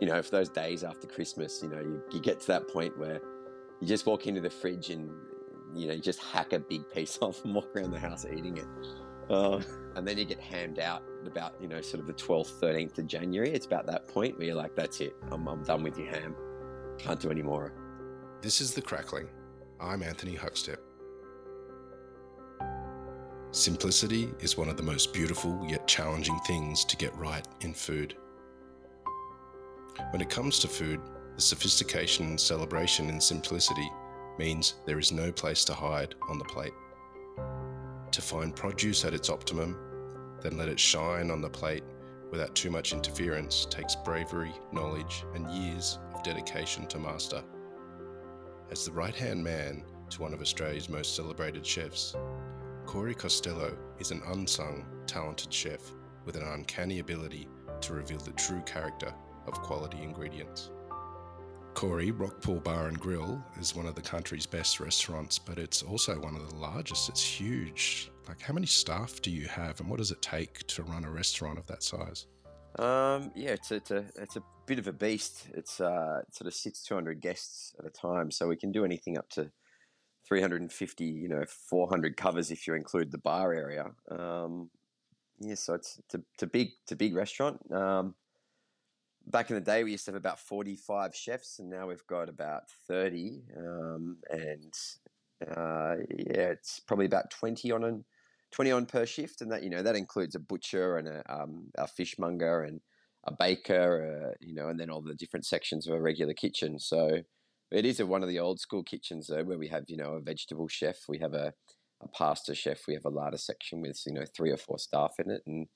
you 0.00 0.08
know, 0.08 0.20
for 0.22 0.30
those 0.30 0.48
days 0.48 0.84
after 0.84 1.06
Christmas, 1.06 1.60
you 1.62 1.68
know, 1.68 1.80
you, 1.80 2.02
you 2.12 2.20
get 2.20 2.40
to 2.40 2.46
that 2.48 2.68
point 2.68 2.96
where 2.98 3.20
you 3.80 3.86
just 3.86 4.06
walk 4.06 4.26
into 4.26 4.40
the 4.40 4.50
fridge 4.50 4.90
and 4.90 5.10
you 5.74 5.88
know, 5.88 5.94
you 5.94 6.00
just 6.00 6.20
hack 6.20 6.52
a 6.52 6.58
big 6.58 6.88
piece 6.90 7.18
off 7.22 7.44
and 7.44 7.54
walk 7.54 7.74
around 7.74 7.90
the 7.90 7.98
house 7.98 8.24
eating 8.24 8.56
it. 8.56 8.66
Uh, 9.30 9.60
and 9.96 10.06
then 10.06 10.18
you 10.18 10.24
get 10.24 10.38
hammed 10.38 10.78
out 10.78 11.02
about, 11.26 11.54
you 11.60 11.66
know, 11.66 11.80
sort 11.80 12.00
of 12.00 12.06
the 12.06 12.12
12th, 12.12 12.60
13th 12.60 12.98
of 12.98 13.06
January. 13.06 13.50
It's 13.50 13.66
about 13.66 13.86
that 13.86 14.06
point 14.06 14.36
where 14.36 14.46
you're 14.46 14.56
like, 14.56 14.76
that's 14.76 15.00
it. 15.00 15.16
I'm, 15.30 15.48
I'm 15.48 15.62
done 15.62 15.82
with 15.82 15.98
your 15.98 16.08
ham. 16.08 16.36
Can't 16.98 17.18
do 17.18 17.30
any 17.30 17.42
more. 17.42 17.72
This 18.42 18.60
is 18.60 18.74
The 18.74 18.82
Crackling. 18.82 19.28
I'm 19.80 20.02
Anthony 20.02 20.36
Huckstep. 20.36 20.76
Simplicity 23.50 24.30
is 24.40 24.58
one 24.58 24.68
of 24.68 24.76
the 24.76 24.82
most 24.82 25.14
beautiful 25.14 25.64
yet 25.66 25.86
challenging 25.86 26.38
things 26.40 26.84
to 26.84 26.96
get 26.96 27.16
right 27.16 27.46
in 27.60 27.72
food. 27.72 28.16
When 30.10 30.20
it 30.20 30.30
comes 30.30 30.58
to 30.60 30.68
food, 30.68 31.00
the 31.36 31.42
sophistication 31.42 32.26
and 32.26 32.40
celebration 32.40 33.08
in 33.08 33.20
simplicity 33.20 33.90
means 34.38 34.74
there 34.86 34.98
is 34.98 35.12
no 35.12 35.30
place 35.30 35.64
to 35.64 35.74
hide 35.74 36.14
on 36.28 36.38
the 36.38 36.44
plate. 36.44 36.72
To 38.10 38.22
find 38.22 38.54
produce 38.54 39.04
at 39.04 39.14
its 39.14 39.30
optimum, 39.30 39.76
then 40.42 40.56
let 40.56 40.68
it 40.68 40.78
shine 40.78 41.30
on 41.30 41.40
the 41.40 41.50
plate 41.50 41.84
without 42.30 42.54
too 42.54 42.70
much 42.70 42.92
interference 42.92 43.66
takes 43.70 43.94
bravery, 43.94 44.52
knowledge, 44.72 45.24
and 45.34 45.48
years 45.50 45.98
of 46.14 46.22
dedication 46.24 46.86
to 46.86 46.98
master. 46.98 47.42
As 48.70 48.84
the 48.84 48.92
right 48.92 49.14
hand 49.14 49.42
man 49.42 49.84
to 50.10 50.22
one 50.22 50.34
of 50.34 50.40
Australia's 50.40 50.88
most 50.88 51.14
celebrated 51.14 51.64
chefs, 51.64 52.16
Corey 52.86 53.14
Costelloe 53.14 53.76
is 53.98 54.10
an 54.10 54.22
unsung, 54.26 54.84
talented 55.06 55.52
chef 55.52 55.80
with 56.24 56.36
an 56.36 56.42
uncanny 56.42 56.98
ability 56.98 57.48
to 57.80 57.94
reveal 57.94 58.18
the 58.18 58.32
true 58.32 58.62
character 58.62 59.14
of 59.46 59.54
quality 59.62 60.02
ingredients. 60.02 60.70
Corey, 61.74 62.12
Rockpool 62.12 62.62
Bar 62.62 62.86
and 62.86 62.98
Grill 62.98 63.42
is 63.58 63.74
one 63.74 63.86
of 63.86 63.96
the 63.96 64.00
country's 64.00 64.46
best 64.46 64.78
restaurants, 64.78 65.38
but 65.38 65.58
it's 65.58 65.82
also 65.82 66.18
one 66.20 66.36
of 66.36 66.48
the 66.48 66.56
largest. 66.56 67.08
It's 67.08 67.22
huge. 67.22 68.10
Like, 68.28 68.40
how 68.40 68.54
many 68.54 68.66
staff 68.66 69.20
do 69.20 69.30
you 69.30 69.48
have, 69.48 69.80
and 69.80 69.90
what 69.90 69.98
does 69.98 70.12
it 70.12 70.22
take 70.22 70.66
to 70.68 70.82
run 70.84 71.04
a 71.04 71.10
restaurant 71.10 71.58
of 71.58 71.66
that 71.66 71.82
size? 71.82 72.26
Um, 72.78 73.32
yeah, 73.34 73.50
it's 73.50 73.70
a, 73.72 73.76
it's 73.76 73.90
a, 73.90 74.04
it's 74.16 74.36
a 74.36 74.42
bit 74.66 74.78
of 74.78 74.86
a 74.86 74.92
beast. 74.92 75.48
It's 75.52 75.80
uh, 75.80 76.22
it 76.26 76.34
sort 76.34 76.46
of 76.46 76.54
sits 76.54 76.84
200 76.84 77.20
guests 77.20 77.74
at 77.78 77.86
a 77.86 77.90
time, 77.90 78.30
so 78.30 78.48
we 78.48 78.56
can 78.56 78.72
do 78.72 78.84
anything 78.84 79.18
up 79.18 79.28
to 79.30 79.50
350, 80.26 81.04
you 81.04 81.28
know, 81.28 81.44
400 81.46 82.16
covers 82.16 82.50
if 82.50 82.66
you 82.66 82.74
include 82.74 83.10
the 83.10 83.18
bar 83.18 83.52
area. 83.52 83.90
Um, 84.10 84.70
yeah, 85.40 85.56
so 85.56 85.74
it's, 85.74 85.98
it's, 85.98 86.14
a, 86.14 86.22
it's 86.34 86.42
a 86.42 86.46
big, 86.46 86.68
it's 86.82 86.92
a 86.92 86.96
big 86.96 87.14
restaurant. 87.14 87.60
Um, 87.72 88.14
back 89.26 89.50
in 89.50 89.54
the 89.54 89.60
day, 89.60 89.84
we 89.84 89.92
used 89.92 90.04
to 90.06 90.12
have 90.12 90.18
about 90.18 90.38
45 90.38 91.14
chefs, 91.14 91.58
and 91.58 91.70
now 91.70 91.86
we've 91.88 92.06
got 92.06 92.28
about 92.28 92.64
30. 92.88 93.42
Um, 93.56 94.18
and 94.30 94.74
uh, 95.56 95.96
yeah, 96.10 96.50
it's 96.50 96.80
probably 96.80 97.06
about 97.06 97.30
20 97.30 97.70
on 97.72 97.84
an, 97.84 98.04
20 98.52 98.70
on 98.70 98.86
per 98.86 99.06
shift, 99.06 99.40
and 99.40 99.50
that 99.50 99.62
you 99.62 99.70
know 99.70 99.82
that 99.82 99.96
includes 99.96 100.34
a 100.34 100.40
butcher 100.40 100.98
and 100.98 101.08
a, 101.08 101.22
um, 101.28 101.66
a 101.76 101.86
fishmonger 101.86 102.62
and 102.62 102.80
a 103.26 103.32
baker, 103.32 104.32
uh, 104.32 104.34
you 104.40 104.54
know, 104.54 104.68
and 104.68 104.78
then 104.78 104.90
all 104.90 105.00
the 105.00 105.14
different 105.14 105.46
sections 105.46 105.86
of 105.86 105.94
a 105.94 106.00
regular 106.00 106.34
kitchen. 106.34 106.78
So 106.78 107.20
it 107.70 107.84
is 107.84 108.00
a, 108.00 108.06
one 108.06 108.22
of 108.22 108.28
the 108.28 108.38
old 108.38 108.60
school 108.60 108.82
kitchens 108.82 109.26
though, 109.28 109.42
where 109.42 109.58
we 109.58 109.68
have 109.68 109.84
you 109.88 109.96
know 109.96 110.14
a 110.14 110.20
vegetable 110.20 110.68
chef, 110.68 110.96
we 111.08 111.18
have 111.18 111.34
a, 111.34 111.52
a 112.02 112.08
pasta 112.08 112.54
chef, 112.54 112.86
we 112.86 112.94
have 112.94 113.06
a 113.06 113.10
larder 113.10 113.38
section 113.38 113.80
with 113.80 114.00
you 114.06 114.12
know 114.12 114.24
three 114.36 114.50
or 114.50 114.56
four 114.56 114.78
staff 114.78 115.14
in 115.18 115.30
it, 115.30 115.42
and 115.46 115.66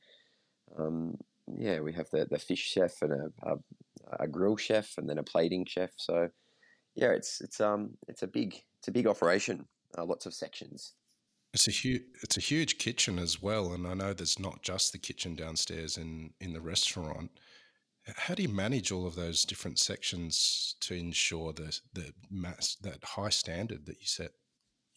um, 0.79 1.17
yeah, 1.57 1.81
we 1.81 1.93
have 1.93 2.09
the, 2.11 2.27
the 2.31 2.39
fish 2.39 2.61
chef 2.61 3.03
and 3.03 3.13
a, 3.13 3.31
a, 3.43 3.57
a 4.21 4.29
grill 4.29 4.57
chef 4.57 4.95
and 4.99 5.09
then 5.09 5.19
a 5.19 5.23
plating 5.23 5.65
chef. 5.67 5.91
So 5.97 6.29
yeah, 6.95 7.11
it's 7.11 7.41
it's 7.41 7.61
um 7.61 7.91
it's 8.09 8.23
a 8.23 8.27
big 8.27 8.55
it's 8.79 8.89
a 8.89 8.93
big 8.93 9.07
operation. 9.07 9.67
Uh, 9.97 10.05
lots 10.05 10.27
of 10.27 10.35
sections. 10.35 10.95
It's 11.55 11.69
a 11.69 11.70
huge 11.70 12.03
it's 12.23 12.37
a 12.37 12.41
huge 12.41 12.79
kitchen 12.79 13.19
as 13.19 13.41
well, 13.41 13.73
and 13.73 13.87
I 13.87 13.95
know 13.95 14.13
there's 14.13 14.39
not 14.39 14.63
just 14.63 14.92
the 14.92 14.98
kitchen 14.98 15.35
downstairs 15.35 15.97
in 15.97 16.31
in 16.41 16.53
the 16.53 16.61
restaurant. 16.61 17.31
How 18.17 18.35
do 18.35 18.42
you 18.42 18.48
manage 18.48 18.91
all 18.91 19.07
of 19.07 19.14
those 19.14 19.45
different 19.45 19.79
sections 19.79 20.77
to 20.81 20.95
ensure 20.95 21.53
the 21.53 21.79
the 21.92 22.13
mass 22.31 22.77
that 22.83 23.05
high 23.05 23.31
standard 23.31 23.87
that 23.87 24.01
you 24.01 24.07
set? 24.07 24.33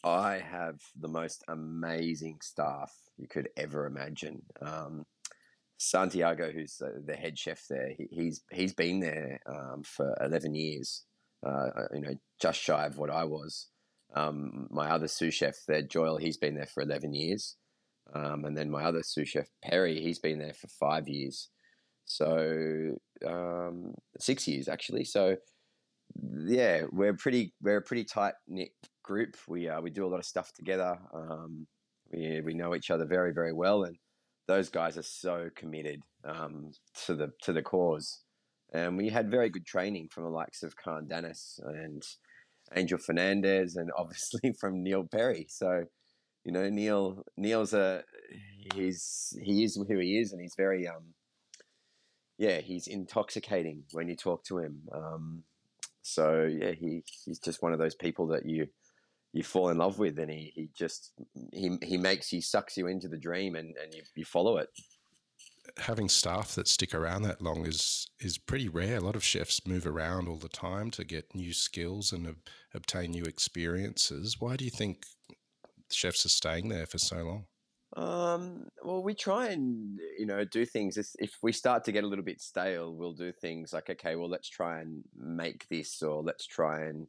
I 0.04 0.40
have 0.40 0.82
the 1.00 1.08
most 1.08 1.44
amazing 1.48 2.40
staff 2.42 2.92
you 3.18 3.28
could 3.28 3.50
ever 3.56 3.86
imagine. 3.86 4.42
Um, 4.60 5.06
Santiago, 5.84 6.52
who's 6.52 6.80
the 7.06 7.16
head 7.16 7.40
chef 7.40 7.66
there, 7.68 7.90
he, 7.98 8.08
he's 8.12 8.44
he's 8.52 8.74
been 8.74 9.00
there 9.00 9.40
um, 9.48 9.82
for 9.84 10.16
eleven 10.22 10.54
years. 10.54 11.06
Uh, 11.44 11.70
uh, 11.76 11.88
you 11.94 12.02
know, 12.02 12.14
just 12.40 12.62
shy 12.62 12.86
of 12.86 13.00
what 13.00 13.10
I 13.10 13.24
was. 13.24 13.68
Um, 14.16 14.68
my 14.70 14.92
other 14.92 15.08
sous 15.08 15.34
chef 15.34 15.56
there, 15.68 15.82
Joel, 15.82 16.18
he's 16.18 16.38
been 16.38 16.54
there 16.54 16.68
for 16.68 16.84
eleven 16.84 17.16
years, 17.16 17.56
um, 18.14 18.46
and 18.46 18.56
then 18.56 18.70
my 18.70 18.84
other 18.84 19.02
sous 19.02 19.30
chef 19.30 19.48
Perry, 19.64 20.00
he's 20.00 20.20
been 20.20 20.38
there 20.38 20.54
for 20.54 20.68
five 20.68 21.08
years. 21.08 21.50
So 22.06 22.98
um, 23.26 23.96
six 24.20 24.48
years 24.48 24.68
actually. 24.68 25.06
So 25.06 25.38
yeah, 26.46 26.84
we're 26.92 27.16
pretty 27.16 27.56
we're 27.60 27.78
a 27.78 27.82
pretty 27.82 28.04
tight 28.04 28.36
knit 28.48 28.70
group. 29.04 29.36
We 29.48 29.68
uh, 29.68 29.82
we 29.82 29.90
do 29.90 30.06
a 30.06 30.10
lot 30.10 30.20
of 30.20 30.26
stuff 30.26 30.52
together. 30.54 31.00
Um, 31.12 31.66
we 32.12 32.42
we 32.42 32.54
know 32.54 32.76
each 32.76 32.92
other 32.92 33.06
very 33.06 33.34
very 33.34 33.54
well 33.54 33.84
and 33.84 33.98
those 34.52 34.70
guys 34.70 34.98
are 34.98 35.04
so 35.04 35.50
committed 35.56 36.02
um, 36.26 36.72
to 37.06 37.16
the 37.16 37.32
to 37.44 37.54
the 37.54 37.62
cause. 37.62 38.20
And 38.74 38.98
we 38.98 39.10
had 39.10 39.32
very 39.32 39.50
good 39.50 39.66
training 39.66 40.10
from 40.12 40.24
the 40.24 40.30
likes 40.30 40.62
of 40.64 40.76
Khan 40.76 41.08
Danis 41.10 41.60
and 41.64 42.04
Angel 42.76 42.98
Fernandez, 42.98 43.76
and 43.78 43.90
obviously 43.98 44.54
from 44.60 44.84
Neil 44.84 45.08
Perry. 45.10 45.46
So, 45.50 45.86
you 46.44 46.52
know, 46.52 46.70
Neil 46.70 47.24
Neil's 47.38 47.74
a 47.74 48.04
he's 48.76 49.34
he 49.42 49.64
is 49.64 49.76
who 49.76 50.00
he 50.00 50.20
is, 50.20 50.34
and 50.34 50.42
he's 50.42 50.56
very 50.58 50.86
um, 50.88 51.14
yeah, 52.38 52.60
he's 52.60 52.88
intoxicating 52.88 53.84
when 53.94 54.10
you 54.10 54.18
talk 54.18 54.44
to 54.46 54.58
him. 54.58 54.82
Um, 54.94 55.44
so 56.02 56.44
yeah, 56.44 56.72
he 56.72 57.04
he's 57.24 57.40
just 57.40 57.62
one 57.62 57.72
of 57.72 57.80
those 57.80 57.96
people 57.96 58.28
that 58.28 58.46
you 58.46 58.68
you 59.34 59.44
fall 59.44 59.70
in 59.70 59.78
love 59.78 59.98
with 59.98 60.20
and 60.20 60.30
he, 60.30 60.52
he 60.56 60.70
just 60.76 61.14
he, 61.54 61.78
he 61.82 61.98
makes 61.98 62.28
he 62.28 62.42
sucks 62.42 62.78
you 62.78 62.88
into 62.88 63.08
the 63.08 63.18
dream 63.18 63.56
and, 63.56 63.76
and 63.82 63.94
you, 63.94 64.02
you 64.16 64.26
follow 64.26 64.58
it. 64.58 64.70
Having 65.78 66.10
staff 66.10 66.56
that 66.56 66.68
stick 66.68 66.94
around 66.94 67.22
that 67.24 67.42
long 67.42 67.66
is 67.66 68.10
is 68.20 68.38
pretty 68.38 68.68
rare. 68.68 68.98
A 68.98 69.02
lot 69.02 69.16
of 69.16 69.24
chefs 69.24 69.66
move 69.66 69.88
around 69.88 70.28
all 70.28 70.38
the 70.38 70.50
time 70.50 70.92
to 70.92 71.06
get 71.06 71.34
new 71.34 71.54
skills 71.54 72.12
and 72.12 72.28
ob- 72.28 72.36
obtain 72.74 73.12
new 73.12 73.24
experiences. 73.24 74.38
Why 74.40 74.56
do 74.56 74.66
you 74.66 74.72
think 74.72 75.06
chefs 75.92 76.26
are 76.26 76.30
staying 76.30 76.70
there 76.70 76.86
for 76.86 76.98
so 76.98 77.18
long? 77.18 77.46
Um, 77.96 78.68
well, 78.82 79.04
we 79.04 79.14
try 79.14 79.48
and 79.48 80.00
you 80.18 80.26
know 80.26 80.44
do 80.44 80.66
things. 80.66 80.98
If 80.98 81.38
we 81.42 81.52
start 81.52 81.84
to 81.86 81.92
get 81.92 82.04
a 82.04 82.08
little 82.08 82.26
bit 82.26 82.42
stale, 82.42 82.94
we'll 82.94 83.14
do 83.14 83.32
things 83.32 83.72
like, 83.72 83.90
okay, 83.90 84.16
well, 84.16 84.30
let's 84.30 84.50
try 84.50 84.82
and 84.82 85.04
make 85.16 85.68
this, 85.70 86.02
or 86.02 86.22
let's 86.22 86.46
try 86.46 86.86
and 86.86 87.08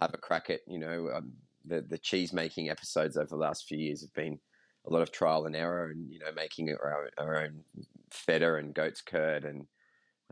have 0.00 0.14
a 0.14 0.18
crack 0.18 0.48
at 0.50 0.60
you 0.66 0.78
know 0.78 1.10
um, 1.14 1.32
the 1.70 1.82
the 1.82 1.98
cheese 1.98 2.32
making 2.32 2.68
episodes 2.68 3.16
over 3.16 3.28
the 3.28 3.36
last 3.36 3.66
few 3.66 3.78
years 3.78 4.02
have 4.02 4.12
been 4.12 4.38
a 4.86 4.92
lot 4.92 5.02
of 5.02 5.12
trial 5.12 5.46
and 5.46 5.56
error, 5.56 5.90
and 5.90 6.10
you 6.10 6.18
know 6.18 6.32
making 6.34 6.70
our, 6.70 7.10
our 7.18 7.42
own 7.42 7.64
feta 8.10 8.56
and 8.56 8.74
goat's 8.74 9.00
curd 9.00 9.44
and 9.44 9.66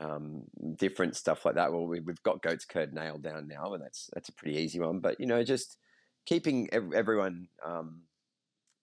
um, 0.01 0.43
different 0.77 1.17
stuff 1.17 1.45
like 1.45 1.55
that. 1.57 1.73
Well, 1.73 1.87
we, 1.87 1.99
have 1.99 2.23
got 2.23 2.43
goat's 2.43 2.65
curd 2.65 2.93
nailed 2.93 3.23
down 3.23 3.49
now, 3.49 3.75
and 3.75 3.83
that's 3.83 4.11
that's 4.15 4.29
a 4.29 4.35
pretty 4.35 4.59
easy 4.59 4.81
one. 4.81 5.01
But 5.01 5.19
you 5.21 5.27
know, 5.27 5.43
just 5.45 5.79
keeping 6.27 6.69
ev- 6.73 6.93
everyone 6.95 7.49
um, 7.65 8.03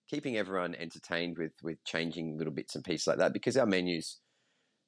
keeping 0.09 0.37
everyone 0.37 0.75
entertained 0.75 1.37
with 1.37 1.53
with 1.63 1.83
changing 1.83 2.37
little 2.37 2.53
bits 2.53 2.75
and 2.75 2.83
pieces 2.83 3.07
like 3.07 3.17
that 3.17 3.33
because 3.33 3.57
our 3.57 3.65
menus 3.65 4.19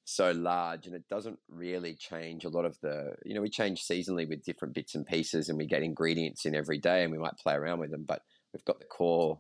so 0.09 0.31
large 0.31 0.87
and 0.87 0.95
it 0.95 1.03
doesn't 1.09 1.37
really 1.49 1.93
change 1.93 2.45
a 2.45 2.49
lot 2.49 2.63
of 2.63 2.79
the 2.81 3.13
you 3.25 3.33
know 3.35 3.41
we 3.41 3.49
change 3.49 3.85
seasonally 3.85 4.27
with 4.27 4.41
different 4.45 4.73
bits 4.73 4.95
and 4.95 5.05
pieces 5.05 5.49
and 5.49 5.57
we 5.57 5.65
get 5.65 5.83
ingredients 5.83 6.45
in 6.45 6.55
every 6.55 6.77
day 6.77 7.03
and 7.03 7.11
we 7.11 7.17
might 7.17 7.37
play 7.37 7.53
around 7.53 7.77
with 7.77 7.91
them 7.91 8.05
but 8.07 8.21
we've 8.53 8.63
got 8.63 8.79
the 8.79 8.85
core 8.85 9.37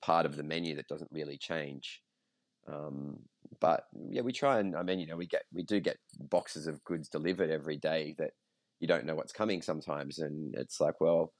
part 0.00 0.24
of 0.24 0.34
the 0.34 0.42
menu 0.42 0.74
that 0.76 0.88
doesn't 0.88 1.10
really 1.12 1.36
change. 1.36 2.00
Um, 2.66 3.18
but 3.60 3.84
yeah 4.08 4.22
we 4.22 4.32
try 4.32 4.60
and 4.60 4.74
i 4.74 4.82
mean 4.82 4.98
you 4.98 5.06
know 5.06 5.16
we 5.16 5.26
get 5.26 5.42
we 5.52 5.62
do 5.62 5.78
get 5.78 5.98
boxes 6.30 6.66
of 6.66 6.82
goods 6.84 7.08
delivered 7.08 7.50
every 7.50 7.76
day 7.76 8.14
that 8.18 8.30
you 8.80 8.88
don't 8.88 9.04
know 9.04 9.14
what's 9.14 9.32
coming 9.32 9.60
sometimes 9.60 10.20
and 10.20 10.54
it's 10.56 10.80
like 10.80 11.00
well 11.00 11.34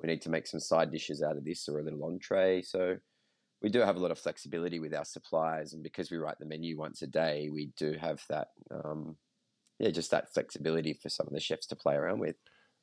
we 0.00 0.08
need 0.08 0.22
to 0.22 0.30
make 0.30 0.46
some 0.46 0.60
side 0.60 0.90
dishes 0.90 1.22
out 1.22 1.36
of 1.36 1.44
this 1.44 1.68
or 1.68 1.78
a 1.78 1.84
little 1.84 2.04
entree 2.04 2.62
so 2.62 2.96
we 3.62 3.68
do 3.68 3.80
have 3.80 3.96
a 3.96 4.00
lot 4.00 4.10
of 4.10 4.18
flexibility 4.18 4.78
with 4.78 4.94
our 4.94 5.04
suppliers, 5.04 5.72
and 5.72 5.82
because 5.82 6.10
we 6.10 6.16
write 6.16 6.38
the 6.38 6.46
menu 6.46 6.78
once 6.78 7.02
a 7.02 7.06
day, 7.06 7.48
we 7.52 7.70
do 7.76 7.94
have 8.00 8.22
that, 8.28 8.48
um, 8.70 9.16
yeah, 9.78 9.90
just 9.90 10.10
that 10.12 10.32
flexibility 10.32 10.92
for 10.92 11.08
some 11.08 11.26
of 11.26 11.32
the 11.32 11.40
chefs 11.40 11.66
to 11.66 11.76
play 11.76 11.94
around 11.94 12.20
with. 12.20 12.36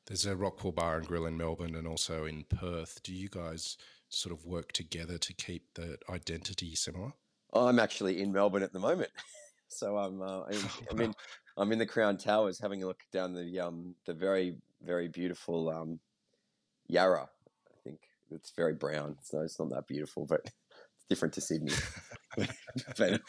There's 0.06 0.26
a 0.26 0.34
Rockpool 0.34 0.74
Bar 0.74 0.98
and 0.98 1.06
Grill 1.06 1.26
in 1.26 1.36
Melbourne 1.36 1.74
and 1.74 1.86
also 1.86 2.26
in 2.26 2.44
Perth. 2.44 3.02
Do 3.02 3.12
you 3.12 3.28
guys 3.28 3.76
sort 4.08 4.32
of 4.32 4.44
work 4.44 4.72
together 4.72 5.18
to 5.18 5.32
keep 5.34 5.74
the 5.74 5.98
identity 6.08 6.74
similar? 6.76 7.12
I'm 7.52 7.80
actually 7.80 8.20
in 8.20 8.32
Melbourne 8.32 8.62
at 8.62 8.72
the 8.72 8.78
moment. 8.78 9.10
So 9.68 9.96
I'm 9.96 10.22
uh, 10.22 10.42
I'm, 10.92 11.00
in 11.00 11.14
I'm 11.56 11.72
in 11.72 11.80
the 11.80 11.86
Crown 11.86 12.18
Towers 12.18 12.60
having 12.60 12.84
a 12.84 12.86
look 12.86 13.00
down 13.12 13.34
the 13.34 13.58
um 13.58 13.96
the 14.06 14.14
very 14.14 14.54
very 14.80 15.08
beautiful 15.08 15.68
um 15.68 15.98
Yarra. 16.86 17.28
I 17.68 17.76
think 17.82 17.98
it's 18.30 18.52
very 18.56 18.74
brown, 18.74 19.16
so 19.22 19.40
it's 19.40 19.58
not 19.58 19.70
that 19.70 19.88
beautiful, 19.88 20.24
but 20.24 20.48
different 21.08 21.34
to 21.34 21.40
Sydney. 21.40 21.72
but, 22.98 23.20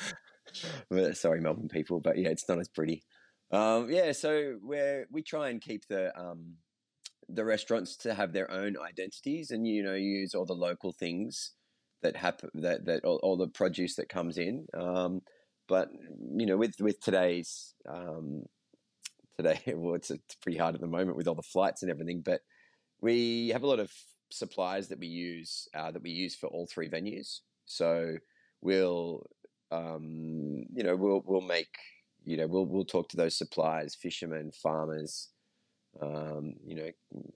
but, 0.89 1.17
sorry, 1.17 1.39
Melbourne 1.39 1.69
people, 1.69 1.99
but 1.99 2.17
yeah, 2.17 2.29
it's 2.29 2.49
not 2.49 2.59
as 2.59 2.67
pretty. 2.67 3.03
Um, 3.51 3.89
yeah, 3.89 4.11
so 4.11 4.57
we 4.61 5.03
we 5.09 5.21
try 5.21 5.49
and 5.49 5.61
keep 5.61 5.87
the 5.87 6.17
um, 6.19 6.55
the 7.29 7.45
restaurants 7.45 7.95
to 7.97 8.13
have 8.13 8.33
their 8.33 8.51
own 8.51 8.75
identities, 8.77 9.51
and 9.51 9.65
you 9.65 9.83
know 9.83 9.93
use 9.93 10.35
all 10.35 10.45
the 10.45 10.53
local 10.53 10.91
things 10.91 11.53
that 12.01 12.15
happen 12.15 12.49
that 12.55 12.85
that 12.85 13.05
all, 13.05 13.19
all 13.23 13.37
the 13.37 13.47
produce 13.47 13.95
that 13.95 14.09
comes 14.09 14.37
in. 14.37 14.65
Um, 14.73 15.21
but 15.67 15.89
you 16.35 16.45
know, 16.45 16.57
with 16.57 16.75
with 16.79 16.99
today's 16.99 17.73
um, 17.87 18.43
today, 19.37 19.61
well, 19.75 19.95
it's, 19.95 20.11
it's 20.11 20.35
pretty 20.35 20.57
hard 20.57 20.75
at 20.75 20.81
the 20.81 20.87
moment 20.87 21.17
with 21.17 21.27
all 21.27 21.35
the 21.35 21.41
flights 21.41 21.83
and 21.83 21.91
everything. 21.91 22.21
But 22.21 22.41
we 23.01 23.49
have 23.49 23.63
a 23.63 23.67
lot 23.67 23.79
of 23.79 23.91
suppliers 24.29 24.87
that 24.89 24.99
we 24.99 25.07
use 25.07 25.67
uh, 25.73 25.91
that 25.91 26.03
we 26.03 26.09
use 26.09 26.35
for 26.35 26.47
all 26.47 26.67
three 26.67 26.89
venues. 26.89 27.39
So 27.67 28.17
we'll 28.61 29.25
um, 29.71 30.63
you 30.73 30.83
know 30.83 30.95
we'll 30.95 31.21
we'll 31.25 31.41
make 31.41 31.77
you 32.23 32.37
know 32.37 32.47
we'll 32.47 32.65
we'll 32.65 32.85
talk 32.85 33.09
to 33.09 33.17
those 33.17 33.37
suppliers, 33.37 33.95
fishermen, 33.95 34.51
farmers, 34.51 35.29
um, 36.01 36.55
you 36.65 36.75
know, 36.75 36.91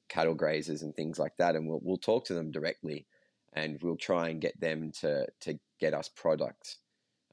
cattle 0.09 0.35
grazers 0.35 0.81
and 0.81 0.95
things 0.95 1.19
like 1.19 1.35
that, 1.37 1.55
and 1.55 1.67
we'll 1.67 1.81
we'll 1.83 1.97
talk 1.97 2.25
to 2.25 2.33
them 2.33 2.51
directly, 2.51 3.05
and 3.53 3.79
we'll 3.81 3.97
try 3.97 4.29
and 4.29 4.41
get 4.41 4.59
them 4.59 4.91
to 5.01 5.27
to 5.41 5.59
get 5.79 5.93
us 5.93 6.09
products 6.09 6.77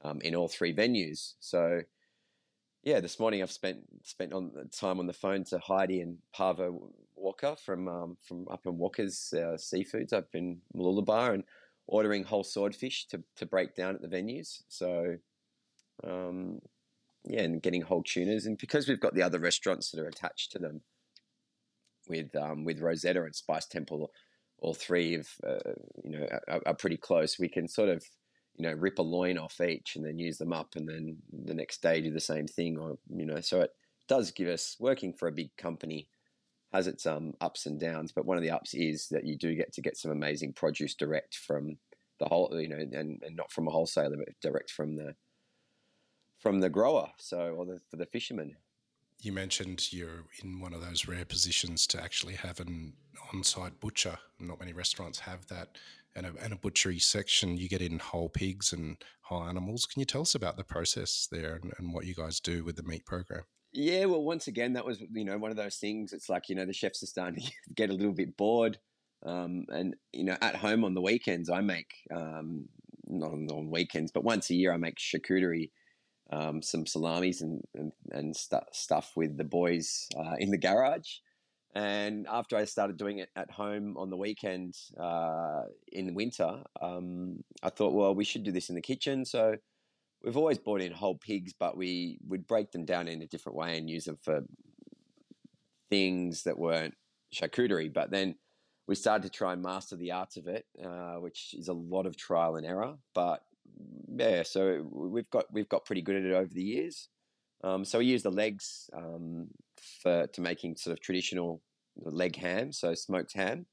um, 0.03 0.19
in 0.21 0.35
all 0.35 0.47
three 0.47 0.73
venues. 0.73 1.33
So 1.39 1.81
yeah, 2.83 2.99
this 2.99 3.19
morning 3.19 3.41
I've 3.41 3.51
spent 3.51 3.79
spent 4.03 4.33
on 4.33 4.51
time 4.71 4.99
on 4.99 5.07
the 5.07 5.13
phone 5.13 5.43
to 5.45 5.59
Heidi 5.59 6.01
and 6.01 6.17
Pavo 6.33 6.91
Walker 7.15 7.55
from 7.63 7.87
um, 7.87 8.17
from 8.21 8.47
up 8.49 8.65
in 8.65 8.77
Walker's 8.77 9.33
uh, 9.33 9.57
Seafoods 9.57 10.13
up 10.13 10.27
in 10.33 10.59
Mooloolaba 10.75 11.33
and 11.33 11.43
ordering 11.89 12.23
whole 12.23 12.43
swordfish 12.43 13.07
to, 13.07 13.21
to 13.35 13.45
break 13.45 13.75
down 13.75 13.95
at 13.95 14.01
the 14.01 14.07
venues. 14.07 14.61
So 14.67 15.17
um, 16.03 16.59
yeah, 17.25 17.41
and 17.41 17.61
getting 17.61 17.81
whole 17.81 18.03
tunas, 18.03 18.45
and 18.45 18.57
because 18.57 18.87
we've 18.87 18.99
got 18.99 19.13
the 19.13 19.23
other 19.23 19.39
restaurants 19.39 19.91
that 19.91 19.99
are 19.99 20.07
attached 20.07 20.51
to 20.53 20.59
them, 20.59 20.81
with 22.07 22.35
um, 22.35 22.63
with 22.63 22.79
Rosetta 22.79 23.23
and 23.23 23.35
Spice 23.35 23.65
Temple, 23.65 24.11
all 24.59 24.73
three 24.73 25.15
of 25.15 25.27
uh, 25.45 25.73
you 26.03 26.11
know 26.11 26.27
are, 26.47 26.61
are, 26.65 26.75
pretty 26.75 26.97
close. 26.97 27.37
We 27.37 27.49
can 27.49 27.67
sort 27.67 27.89
of 27.89 28.03
you 28.55 28.63
know 28.63 28.73
rip 28.73 28.99
a 28.99 29.03
loin 29.03 29.37
off 29.37 29.59
each 29.59 29.95
and 29.95 30.05
then 30.05 30.17
use 30.17 30.37
them 30.37 30.53
up, 30.53 30.75
and 30.75 30.87
then 30.87 31.17
the 31.45 31.53
next 31.53 31.81
day 31.81 32.01
do 32.01 32.11
the 32.11 32.19
same 32.19 32.47
thing, 32.47 32.77
or 32.77 32.97
you 33.13 33.25
know. 33.25 33.41
So 33.41 33.61
it 33.61 33.71
does 34.07 34.31
give 34.31 34.47
us 34.47 34.77
working 34.79 35.13
for 35.13 35.27
a 35.27 35.33
big 35.33 35.55
company 35.57 36.07
has 36.71 36.87
its 36.87 37.05
um, 37.05 37.33
ups 37.41 37.65
and 37.65 37.79
downs, 37.79 38.11
but 38.11 38.25
one 38.25 38.37
of 38.37 38.43
the 38.43 38.51
ups 38.51 38.73
is 38.73 39.07
that 39.09 39.25
you 39.25 39.37
do 39.37 39.55
get 39.55 39.73
to 39.73 39.81
get 39.81 39.97
some 39.97 40.11
amazing 40.11 40.53
produce 40.53 40.95
direct 40.95 41.35
from 41.35 41.77
the 42.19 42.25
whole, 42.25 42.49
you 42.59 42.67
know, 42.67 42.77
and, 42.77 42.93
and 42.93 43.35
not 43.35 43.51
from 43.51 43.67
a 43.67 43.71
wholesaler, 43.71 44.17
but 44.17 44.27
direct 44.41 44.71
from 44.71 44.95
the 44.95 45.15
from 46.37 46.59
the 46.61 46.69
grower, 46.69 47.09
so 47.17 47.55
or 47.57 47.65
the 47.65 47.79
for 47.89 47.97
the 47.97 48.05
fisherman. 48.05 48.55
You 49.21 49.33
mentioned 49.33 49.91
you're 49.91 50.23
in 50.41 50.61
one 50.61 50.73
of 50.73 50.81
those 50.81 51.07
rare 51.07 51.25
positions 51.25 51.85
to 51.87 52.01
actually 52.01 52.35
have 52.35 52.61
an 52.61 52.93
on-site 53.33 53.79
butcher. 53.81 54.17
Not 54.39 54.59
many 54.59 54.71
restaurants 54.71 55.19
have 55.19 55.45
that, 55.47 55.77
and 56.15 56.25
a, 56.25 56.33
and 56.41 56.53
a 56.53 56.57
butchery 56.57 56.99
section. 56.99 57.57
You 57.57 57.67
get 57.67 57.81
in 57.81 57.99
whole 57.99 58.29
pigs 58.29 58.71
and 58.71 58.97
whole 59.21 59.43
animals. 59.43 59.85
Can 59.85 59.99
you 59.99 60.05
tell 60.05 60.21
us 60.21 60.35
about 60.35 60.55
the 60.55 60.63
process 60.63 61.27
there 61.29 61.55
and, 61.55 61.73
and 61.77 61.93
what 61.93 62.05
you 62.05 62.15
guys 62.15 62.39
do 62.39 62.63
with 62.63 62.77
the 62.77 62.83
meat 62.83 63.05
program? 63.05 63.43
Yeah, 63.71 64.05
well, 64.05 64.23
once 64.23 64.47
again, 64.47 64.73
that 64.73 64.85
was 64.85 65.01
you 65.11 65.25
know 65.25 65.37
one 65.37 65.51
of 65.51 65.57
those 65.57 65.75
things. 65.75 66.11
It's 66.13 66.29
like 66.29 66.49
you 66.49 66.55
know 66.55 66.65
the 66.65 66.73
chefs 66.73 67.03
are 67.03 67.07
starting 67.07 67.43
to 67.43 67.51
get 67.75 67.89
a 67.89 67.93
little 67.93 68.13
bit 68.13 68.35
bored, 68.35 68.79
um, 69.25 69.65
and 69.69 69.95
you 70.11 70.23
know 70.23 70.37
at 70.41 70.55
home 70.55 70.83
on 70.83 70.93
the 70.93 71.01
weekends 71.01 71.49
I 71.49 71.61
make 71.61 71.93
um, 72.13 72.67
not 73.07 73.31
on, 73.31 73.47
on, 73.51 73.69
weekends, 73.69 74.11
but 74.11 74.23
once 74.23 74.49
a 74.49 74.55
year 74.55 74.73
I 74.73 74.77
make 74.77 74.97
charcuterie, 74.97 75.69
um, 76.31 76.61
some 76.61 76.85
salamis 76.87 77.41
and 77.41 77.61
and, 77.75 77.91
and 78.11 78.35
st- 78.35 78.63
stuff 78.73 79.11
with 79.15 79.37
the 79.37 79.43
boys 79.43 80.07
uh, 80.17 80.35
in 80.39 80.49
the 80.49 80.57
garage. 80.57 81.17
And 81.75 82.25
after 82.27 82.57
I 82.57 82.65
started 82.65 82.97
doing 82.97 83.19
it 83.19 83.29
at 83.35 83.51
home 83.51 83.95
on 83.97 84.09
the 84.09 84.17
weekend 84.17 84.75
uh, 84.99 85.65
in 85.91 86.15
winter, 86.15 86.63
um, 86.81 87.43
I 87.61 87.69
thought, 87.69 87.93
well, 87.93 88.15
we 88.15 88.23
should 88.23 88.43
do 88.43 88.51
this 88.51 88.69
in 88.69 88.75
the 88.75 88.81
kitchen. 88.81 89.23
So 89.23 89.55
we've 90.23 90.37
always 90.37 90.57
bought 90.57 90.81
in 90.81 90.91
whole 90.91 91.15
pigs, 91.15 91.53
but 91.57 91.77
we 91.77 92.17
would 92.27 92.47
break 92.47 92.71
them 92.71 92.85
down 92.85 93.07
in 93.07 93.21
a 93.21 93.27
different 93.27 93.57
way 93.57 93.77
and 93.77 93.89
use 93.89 94.05
them 94.05 94.17
for 94.21 94.41
things 95.89 96.43
that 96.43 96.57
weren't 96.57 96.95
charcuterie. 97.33 97.93
But 97.93 98.11
then 98.11 98.35
we 98.87 98.95
started 98.95 99.23
to 99.23 99.29
try 99.29 99.53
and 99.53 99.61
master 99.61 99.95
the 99.95 100.11
arts 100.11 100.37
of 100.37 100.47
it, 100.47 100.65
uh, 100.83 101.15
which 101.15 101.53
is 101.57 101.67
a 101.67 101.73
lot 101.73 102.05
of 102.05 102.17
trial 102.17 102.55
and 102.55 102.65
error. 102.65 102.95
But 103.13 103.43
yeah, 104.07 104.43
so 104.43 104.87
we've 104.91 105.29
got 105.29 105.45
we've 105.51 105.69
got 105.69 105.85
pretty 105.85 106.01
good 106.01 106.15
at 106.15 106.23
it 106.23 106.33
over 106.33 106.53
the 106.53 106.63
years. 106.63 107.09
Um, 107.63 107.83
so 107.83 107.99
we 107.99 108.05
use 108.05 108.23
the 108.23 108.31
legs 108.31 108.89
um, 108.93 109.47
for 110.01 110.27
to 110.27 110.41
making 110.41 110.77
sort 110.77 110.93
of 110.93 111.01
traditional 111.01 111.61
leg 111.97 112.35
ham, 112.35 112.71
so 112.71 112.93
smoked 112.95 113.33
ham, 113.33 113.65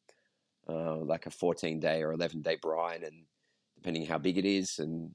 uh, 0.69 0.97
like 0.97 1.27
a 1.27 1.31
14 1.31 1.79
day 1.79 2.03
or 2.03 2.13
11 2.13 2.43
day 2.43 2.59
brine, 2.61 3.05
and 3.05 3.25
depending 3.77 4.05
how 4.05 4.19
big 4.19 4.39
it 4.39 4.45
is, 4.45 4.79
and 4.79 5.15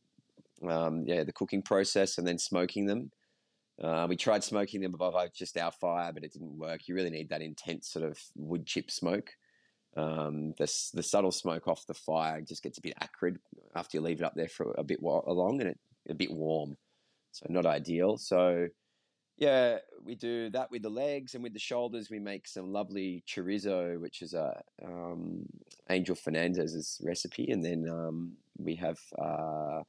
um, 0.69 1.03
yeah, 1.05 1.23
the 1.23 1.33
cooking 1.33 1.61
process 1.61 2.17
and 2.17 2.27
then 2.27 2.37
smoking 2.37 2.85
them. 2.85 3.11
Uh, 3.81 4.05
we 4.07 4.15
tried 4.15 4.43
smoking 4.43 4.81
them 4.81 4.93
above 4.93 5.15
just 5.33 5.57
our 5.57 5.71
fire, 5.71 6.11
but 6.13 6.23
it 6.23 6.33
didn't 6.33 6.57
work. 6.57 6.87
You 6.87 6.95
really 6.95 7.09
need 7.09 7.29
that 7.29 7.41
intense 7.41 7.89
sort 7.89 8.05
of 8.05 8.19
wood 8.35 8.65
chip 8.65 8.91
smoke. 8.91 9.31
Um, 9.97 10.53
the, 10.57 10.71
the 10.93 11.03
subtle 11.03 11.31
smoke 11.31 11.67
off 11.67 11.85
the 11.87 11.93
fire 11.93 12.41
just 12.41 12.63
gets 12.63 12.77
a 12.77 12.81
bit 12.81 12.93
acrid 13.01 13.39
after 13.75 13.97
you 13.97 14.01
leave 14.01 14.21
it 14.21 14.25
up 14.25 14.35
there 14.35 14.47
for 14.47 14.73
a 14.77 14.83
bit 14.83 15.01
long 15.01 15.59
and 15.59 15.71
it 15.71 15.79
a 16.09 16.13
bit 16.13 16.31
warm, 16.31 16.77
so 17.31 17.45
not 17.49 17.65
ideal. 17.65 18.17
So 18.17 18.67
yeah, 19.37 19.79
we 20.03 20.15
do 20.15 20.49
that 20.51 20.71
with 20.71 20.83
the 20.83 20.89
legs 20.89 21.33
and 21.33 21.43
with 21.43 21.53
the 21.53 21.59
shoulders. 21.59 22.09
We 22.09 22.19
make 22.19 22.47
some 22.47 22.71
lovely 22.71 23.23
chorizo, 23.27 23.99
which 23.99 24.21
is 24.21 24.33
a 24.33 24.61
um, 24.85 25.45
Angel 25.89 26.15
Fernandez's 26.15 27.01
recipe, 27.03 27.49
and 27.51 27.63
then 27.63 27.87
um, 27.89 28.33
we 28.57 28.75
have. 28.75 28.99
Uh, 29.17 29.81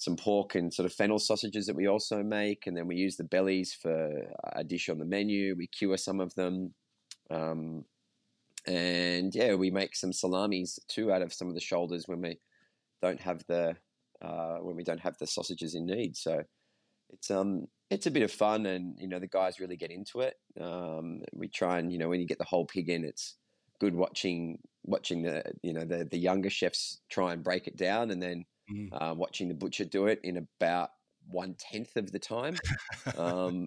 some 0.00 0.16
pork 0.16 0.54
and 0.54 0.72
sort 0.72 0.86
of 0.86 0.94
fennel 0.94 1.18
sausages 1.18 1.66
that 1.66 1.76
we 1.76 1.86
also 1.86 2.22
make, 2.22 2.66
and 2.66 2.74
then 2.74 2.86
we 2.86 2.96
use 2.96 3.16
the 3.16 3.24
bellies 3.24 3.74
for 3.74 4.32
a 4.54 4.64
dish 4.64 4.88
on 4.88 4.98
the 4.98 5.04
menu. 5.04 5.54
We 5.58 5.66
cure 5.66 5.98
some 5.98 6.20
of 6.20 6.34
them, 6.36 6.72
um, 7.30 7.84
and 8.66 9.34
yeah, 9.34 9.54
we 9.56 9.70
make 9.70 9.94
some 9.94 10.14
salamis 10.14 10.78
too 10.88 11.12
out 11.12 11.20
of 11.20 11.34
some 11.34 11.48
of 11.48 11.54
the 11.54 11.60
shoulders 11.60 12.08
when 12.08 12.22
we 12.22 12.38
don't 13.02 13.20
have 13.20 13.44
the 13.46 13.76
uh, 14.22 14.56
when 14.62 14.74
we 14.74 14.84
don't 14.84 15.00
have 15.00 15.18
the 15.18 15.26
sausages 15.26 15.74
in 15.74 15.84
need. 15.84 16.16
So 16.16 16.44
it's 17.10 17.30
um 17.30 17.66
it's 17.90 18.06
a 18.06 18.10
bit 18.10 18.22
of 18.22 18.32
fun, 18.32 18.64
and 18.64 18.96
you 18.98 19.06
know 19.06 19.18
the 19.18 19.26
guys 19.26 19.60
really 19.60 19.76
get 19.76 19.90
into 19.90 20.20
it. 20.20 20.38
Um, 20.58 21.20
we 21.34 21.48
try 21.48 21.78
and 21.78 21.92
you 21.92 21.98
know 21.98 22.08
when 22.08 22.20
you 22.20 22.26
get 22.26 22.38
the 22.38 22.44
whole 22.44 22.64
pig 22.64 22.88
in, 22.88 23.04
it's 23.04 23.36
good 23.78 23.94
watching 23.94 24.60
watching 24.82 25.20
the 25.20 25.42
you 25.62 25.74
know 25.74 25.84
the 25.84 26.06
the 26.10 26.18
younger 26.18 26.48
chefs 26.48 27.02
try 27.10 27.34
and 27.34 27.44
break 27.44 27.66
it 27.66 27.76
down, 27.76 28.10
and 28.10 28.22
then 28.22 28.46
mm. 28.70 28.88
uh, 28.92 29.14
watching 29.14 29.48
the 29.48 29.54
butcher 29.54 29.84
do 29.84 30.06
it 30.06 30.20
in 30.22 30.36
about 30.36 30.90
one 31.28 31.54
tenth 31.58 31.96
of 31.96 32.10
the 32.12 32.18
time, 32.18 32.56
um, 33.16 33.66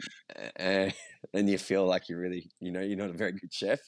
and, 0.56 0.94
and 1.34 1.50
you 1.50 1.58
feel 1.58 1.86
like 1.86 2.10
you 2.10 2.18
really, 2.18 2.50
you 2.60 2.72
know, 2.72 2.82
you're 2.82 2.98
not 2.98 3.10
a 3.10 3.14
very 3.14 3.34
good 3.34 3.54
chef. 3.54 3.80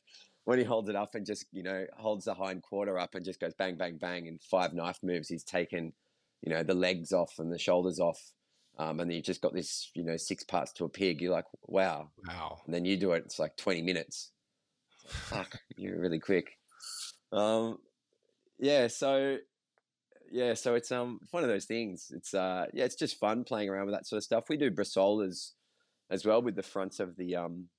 When 0.45 0.59
he 0.59 0.63
holds 0.63 0.89
it 0.89 0.95
up 0.95 1.15
and 1.15 1.25
just, 1.25 1.47
you 1.51 1.63
know, 1.63 1.85
holds 1.97 2.25
the 2.25 2.35
hind 2.35 2.61
quarter 2.61 2.99
up 2.99 3.15
and 3.15 3.25
just 3.25 3.39
goes 3.39 3.55
bang, 3.55 3.75
bang, 3.75 3.97
bang, 3.97 4.27
in 4.27 4.37
five 4.39 4.73
knife 4.73 4.99
moves, 5.01 5.27
he's 5.27 5.43
taken, 5.43 5.91
you 6.43 6.53
know, 6.53 6.61
the 6.61 6.75
legs 6.75 7.11
off 7.11 7.39
and 7.39 7.51
the 7.51 7.57
shoulders 7.57 7.99
off. 7.99 8.21
Um, 8.77 8.99
and 8.99 9.09
then 9.09 9.15
you've 9.15 9.25
just 9.25 9.41
got 9.41 9.53
this, 9.53 9.89
you 9.95 10.03
know, 10.03 10.17
six 10.17 10.43
parts 10.43 10.71
to 10.73 10.85
a 10.85 10.89
pig. 10.89 11.19
You're 11.19 11.31
like, 11.31 11.45
wow. 11.63 12.11
Wow. 12.27 12.61
And 12.65 12.75
then 12.75 12.85
you 12.85 12.95
do 12.95 13.13
it, 13.13 13.23
it's 13.25 13.39
like 13.39 13.57
20 13.57 13.81
minutes. 13.81 14.31
Fuck, 15.07 15.57
you're 15.75 15.99
really 15.99 16.19
quick. 16.19 16.57
Um, 17.31 17.79
yeah, 18.59 18.87
so 18.87 19.37
yeah, 20.31 20.53
so 20.53 20.75
it's 20.75 20.91
um 20.91 21.19
one 21.31 21.43
of 21.43 21.49
those 21.49 21.65
things. 21.65 22.11
It's 22.15 22.33
uh 22.33 22.65
yeah, 22.73 22.85
it's 22.85 22.95
just 22.95 23.19
fun 23.19 23.43
playing 23.43 23.69
around 23.69 23.85
with 23.85 23.95
that 23.95 24.07
sort 24.07 24.17
of 24.17 24.23
stuff. 24.23 24.45
We 24.49 24.57
do 24.57 24.71
bresaolas 24.71 25.51
as 26.09 26.25
well 26.25 26.41
with 26.41 26.55
the 26.55 26.63
fronts 26.63 26.99
of 26.99 27.15
the 27.15 27.35
um 27.35 27.69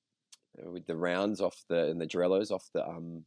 with 0.65 0.87
the 0.87 0.97
rounds 0.97 1.41
off 1.41 1.62
the 1.69 1.91
and 1.91 2.00
the 2.00 2.07
Dorellos 2.07 2.50
off 2.50 2.69
the 2.73 2.87
um 2.87 3.25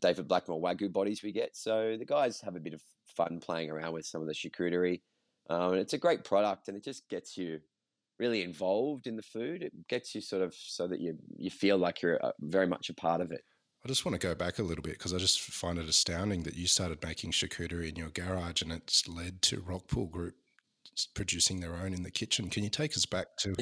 David 0.00 0.28
Blackmore 0.28 0.60
Wagyu 0.60 0.92
bodies 0.92 1.22
we 1.22 1.32
get. 1.32 1.56
So 1.56 1.96
the 1.98 2.04
guys 2.04 2.40
have 2.42 2.56
a 2.56 2.60
bit 2.60 2.74
of 2.74 2.82
fun 3.16 3.40
playing 3.40 3.70
around 3.70 3.94
with 3.94 4.06
some 4.06 4.20
of 4.20 4.26
the 4.26 4.34
charcuterie. 4.34 5.00
Um, 5.48 5.72
and 5.72 5.80
it's 5.80 5.92
a 5.92 5.98
great 5.98 6.24
product 6.24 6.68
and 6.68 6.76
it 6.76 6.84
just 6.84 7.08
gets 7.08 7.36
you 7.36 7.60
really 8.18 8.42
involved 8.42 9.06
in 9.06 9.16
the 9.16 9.22
food. 9.22 9.62
It 9.62 9.72
gets 9.88 10.14
you 10.14 10.20
sort 10.20 10.42
of 10.42 10.54
so 10.54 10.86
that 10.88 11.00
you 11.00 11.16
you 11.36 11.50
feel 11.50 11.78
like 11.78 12.02
you're 12.02 12.24
uh, 12.24 12.32
very 12.40 12.66
much 12.66 12.90
a 12.90 12.94
part 12.94 13.20
of 13.20 13.32
it. 13.32 13.42
I 13.84 13.88
just 13.88 14.06
want 14.06 14.18
to 14.18 14.26
go 14.26 14.34
back 14.34 14.58
a 14.58 14.62
little 14.62 14.82
bit 14.82 14.94
because 14.94 15.12
I 15.12 15.18
just 15.18 15.42
find 15.42 15.78
it 15.78 15.88
astounding 15.88 16.44
that 16.44 16.56
you 16.56 16.66
started 16.66 17.04
making 17.04 17.32
charcuterie 17.32 17.90
in 17.90 17.96
your 17.96 18.08
garage 18.08 18.62
and 18.62 18.72
it's 18.72 19.06
led 19.06 19.42
to 19.42 19.60
Rockpool 19.60 20.10
Group 20.10 20.34
producing 21.14 21.60
their 21.60 21.74
own 21.74 21.92
in 21.92 22.02
the 22.02 22.10
kitchen. 22.10 22.48
Can 22.48 22.64
you 22.64 22.70
take 22.70 22.96
us 22.96 23.04
back 23.04 23.36
to 23.40 23.54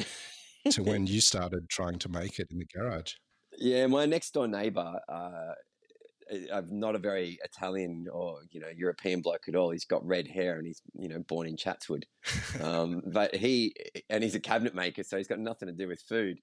to 0.71 0.83
when 0.85 1.09
you 1.09 1.21
started 1.21 1.69
trying 1.69 1.99
to 1.99 2.09
make 2.09 2.39
it 2.39 2.49
in 2.53 2.59
the 2.59 2.67
garage? 2.73 3.15
Yeah, 3.59 3.89
my 3.89 4.07
next 4.07 4.33
door 4.33 4.47
neighbor, 4.47 5.01
uh, 5.09 5.53
I'm 6.55 6.79
not 6.79 6.95
a 6.95 7.01
very 7.01 7.39
Italian 7.43 8.07
or 8.13 8.43
you 8.53 8.61
know 8.61 8.69
European 8.77 9.23
bloke 9.23 9.49
at 9.49 9.57
all. 9.57 9.71
He's 9.71 9.85
got 9.85 10.07
red 10.07 10.29
hair 10.29 10.57
and 10.57 10.67
he's 10.67 10.81
you 10.95 11.09
know 11.09 11.19
born 11.27 11.49
in 11.49 11.57
Chatswood, 11.57 12.07
um, 12.61 13.03
but 13.13 13.35
he 13.35 13.75
and 14.09 14.23
he's 14.23 14.37
a 14.37 14.41
cabinet 14.41 14.75
maker, 14.75 15.03
so 15.03 15.17
he's 15.17 15.27
got 15.27 15.41
nothing 15.41 15.67
to 15.67 15.75
do 15.75 15.89
with 15.89 16.01
food. 16.01 16.39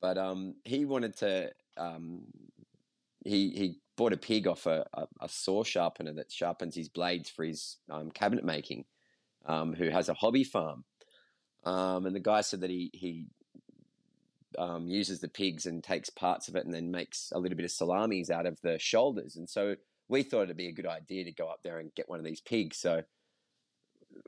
But 0.00 0.16
um, 0.16 0.54
he 0.64 0.86
wanted 0.86 1.18
to. 1.18 1.50
Um, 1.76 2.24
he 3.24 3.50
he 3.50 3.78
bought 3.96 4.12
a 4.12 4.16
pig 4.16 4.46
off 4.46 4.66
a, 4.66 4.86
a, 4.94 5.06
a, 5.20 5.28
saw 5.28 5.62
sharpener 5.62 6.12
that 6.14 6.32
sharpens 6.32 6.74
his 6.74 6.88
blades 6.88 7.28
for 7.28 7.44
his 7.44 7.76
um, 7.90 8.10
cabinet 8.10 8.44
making, 8.44 8.84
um, 9.44 9.74
who 9.74 9.90
has 9.90 10.08
a 10.08 10.14
hobby 10.14 10.44
farm. 10.44 10.84
Um, 11.64 12.06
and 12.06 12.16
the 12.16 12.20
guy 12.20 12.40
said 12.40 12.62
that 12.62 12.70
he 12.70 12.90
he 12.94 13.26
um, 14.58 14.88
uses 14.88 15.20
the 15.20 15.28
pigs 15.28 15.66
and 15.66 15.84
takes 15.84 16.10
parts 16.10 16.48
of 16.48 16.56
it 16.56 16.64
and 16.64 16.74
then 16.74 16.90
makes 16.90 17.32
a 17.34 17.38
little 17.38 17.56
bit 17.56 17.64
of 17.64 17.70
salamis 17.70 18.30
out 18.30 18.46
of 18.46 18.58
the 18.62 18.78
shoulders. 18.78 19.36
And 19.36 19.48
so 19.48 19.76
we 20.08 20.22
thought 20.22 20.44
it'd 20.44 20.56
be 20.56 20.68
a 20.68 20.72
good 20.72 20.86
idea 20.86 21.24
to 21.24 21.32
go 21.32 21.48
up 21.48 21.60
there 21.62 21.78
and 21.78 21.94
get 21.94 22.08
one 22.08 22.18
of 22.18 22.24
these 22.24 22.40
pigs. 22.40 22.78
So 22.78 23.02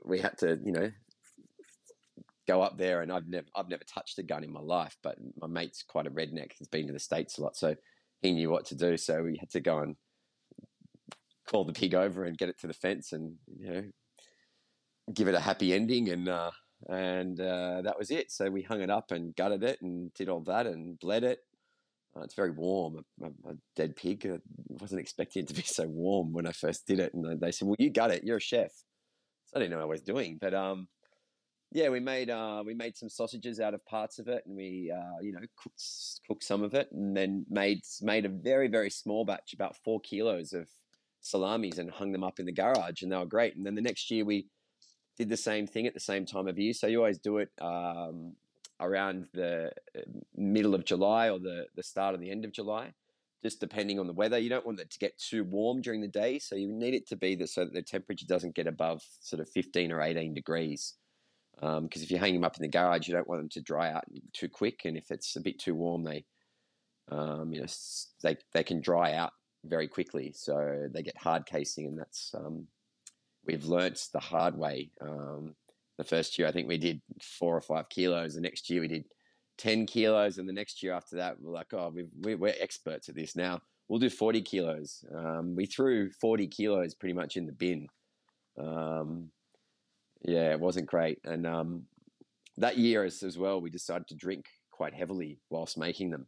we 0.05 0.19
had 0.19 0.37
to, 0.39 0.59
you 0.63 0.71
know, 0.71 0.91
go 2.47 2.61
up 2.61 2.77
there. 2.77 3.01
And 3.01 3.11
I've 3.11 3.27
never 3.27 3.47
I've 3.55 3.69
never 3.69 3.83
touched 3.83 4.19
a 4.19 4.23
gun 4.23 4.43
in 4.43 4.53
my 4.53 4.61
life, 4.61 4.97
but 5.01 5.17
my 5.39 5.47
mate's 5.47 5.83
quite 5.83 6.07
a 6.07 6.11
redneck. 6.11 6.51
He's 6.57 6.67
been 6.67 6.87
to 6.87 6.93
the 6.93 6.99
states 6.99 7.37
a 7.37 7.41
lot, 7.41 7.55
so 7.55 7.75
he 8.23 8.31
knew 8.31 8.49
what 8.49 8.65
to 8.67 8.75
do. 8.75 8.97
So 8.97 9.21
we 9.21 9.37
had 9.37 9.51
to 9.51 9.59
go 9.59 9.79
and 9.79 9.95
call 11.47 11.65
the 11.65 11.73
pig 11.73 11.93
over 11.93 12.23
and 12.23 12.37
get 12.37 12.49
it 12.49 12.59
to 12.61 12.67
the 12.67 12.73
fence 12.73 13.11
and 13.11 13.35
you 13.59 13.69
know 13.69 13.83
give 15.13 15.27
it 15.27 15.35
a 15.35 15.39
happy 15.39 15.73
ending 15.73 16.09
and 16.09 16.29
uh, 16.29 16.51
and 16.89 17.39
uh, 17.39 17.81
that 17.83 17.99
was 17.99 18.09
it. 18.09 18.31
So 18.31 18.49
we 18.49 18.61
hung 18.61 18.81
it 18.81 18.89
up 18.89 19.11
and 19.11 19.35
gutted 19.35 19.63
it 19.63 19.81
and 19.81 20.13
did 20.13 20.29
all 20.29 20.41
that 20.41 20.65
and 20.65 20.99
bled 20.99 21.23
it. 21.23 21.39
Uh, 22.15 22.21
it's 22.21 22.35
very 22.35 22.51
warm. 22.51 23.03
A, 23.21 23.25
a, 23.25 23.55
dead 23.75 23.95
pig. 23.95 24.25
I 24.25 24.39
wasn't 24.69 25.01
expecting 25.01 25.43
it 25.43 25.47
to 25.49 25.53
be 25.53 25.61
so 25.65 25.87
warm 25.87 26.31
when 26.31 26.47
I 26.47 26.51
first 26.51 26.87
did 26.87 26.99
it. 26.99 27.13
And 27.13 27.39
they 27.39 27.51
said, 27.51 27.67
"Well, 27.67 27.75
you 27.79 27.89
gut 27.89 28.11
it. 28.11 28.23
You're 28.23 28.37
a 28.37 28.41
chef." 28.41 28.71
So 29.45 29.57
I 29.57 29.59
didn't 29.59 29.71
know 29.71 29.77
what 29.77 29.83
I 29.83 29.87
was 29.87 30.01
doing, 30.01 30.37
but 30.39 30.53
um, 30.53 30.87
yeah, 31.73 31.89
we 31.89 31.99
made 31.99 32.29
uh, 32.29 32.61
we 32.63 32.75
made 32.75 32.95
some 32.95 33.09
sausages 33.09 33.59
out 33.59 33.73
of 33.73 33.83
parts 33.85 34.19
of 34.19 34.27
it, 34.27 34.43
and 34.45 34.55
we 34.55 34.93
uh, 34.95 35.21
you 35.21 35.33
know 35.33 35.39
cooked 35.57 35.83
cooked 36.27 36.43
some 36.43 36.61
of 36.61 36.75
it, 36.75 36.87
and 36.91 37.17
then 37.17 37.45
made 37.49 37.81
made 38.01 38.25
a 38.25 38.29
very 38.29 38.67
very 38.67 38.91
small 38.91 39.25
batch, 39.25 39.53
about 39.53 39.75
four 39.83 39.99
kilos 40.01 40.53
of 40.53 40.69
salamis, 41.21 41.79
and 41.79 41.89
hung 41.89 42.11
them 42.11 42.23
up 42.23 42.39
in 42.39 42.45
the 42.45 42.51
garage, 42.51 43.01
and 43.01 43.11
they 43.11 43.17
were 43.17 43.25
great. 43.25 43.55
And 43.55 43.65
then 43.65 43.73
the 43.73 43.81
next 43.81 44.11
year 44.11 44.23
we 44.23 44.45
did 45.17 45.29
the 45.29 45.37
same 45.37 45.65
thing 45.65 45.87
at 45.87 45.95
the 45.95 45.99
same 45.99 46.25
time 46.25 46.47
of 46.47 46.59
year. 46.59 46.73
So 46.73 46.87
you 46.87 46.99
always 46.99 47.17
do 47.19 47.39
it 47.39 47.49
um, 47.59 48.35
around 48.79 49.27
the 49.33 49.71
uh, 49.97 50.01
middle 50.35 50.75
of 50.75 50.85
July 50.85 51.29
or 51.29 51.39
the, 51.39 51.65
the 51.75 51.83
start 51.83 52.15
of 52.15 52.21
the 52.21 52.31
end 52.31 52.45
of 52.45 52.51
July, 52.51 52.93
just 53.43 53.59
depending 53.59 53.99
on 53.99 54.07
the 54.07 54.13
weather. 54.13 54.37
You 54.37 54.49
don't 54.49 54.65
want 54.65 54.79
it 54.79 54.91
to 54.91 54.99
get 54.99 55.17
too 55.17 55.43
warm 55.43 55.81
during 55.81 56.01
the 56.01 56.07
day, 56.07 56.37
so 56.37 56.55
you 56.55 56.67
need 56.67 56.93
it 56.93 57.07
to 57.09 57.15
be 57.15 57.35
that 57.35 57.49
so 57.49 57.65
that 57.65 57.73
the 57.73 57.81
temperature 57.81 58.25
doesn't 58.27 58.55
get 58.55 58.67
above 58.67 59.01
sort 59.21 59.39
of 59.39 59.49
15 59.49 59.91
or 59.91 60.01
18 60.01 60.35
degrees. 60.35 60.95
Because 61.55 61.77
um, 61.77 61.89
if 61.91 62.11
you 62.11 62.17
hang 62.17 62.33
them 62.33 62.43
up 62.43 62.57
in 62.57 62.61
the 62.61 62.67
garage, 62.67 63.07
you 63.07 63.13
don't 63.13 63.27
want 63.27 63.41
them 63.41 63.49
to 63.49 63.61
dry 63.61 63.91
out 63.91 64.03
too 64.33 64.49
quick, 64.49 64.81
and 64.85 64.97
if 64.97 65.11
it's 65.11 65.35
a 65.35 65.41
bit 65.41 65.59
too 65.59 65.75
warm, 65.75 66.03
they 66.03 66.25
um, 67.09 67.53
you 67.53 67.61
know 67.61 67.67
they 68.21 68.37
they 68.53 68.63
can 68.63 68.81
dry 68.81 69.13
out 69.13 69.31
very 69.65 69.87
quickly, 69.87 70.33
so 70.35 70.87
they 70.91 71.03
get 71.03 71.17
hard 71.17 71.45
casing, 71.45 71.87
and 71.87 71.99
that's 71.99 72.33
um, 72.35 72.67
we've 73.45 73.65
learnt 73.65 74.07
the 74.13 74.19
hard 74.19 74.57
way. 74.57 74.91
Um, 75.01 75.55
the 75.97 76.03
first 76.03 76.37
year, 76.37 76.47
I 76.47 76.51
think 76.51 76.67
we 76.67 76.77
did 76.77 77.01
four 77.21 77.55
or 77.55 77.61
five 77.61 77.87
kilos. 77.89 78.35
The 78.35 78.41
next 78.41 78.69
year, 78.69 78.81
we 78.81 78.87
did 78.87 79.05
10 79.57 79.85
kilos. 79.85 80.37
And 80.37 80.47
the 80.47 80.53
next 80.53 80.81
year 80.81 80.93
after 80.93 81.17
that, 81.17 81.39
we're 81.39 81.51
like, 81.51 81.73
oh, 81.73 81.93
we 82.21 82.33
are 82.33 82.53
experts 82.59 83.09
at 83.09 83.15
this 83.15 83.35
now. 83.35 83.59
We'll 83.87 83.99
do 83.99 84.09
40 84.09 84.41
kilos. 84.41 85.03
Um, 85.13 85.55
we 85.55 85.65
threw 85.65 86.09
40 86.09 86.47
kilos 86.47 86.95
pretty 86.95 87.13
much 87.13 87.37
in 87.37 87.45
the 87.45 87.51
bin. 87.51 87.87
Yeah, 90.23 90.51
it 90.51 90.59
wasn't 90.59 90.87
great. 90.87 91.19
And 91.25 91.45
um, 91.45 91.83
that 92.57 92.77
year 92.77 93.03
as, 93.03 93.23
as 93.23 93.37
well, 93.37 93.61
we 93.61 93.69
decided 93.69 94.07
to 94.09 94.15
drink 94.15 94.45
quite 94.71 94.93
heavily 94.93 95.39
whilst 95.49 95.77
making 95.77 96.11
them. 96.11 96.27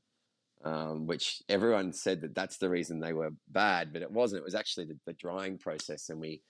Um, 0.63 1.05
which 1.05 1.43
everyone 1.47 1.93
said 1.93 2.21
that 2.21 2.33
that's 2.33 2.57
the 2.57 2.69
reason 2.69 2.99
they 2.99 3.13
were 3.13 3.31
bad, 3.49 3.93
but 3.93 4.01
it 4.01 4.09
wasn't. 4.11 4.41
It 4.41 4.45
was 4.45 4.55
actually 4.55 4.85
the, 4.85 4.97
the 5.05 5.13
drying 5.13 5.59
process, 5.59 6.09
and 6.09 6.19
we 6.19 6.41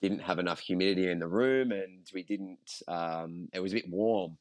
didn't 0.00 0.20
have 0.20 0.38
enough 0.38 0.60
humidity 0.60 1.10
in 1.10 1.18
the 1.18 1.28
room 1.28 1.72
and 1.72 2.06
we 2.14 2.22
didn't 2.22 2.82
um, 2.88 3.48
it 3.52 3.60
was 3.60 3.72
a 3.72 3.76
bit 3.76 3.88
warm 3.90 4.36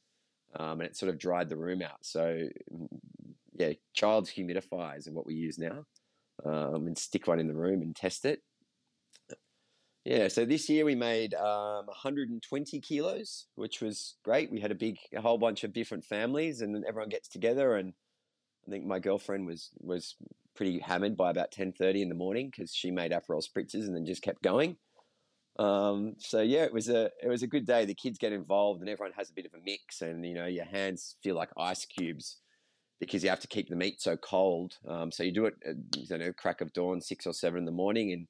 um, 0.57 0.81
and 0.81 0.89
it 0.89 0.97
sort 0.97 1.09
of 1.09 1.17
dried 1.17 1.49
the 1.49 1.57
room 1.57 1.81
out 1.81 1.97
so 2.01 2.47
mm, 2.73 2.87
yeah 3.57 3.73
child's 3.93 4.31
humidifiers 4.31 5.07
are 5.07 5.13
what 5.13 5.25
we 5.25 5.33
use 5.35 5.57
now 5.57 5.83
um, 6.45 6.87
and 6.87 6.97
stick 6.97 7.27
one 7.27 7.39
in 7.39 7.47
the 7.47 7.55
room 7.55 7.81
and 7.81 7.95
test 7.95 8.25
it 8.25 8.41
yeah 10.07 10.27
so 10.29 10.45
this 10.45 10.69
year 10.69 10.85
we 10.85 10.95
made 10.95 11.33
120 11.33 12.77
um, 12.77 12.81
kilos 12.81 13.47
which 13.55 13.81
was 13.81 14.15
great 14.23 14.49
we 14.49 14.59
had 14.59 14.71
a 14.71 14.75
big 14.75 14.97
a 15.13 15.21
whole 15.21 15.37
bunch 15.37 15.63
of 15.63 15.73
different 15.73 16.03
families 16.03 16.61
and 16.61 16.83
everyone 16.87 17.09
gets 17.09 17.27
together 17.27 17.75
and 17.75 17.93
i 18.65 18.71
think 18.71 18.85
my 18.85 18.99
girlfriend 18.99 19.45
was 19.45 19.71
was 19.79 20.15
pretty 20.55 20.79
hammered 20.79 21.17
by 21.17 21.29
about 21.29 21.51
10.30 21.51 22.01
in 22.01 22.09
the 22.09 22.15
morning 22.15 22.49
because 22.49 22.73
she 22.73 22.89
made 22.89 23.11
Aperol 23.11 23.43
spritzes 23.45 23.85
and 23.85 23.95
then 23.95 24.05
just 24.05 24.23
kept 24.23 24.41
going 24.41 24.77
um, 25.59 26.13
so 26.19 26.41
yeah, 26.41 26.63
it 26.65 26.73
was 26.73 26.87
a 26.87 27.09
it 27.21 27.27
was 27.27 27.41
a 27.41 27.47
good 27.47 27.65
day. 27.65 27.83
The 27.85 27.95
kids 27.95 28.19
get 28.19 28.31
involved, 28.31 28.81
and 28.81 28.89
everyone 28.89 29.13
has 29.17 29.31
a 29.31 29.33
bit 29.33 29.47
of 29.47 29.55
a 29.55 29.63
mix, 29.65 30.01
and 30.01 30.23
you 30.23 30.35
know 30.35 30.45
your 30.45 30.65
hands 30.65 31.15
feel 31.23 31.35
like 31.35 31.49
ice 31.57 31.83
cubes 31.83 32.37
because 32.99 33.23
you 33.23 33.29
have 33.29 33.39
to 33.39 33.47
keep 33.47 33.69
the 33.69 33.75
meat 33.75 33.99
so 33.99 34.17
cold. 34.17 34.73
Um, 34.87 35.11
so 35.11 35.23
you 35.23 35.31
do 35.31 35.45
it, 35.45 35.53
at, 35.65 35.75
you 35.95 36.17
know, 36.17 36.33
crack 36.33 36.61
of 36.61 36.73
dawn, 36.73 37.01
six 37.01 37.25
or 37.25 37.33
seven 37.33 37.59
in 37.59 37.65
the 37.65 37.71
morning, 37.71 38.11
and 38.11 38.27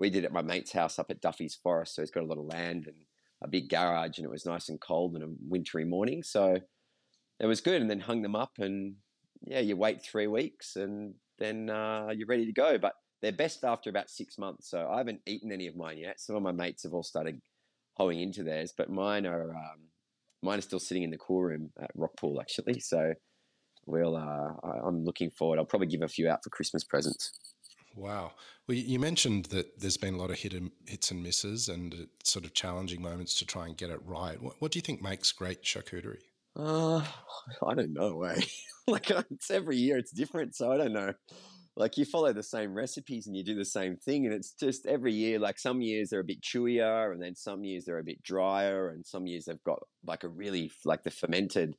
we 0.00 0.08
did 0.08 0.24
it 0.24 0.28
at 0.28 0.32
my 0.32 0.42
mate's 0.42 0.72
house 0.72 0.98
up 0.98 1.10
at 1.10 1.20
Duffy's 1.20 1.54
Forest. 1.54 1.94
So 1.94 2.02
he's 2.02 2.10
got 2.10 2.24
a 2.24 2.26
lot 2.26 2.38
of 2.38 2.46
land 2.46 2.86
and 2.86 2.96
a 3.44 3.48
big 3.48 3.68
garage, 3.68 4.16
and 4.16 4.24
it 4.24 4.30
was 4.30 4.46
nice 4.46 4.70
and 4.70 4.80
cold 4.80 5.14
and 5.14 5.22
a 5.22 5.28
wintry 5.46 5.84
morning. 5.84 6.22
So 6.22 6.56
it 7.38 7.46
was 7.46 7.60
good, 7.60 7.80
and 7.80 7.90
then 7.90 8.00
hung 8.00 8.22
them 8.22 8.34
up, 8.34 8.52
and 8.58 8.96
yeah, 9.42 9.60
you 9.60 9.76
wait 9.76 10.02
three 10.02 10.26
weeks, 10.26 10.76
and 10.76 11.14
then 11.38 11.70
uh, 11.70 12.08
you're 12.14 12.26
ready 12.26 12.46
to 12.46 12.52
go. 12.52 12.78
But 12.78 12.94
they're 13.20 13.32
best 13.32 13.62
after 13.62 13.90
about 13.90 14.10
six 14.10 14.38
months. 14.38 14.70
So 14.70 14.88
I 14.90 14.98
haven't 14.98 15.20
eaten 15.26 15.52
any 15.52 15.66
of 15.66 15.76
mine 15.76 15.98
yet. 15.98 16.18
Some 16.18 16.36
of 16.36 16.42
my 16.42 16.52
mates 16.52 16.82
have 16.84 16.94
all 16.94 17.02
started 17.02 17.38
hoeing 17.96 18.20
into 18.20 18.42
theirs, 18.42 18.72
but 18.76 18.90
mine 18.90 19.26
are 19.26 19.50
um, 19.50 19.88
mine 20.42 20.58
are 20.58 20.62
still 20.62 20.80
sitting 20.80 21.02
in 21.02 21.10
the 21.10 21.18
cool 21.18 21.42
room 21.42 21.70
at 21.80 21.94
Rockpool 21.94 22.40
actually. 22.40 22.80
So 22.80 23.12
we'll 23.86 24.16
uh, 24.16 24.68
I'm 24.86 25.04
looking 25.04 25.30
forward. 25.30 25.58
I'll 25.58 25.66
probably 25.66 25.88
give 25.88 26.02
a 26.02 26.08
few 26.08 26.28
out 26.28 26.42
for 26.42 26.48
Christmas 26.50 26.84
presents. 26.84 27.32
Wow. 27.96 28.32
Well, 28.70 28.78
you 28.78 29.00
mentioned 29.00 29.46
that 29.46 29.80
there's 29.80 29.96
been 29.96 30.14
a 30.14 30.16
lot 30.16 30.30
of 30.30 30.38
hit 30.38 30.54
and, 30.54 30.70
hits 30.86 31.10
and 31.10 31.20
misses 31.24 31.68
and 31.68 32.06
sort 32.22 32.44
of 32.44 32.54
challenging 32.54 33.02
moments 33.02 33.36
to 33.40 33.44
try 33.44 33.66
and 33.66 33.76
get 33.76 33.90
it 33.90 33.98
right. 34.04 34.40
What, 34.40 34.54
what 34.60 34.70
do 34.70 34.78
you 34.78 34.80
think 34.80 35.02
makes 35.02 35.32
great 35.32 35.64
charcuterie? 35.64 36.20
Uh, 36.54 36.98
I 37.66 37.74
don't 37.74 37.92
know. 37.92 38.22
Eh? 38.22 38.40
like 38.86 39.10
it's 39.10 39.50
every 39.50 39.76
year 39.76 39.98
it's 39.98 40.12
different, 40.12 40.54
so 40.54 40.70
I 40.70 40.76
don't 40.76 40.92
know 40.92 41.14
like 41.76 41.96
you 41.96 42.04
follow 42.04 42.32
the 42.32 42.44
same 42.44 42.72
recipes 42.72 43.26
and 43.26 43.36
you 43.36 43.42
do 43.42 43.56
the 43.56 43.64
same 43.64 43.96
thing 43.96 44.26
and 44.26 44.34
it's 44.34 44.52
just 44.52 44.86
every 44.86 45.12
year 45.12 45.38
like 45.38 45.58
some 45.58 45.80
years 45.80 46.10
they're 46.10 46.20
a 46.20 46.24
bit 46.24 46.42
chewier 46.42 47.12
and 47.12 47.20
then 47.22 47.34
some 47.34 47.64
years 47.64 47.84
they're 47.84 47.98
a 47.98 48.04
bit 48.04 48.22
drier 48.22 48.90
and 48.90 49.04
some 49.06 49.26
years 49.26 49.46
they've 49.46 49.64
got 49.64 49.78
like 50.04 50.22
a 50.22 50.28
really 50.28 50.70
like 50.84 51.02
the 51.02 51.10
fermented 51.10 51.74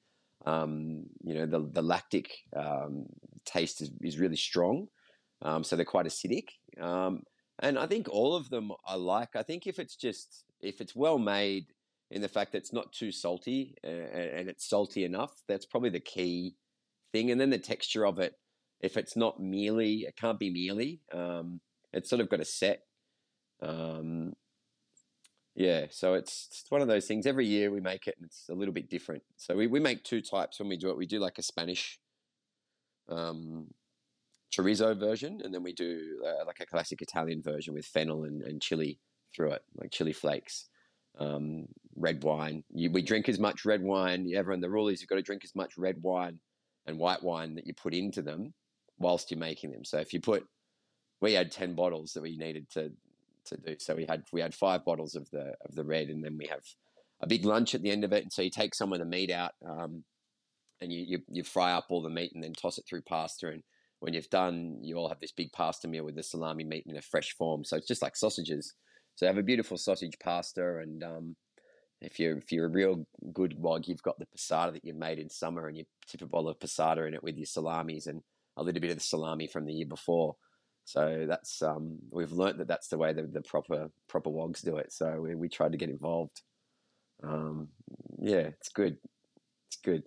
um, 0.45 1.03
you 1.23 1.35
know 1.35 1.45
the 1.45 1.69
the 1.71 1.81
lactic 1.81 2.31
um, 2.55 3.05
taste 3.45 3.81
is, 3.81 3.91
is 4.01 4.19
really 4.19 4.35
strong 4.35 4.87
um, 5.41 5.63
so 5.63 5.75
they're 5.75 5.85
quite 5.85 6.05
acidic 6.05 6.45
um, 6.79 7.23
and 7.59 7.77
I 7.77 7.87
think 7.87 8.07
all 8.09 8.35
of 8.35 8.49
them 8.49 8.71
I 8.85 8.95
like 8.95 9.35
I 9.35 9.43
think 9.43 9.67
if 9.67 9.79
it's 9.79 9.95
just 9.95 10.45
if 10.61 10.81
it's 10.81 10.95
well 10.95 11.17
made 11.17 11.67
in 12.09 12.21
the 12.21 12.27
fact 12.27 12.51
that 12.51 12.59
it's 12.59 12.73
not 12.73 12.91
too 12.91 13.11
salty 13.11 13.75
and, 13.83 14.49
it's 14.49 14.69
salty 14.69 15.05
enough 15.05 15.31
that's 15.47 15.65
probably 15.65 15.89
the 15.89 15.99
key 15.99 16.55
thing 17.11 17.31
and 17.31 17.39
then 17.39 17.49
the 17.49 17.57
texture 17.57 18.05
of 18.05 18.19
it 18.19 18.35
if 18.81 18.97
it's 18.97 19.15
not 19.15 19.39
mealy, 19.39 20.05
it 20.07 20.15
can't 20.15 20.39
be 20.39 20.49
mealy. 20.49 21.01
Um, 21.13 21.61
it's 21.93 22.09
sort 22.09 22.21
of 22.21 22.29
got 22.29 22.39
a 22.39 22.45
set. 22.45 22.81
Um, 23.61 24.33
yeah, 25.55 25.85
so 25.91 26.15
it's, 26.15 26.47
it's, 26.49 26.71
one 26.71 26.81
of 26.81 26.87
those 26.87 27.05
things. 27.05 27.27
Every 27.27 27.45
year 27.45 27.69
we 27.69 27.79
make 27.79 28.07
it, 28.07 28.15
and 28.17 28.25
it's 28.25 28.49
a 28.49 28.55
little 28.55 28.73
bit 28.73 28.89
different. 28.89 29.23
So 29.37 29.55
we, 29.55 29.67
we 29.67 29.79
make 29.79 30.03
two 30.03 30.21
types 30.21 30.59
when 30.59 30.69
we 30.69 30.77
do 30.77 30.89
it. 30.89 30.97
We 30.97 31.05
do 31.05 31.19
like 31.19 31.37
a 31.37 31.43
Spanish 31.43 31.99
um, 33.07 33.67
chorizo 34.51 34.97
version, 34.99 35.41
and 35.43 35.53
then 35.53 35.63
we 35.63 35.73
do 35.73 36.21
uh, 36.25 36.45
like 36.45 36.59
a 36.59 36.65
classic 36.65 37.01
Italian 37.01 37.41
version 37.41 37.73
with 37.73 37.85
fennel 37.85 38.23
and, 38.23 38.41
and 38.41 38.61
chili 38.61 38.99
through 39.35 39.51
it, 39.51 39.63
like 39.75 39.91
chili 39.91 40.13
flakes. 40.13 40.67
Um, 41.19 41.67
red 41.97 42.23
wine. 42.23 42.63
You, 42.73 42.89
we 42.89 43.01
drink 43.01 43.27
as 43.27 43.37
much 43.37 43.65
red 43.65 43.83
wine. 43.83 44.31
Everyone, 44.33 44.61
the 44.61 44.69
rule 44.69 44.87
is 44.87 45.01
you've 45.01 45.09
got 45.09 45.15
to 45.17 45.21
drink 45.21 45.43
as 45.43 45.55
much 45.55 45.77
red 45.77 46.01
wine 46.01 46.39
and 46.85 46.97
white 46.97 47.21
wine 47.21 47.55
that 47.55 47.67
you 47.67 47.73
put 47.73 47.93
into 47.93 48.21
them 48.21 48.53
whilst 48.97 49.29
you're 49.29 49.39
making 49.39 49.71
them. 49.71 49.83
So 49.83 49.97
if 49.97 50.13
you 50.13 50.21
put, 50.21 50.45
we 51.19 51.33
had 51.33 51.51
ten 51.51 51.75
bottles 51.75 52.13
that 52.13 52.23
we 52.23 52.37
needed 52.37 52.69
to 52.71 52.91
to 53.45 53.57
do. 53.57 53.75
So 53.79 53.95
we 53.95 54.05
had 54.07 54.23
we 54.31 54.41
had 54.41 54.55
five 54.55 54.85
bottles 54.85 55.15
of 55.15 55.29
the 55.31 55.53
of 55.65 55.75
the 55.75 55.83
red, 55.83 56.07
and 56.07 56.23
then 56.23 56.37
we 56.37 56.47
have 56.47 56.63
a 57.21 57.27
big 57.27 57.45
lunch 57.45 57.75
at 57.75 57.81
the 57.81 57.91
end 57.91 58.03
of 58.03 58.13
it, 58.13 58.23
and 58.23 58.33
so 58.33 58.41
you 58.41 58.49
take 58.49 58.73
some 58.73 58.93
of 58.93 58.99
the 58.99 59.05
meat 59.05 59.31
out, 59.31 59.51
um, 59.67 60.03
and 60.79 60.91
you, 60.91 61.03
you 61.05 61.19
you 61.29 61.43
fry 61.43 61.73
up 61.73 61.87
all 61.89 62.01
the 62.01 62.09
meat, 62.09 62.31
and 62.33 62.43
then 62.43 62.53
toss 62.53 62.77
it 62.77 62.85
through 62.87 63.01
pasta, 63.01 63.49
and 63.49 63.63
when 64.01 64.13
you've 64.13 64.29
done, 64.29 64.79
you 64.81 64.97
all 64.97 65.09
have 65.09 65.19
this 65.19 65.31
big 65.31 65.51
pasta 65.53 65.87
meal 65.87 66.03
with 66.03 66.15
the 66.15 66.23
salami 66.23 66.63
meat 66.63 66.85
in 66.87 66.97
a 66.97 67.01
fresh 67.01 67.35
form. 67.37 67.63
So 67.63 67.77
it's 67.77 67.87
just 67.87 68.01
like 68.01 68.15
sausages. 68.15 68.73
So 69.15 69.27
have 69.27 69.37
a 69.37 69.43
beautiful 69.43 69.77
sausage 69.77 70.17
pasta, 70.21 70.79
and 70.79 71.03
um, 71.03 71.35
if 72.01 72.19
you're 72.19 72.37
if 72.37 72.51
you're 72.51 72.65
a 72.65 72.69
real 72.69 73.05
good 73.31 73.53
wog, 73.57 73.83
you've 73.87 74.01
got 74.01 74.17
the 74.17 74.25
passata 74.25 74.73
that 74.73 74.83
you've 74.83 74.95
made 74.95 75.19
in 75.19 75.29
summer, 75.29 75.67
and 75.67 75.77
you 75.77 75.83
tip 76.07 76.23
a 76.23 76.25
bowl 76.25 76.49
of 76.49 76.57
passata 76.57 77.07
in 77.07 77.13
it 77.13 77.21
with 77.21 77.37
your 77.37 77.45
salamis 77.45 78.07
and 78.07 78.21
a 78.57 78.63
little 78.63 78.81
bit 78.81 78.89
of 78.89 78.97
the 78.97 79.03
salami 79.03 79.45
from 79.45 79.65
the 79.65 79.73
year 79.73 79.85
before. 79.85 80.35
So 80.85 81.25
that's 81.29 81.61
um, 81.61 81.99
we've 82.09 82.31
learnt 82.31 82.57
that 82.57 82.67
that's 82.67 82.87
the 82.87 82.97
way 82.97 83.13
the, 83.13 83.29
the 83.31 83.41
proper 83.41 83.91
proper 84.09 84.31
wogs 84.31 84.61
do 84.61 84.77
it. 84.77 84.91
So 84.91 85.21
we, 85.21 85.35
we 85.35 85.47
tried 85.47 85.73
to 85.73 85.77
get 85.77 85.89
involved. 85.89 86.41
Um, 87.23 87.67
yeah, 88.19 88.49
it's 88.57 88.69
good. 88.69 88.97
It's 89.67 89.77
good. 89.83 90.03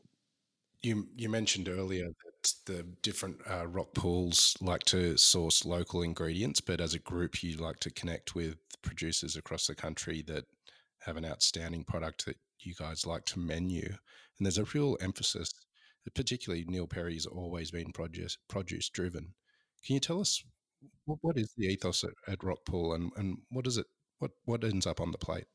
You 0.82 1.06
you 1.14 1.28
mentioned 1.28 1.68
earlier 1.68 2.08
the 2.52 2.82
different 3.02 3.38
uh, 3.50 3.66
rock 3.66 3.94
pools 3.94 4.56
like 4.60 4.84
to 4.84 5.16
source 5.16 5.64
local 5.64 6.02
ingredients, 6.02 6.60
but 6.60 6.80
as 6.80 6.94
a 6.94 6.98
group, 6.98 7.42
you 7.42 7.56
like 7.56 7.80
to 7.80 7.90
connect 7.90 8.34
with 8.34 8.56
producers 8.82 9.36
across 9.36 9.66
the 9.66 9.74
country 9.74 10.22
that 10.26 10.44
have 11.00 11.16
an 11.16 11.24
outstanding 11.24 11.84
product 11.84 12.26
that 12.26 12.36
you 12.60 12.74
guys 12.74 13.06
like 13.06 13.24
to 13.26 13.38
menu. 13.38 13.84
And 13.86 14.46
there's 14.46 14.58
a 14.58 14.64
real 14.64 14.96
emphasis, 15.00 15.52
particularly 16.14 16.64
Neil 16.66 16.86
Perry 16.86 17.14
has 17.14 17.26
always 17.26 17.70
been 17.70 17.92
produce 17.92 18.38
produce 18.48 18.88
driven. 18.88 19.34
Can 19.84 19.94
you 19.94 20.00
tell 20.00 20.20
us 20.20 20.42
what, 21.04 21.18
what 21.22 21.36
is 21.36 21.52
the 21.56 21.66
ethos 21.66 22.04
at, 22.04 22.12
at 22.26 22.38
Rockpool 22.40 22.94
and, 22.94 23.10
and 23.16 23.38
what 23.50 23.66
is 23.66 23.78
it 23.78 23.86
what 24.18 24.32
what 24.44 24.64
ends 24.64 24.86
up 24.86 25.00
on 25.00 25.12
the 25.12 25.18
plate? 25.18 25.46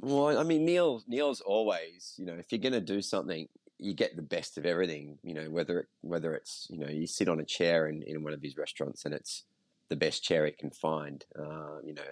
Well, 0.00 0.36
I 0.38 0.42
mean, 0.42 0.64
Neil 0.64 1.02
Neil's 1.06 1.40
always, 1.40 2.14
you 2.16 2.26
know, 2.26 2.34
if 2.34 2.50
you're 2.50 2.60
going 2.60 2.72
to 2.72 2.80
do 2.80 3.00
something, 3.00 3.48
you 3.78 3.94
get 3.94 4.16
the 4.16 4.22
best 4.22 4.56
of 4.58 4.66
everything. 4.66 5.18
You 5.22 5.34
know, 5.34 5.50
whether 5.50 5.80
it, 5.80 5.86
whether 6.00 6.34
it's 6.34 6.66
you 6.70 6.78
know 6.78 6.88
you 6.88 7.06
sit 7.06 7.28
on 7.28 7.40
a 7.40 7.44
chair 7.44 7.88
in, 7.88 8.02
in 8.02 8.22
one 8.22 8.32
of 8.32 8.40
these 8.40 8.56
restaurants 8.56 9.04
and 9.04 9.14
it's 9.14 9.44
the 9.88 9.96
best 9.96 10.22
chair 10.22 10.46
it 10.46 10.58
can 10.58 10.70
find. 10.70 11.24
Uh, 11.38 11.80
you 11.84 11.94
know, 11.94 12.02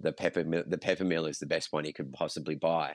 the 0.00 0.12
pepper 0.12 0.42
the 0.42 0.78
pepper 0.78 1.04
mill 1.04 1.26
is 1.26 1.38
the 1.38 1.46
best 1.46 1.72
one 1.72 1.84
he 1.84 1.92
could 1.92 2.12
possibly 2.12 2.54
buy, 2.54 2.94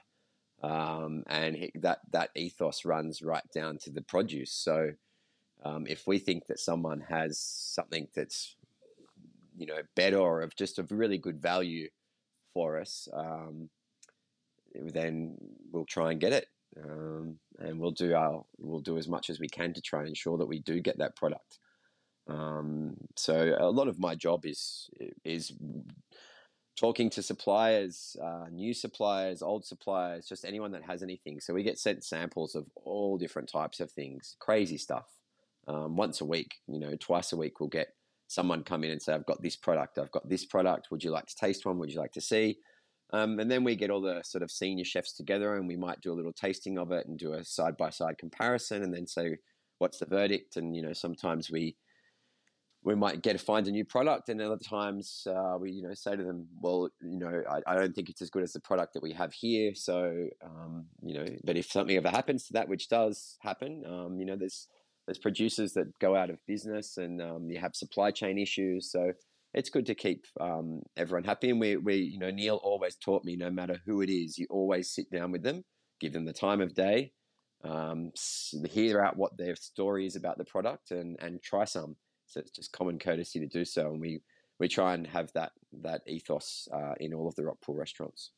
um, 0.61 1.23
and 1.27 1.69
that 1.75 1.99
that 2.11 2.31
ethos 2.35 2.85
runs 2.85 3.21
right 3.21 3.47
down 3.53 3.77
to 3.79 3.91
the 3.91 4.01
produce. 4.01 4.51
So, 4.51 4.91
um, 5.63 5.85
if 5.87 6.07
we 6.07 6.17
think 6.17 6.47
that 6.47 6.59
someone 6.59 7.01
has 7.09 7.39
something 7.39 8.07
that's 8.15 8.55
you 9.55 9.67
know 9.67 9.81
better 9.95 10.17
or 10.17 10.41
of 10.41 10.55
just 10.55 10.79
of 10.79 10.91
really 10.91 11.17
good 11.17 11.41
value 11.41 11.89
for 12.53 12.79
us, 12.79 13.07
um, 13.13 13.69
then 14.75 15.37
we'll 15.71 15.85
try 15.85 16.11
and 16.11 16.19
get 16.19 16.33
it 16.33 16.47
um, 16.81 17.37
and 17.59 17.79
we'll 17.79 17.91
do 17.91 18.15
our 18.15 18.43
we'll 18.57 18.79
do 18.79 18.97
as 18.97 19.07
much 19.07 19.29
as 19.29 19.39
we 19.39 19.47
can 19.47 19.73
to 19.73 19.81
try 19.81 19.99
and 19.99 20.09
ensure 20.09 20.37
that 20.37 20.47
we 20.47 20.59
do 20.59 20.79
get 20.79 20.97
that 20.97 21.15
product. 21.15 21.59
Um, 22.27 22.95
so 23.15 23.55
a 23.59 23.69
lot 23.69 23.87
of 23.87 23.99
my 23.99 24.15
job 24.15 24.45
is 24.45 24.89
is 25.23 25.53
talking 26.75 27.09
to 27.11 27.21
suppliers, 27.21 28.15
uh, 28.21 28.45
new 28.51 28.73
suppliers, 28.73 29.41
old 29.41 29.65
suppliers, 29.65 30.27
just 30.27 30.45
anyone 30.45 30.71
that 30.71 30.83
has 30.83 31.03
anything. 31.03 31.39
So 31.39 31.53
we 31.53 31.63
get 31.63 31.77
sent 31.77 32.03
samples 32.03 32.55
of 32.55 32.65
all 32.75 33.17
different 33.17 33.49
types 33.49 33.79
of 33.79 33.91
things, 33.91 34.35
crazy 34.39 34.77
stuff. 34.77 35.05
Um, 35.67 35.95
once 35.95 36.21
a 36.21 36.25
week, 36.25 36.55
you 36.67 36.79
know, 36.79 36.95
twice 36.99 37.31
a 37.31 37.37
week, 37.37 37.59
we'll 37.59 37.69
get 37.69 37.89
someone 38.27 38.63
come 38.63 38.83
in 38.83 38.91
and 38.91 39.01
say, 39.01 39.13
"I've 39.13 39.25
got 39.25 39.41
this 39.41 39.55
product. 39.55 39.97
I've 39.97 40.11
got 40.11 40.27
this 40.27 40.45
product. 40.45 40.89
Would 40.91 41.03
you 41.03 41.11
like 41.11 41.27
to 41.27 41.35
taste 41.35 41.65
one? 41.65 41.77
Would 41.79 41.91
you 41.91 41.99
like 41.99 42.13
to 42.13 42.21
see?" 42.21 42.57
Um, 43.13 43.39
and 43.39 43.49
then 43.49 43.63
we 43.63 43.75
get 43.75 43.91
all 43.91 44.01
the 44.01 44.21
sort 44.23 44.41
of 44.41 44.49
senior 44.49 44.83
chefs 44.83 45.13
together 45.13 45.55
and 45.55 45.67
we 45.67 45.77
might 45.77 46.01
do 46.01 46.11
a 46.11 46.15
little 46.15 46.33
tasting 46.33 46.79
of 46.79 46.91
it 46.91 47.05
and 47.05 47.17
do 47.17 47.33
a 47.33 47.45
side 47.45 47.77
by 47.77 47.91
side 47.91 48.17
comparison 48.17 48.81
and 48.81 48.91
then 48.91 49.05
say, 49.05 49.37
what's 49.77 49.99
the 49.99 50.07
verdict? 50.07 50.57
And, 50.57 50.75
you 50.75 50.81
know, 50.81 50.93
sometimes 50.93 51.51
we, 51.51 51.75
we 52.83 52.95
might 52.95 53.21
get 53.21 53.33
to 53.33 53.45
find 53.45 53.67
a 53.67 53.71
new 53.71 53.85
product 53.85 54.29
and 54.29 54.41
other 54.41 54.57
times 54.57 55.27
uh, 55.27 55.57
we, 55.59 55.71
you 55.71 55.83
know, 55.83 55.93
say 55.93 56.15
to 56.15 56.23
them, 56.23 56.47
well, 56.59 56.89
you 57.01 57.19
know, 57.19 57.43
I, 57.49 57.61
I, 57.71 57.75
don't 57.75 57.93
think 57.93 58.09
it's 58.09 58.21
as 58.21 58.31
good 58.31 58.43
as 58.43 58.53
the 58.53 58.59
product 58.59 58.93
that 58.95 59.03
we 59.03 59.13
have 59.13 59.31
here. 59.31 59.75
So, 59.75 60.27
um, 60.43 60.85
you 61.03 61.13
know, 61.13 61.25
but 61.43 61.55
if 61.55 61.71
something 61.71 61.95
ever 61.95 62.09
happens 62.09 62.47
to 62.47 62.53
that, 62.53 62.67
which 62.67 62.89
does 62.89 63.37
happen, 63.41 63.83
um, 63.87 64.19
you 64.19 64.25
know, 64.25 64.35
there's, 64.35 64.67
there's 65.05 65.19
producers 65.19 65.73
that 65.73 65.97
go 65.99 66.15
out 66.15 66.31
of 66.31 66.39
business 66.47 66.97
and 66.97 67.21
um, 67.21 67.49
you 67.49 67.59
have 67.59 67.75
supply 67.75 68.09
chain 68.09 68.39
issues. 68.39 68.91
So, 68.91 69.13
it's 69.53 69.69
good 69.69 69.85
to 69.85 69.95
keep 69.95 70.25
um, 70.39 70.81
everyone 70.97 71.23
happy. 71.23 71.49
And 71.49 71.59
we, 71.59 71.77
we, 71.77 71.95
you 71.95 72.19
know, 72.19 72.31
Neil 72.31 72.59
always 72.63 72.95
taught 72.95 73.23
me 73.23 73.35
no 73.35 73.51
matter 73.51 73.77
who 73.85 74.01
it 74.01 74.09
is, 74.09 74.37
you 74.37 74.47
always 74.49 74.91
sit 74.91 75.11
down 75.11 75.31
with 75.31 75.43
them, 75.43 75.63
give 75.99 76.13
them 76.13 76.25
the 76.25 76.33
time 76.33 76.61
of 76.61 76.73
day, 76.73 77.11
um, 77.63 78.11
hear 78.69 79.01
out 79.01 79.17
what 79.17 79.37
their 79.37 79.55
story 79.55 80.05
is 80.05 80.15
about 80.15 80.37
the 80.37 80.45
product, 80.45 80.91
and 80.91 81.17
and 81.21 81.41
try 81.41 81.65
some. 81.65 81.95
So 82.25 82.39
it's 82.39 82.51
just 82.51 82.71
common 82.71 82.99
courtesy 82.99 83.39
to 83.39 83.47
do 83.47 83.63
so, 83.63 83.91
and 83.91 84.01
we 84.01 84.21
we 84.59 84.67
try 84.67 84.93
and 84.93 85.07
have 85.07 85.31
that 85.33 85.51
that 85.81 86.01
ethos 86.07 86.67
uh, 86.73 86.93
in 86.99 87.13
all 87.13 87.27
of 87.27 87.35
the 87.35 87.43
Rockpool 87.43 87.77
restaurants. 87.77 88.31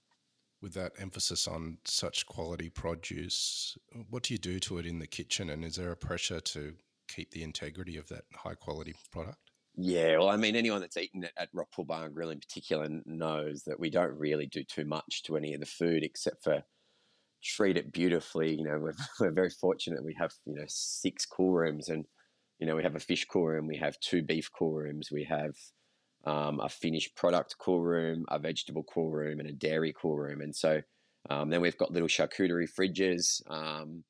With 0.61 0.73
that 0.73 0.93
emphasis 0.99 1.47
on 1.47 1.77
such 1.85 2.25
quality 2.25 2.69
produce, 2.69 3.77
what 4.09 4.23
do 4.23 4.33
you 4.33 4.37
do 4.37 4.59
to 4.61 4.77
it 4.77 4.85
in 4.85 4.99
the 4.99 5.07
kitchen, 5.07 5.49
and 5.49 5.63
is 5.63 5.75
there 5.75 5.91
a 5.91 5.97
pressure 5.97 6.39
to 6.39 6.75
keep 7.07 7.31
the 7.31 7.43
integrity 7.43 7.97
of 7.97 8.07
that 8.09 8.23
high 8.33 8.55
quality 8.55 8.95
product? 9.11 9.44
Yeah, 9.77 10.17
well, 10.17 10.29
I 10.29 10.37
mean, 10.37 10.55
anyone 10.55 10.79
that's 10.81 10.95
eaten 10.97 11.27
at 11.37 11.53
Rockpool 11.53 11.87
Bar 11.87 12.05
and 12.05 12.13
Grill 12.15 12.29
in 12.29 12.39
particular 12.39 12.87
knows 13.05 13.63
that 13.63 13.79
we 13.79 13.89
don't 13.89 14.17
really 14.17 14.45
do 14.47 14.63
too 14.63 14.85
much 14.85 15.23
to 15.23 15.35
any 15.35 15.53
of 15.53 15.59
the 15.59 15.65
food 15.65 16.03
except 16.03 16.43
for 16.43 16.63
treat 17.43 17.77
it 17.77 17.91
beautifully. 17.93 18.55
You 18.55 18.65
know, 18.65 18.79
we're, 18.79 18.93
we're 19.19 19.31
very 19.31 19.49
fortunate 19.51 20.03
we 20.03 20.15
have, 20.19 20.33
you 20.45 20.55
know, 20.55 20.65
six 20.67 21.25
cool 21.25 21.53
rooms 21.53 21.89
and, 21.89 22.05
you 22.59 22.67
know, 22.67 22.75
we 22.75 22.83
have 22.83 22.95
a 22.95 22.99
fish 22.99 23.25
cool 23.25 23.47
room, 23.47 23.67
we 23.67 23.77
have 23.77 23.99
two 23.99 24.23
beef 24.23 24.49
cool 24.57 24.73
rooms, 24.73 25.09
we 25.11 25.25
have 25.25 25.55
um, 26.25 26.59
a 26.61 26.69
finished 26.69 27.15
product 27.15 27.55
cool 27.59 27.81
room, 27.81 28.25
a 28.29 28.39
vegetable 28.39 28.83
cool 28.83 29.11
room, 29.11 29.39
and 29.39 29.49
a 29.49 29.53
dairy 29.53 29.93
cool 29.99 30.17
room. 30.17 30.41
And 30.41 30.55
so 30.55 30.81
um, 31.29 31.49
then 31.49 31.61
we've 31.61 31.77
got 31.77 31.91
little 31.91 32.07
charcuterie 32.07 32.69
fridges. 32.69 33.41
Um, 33.49 34.03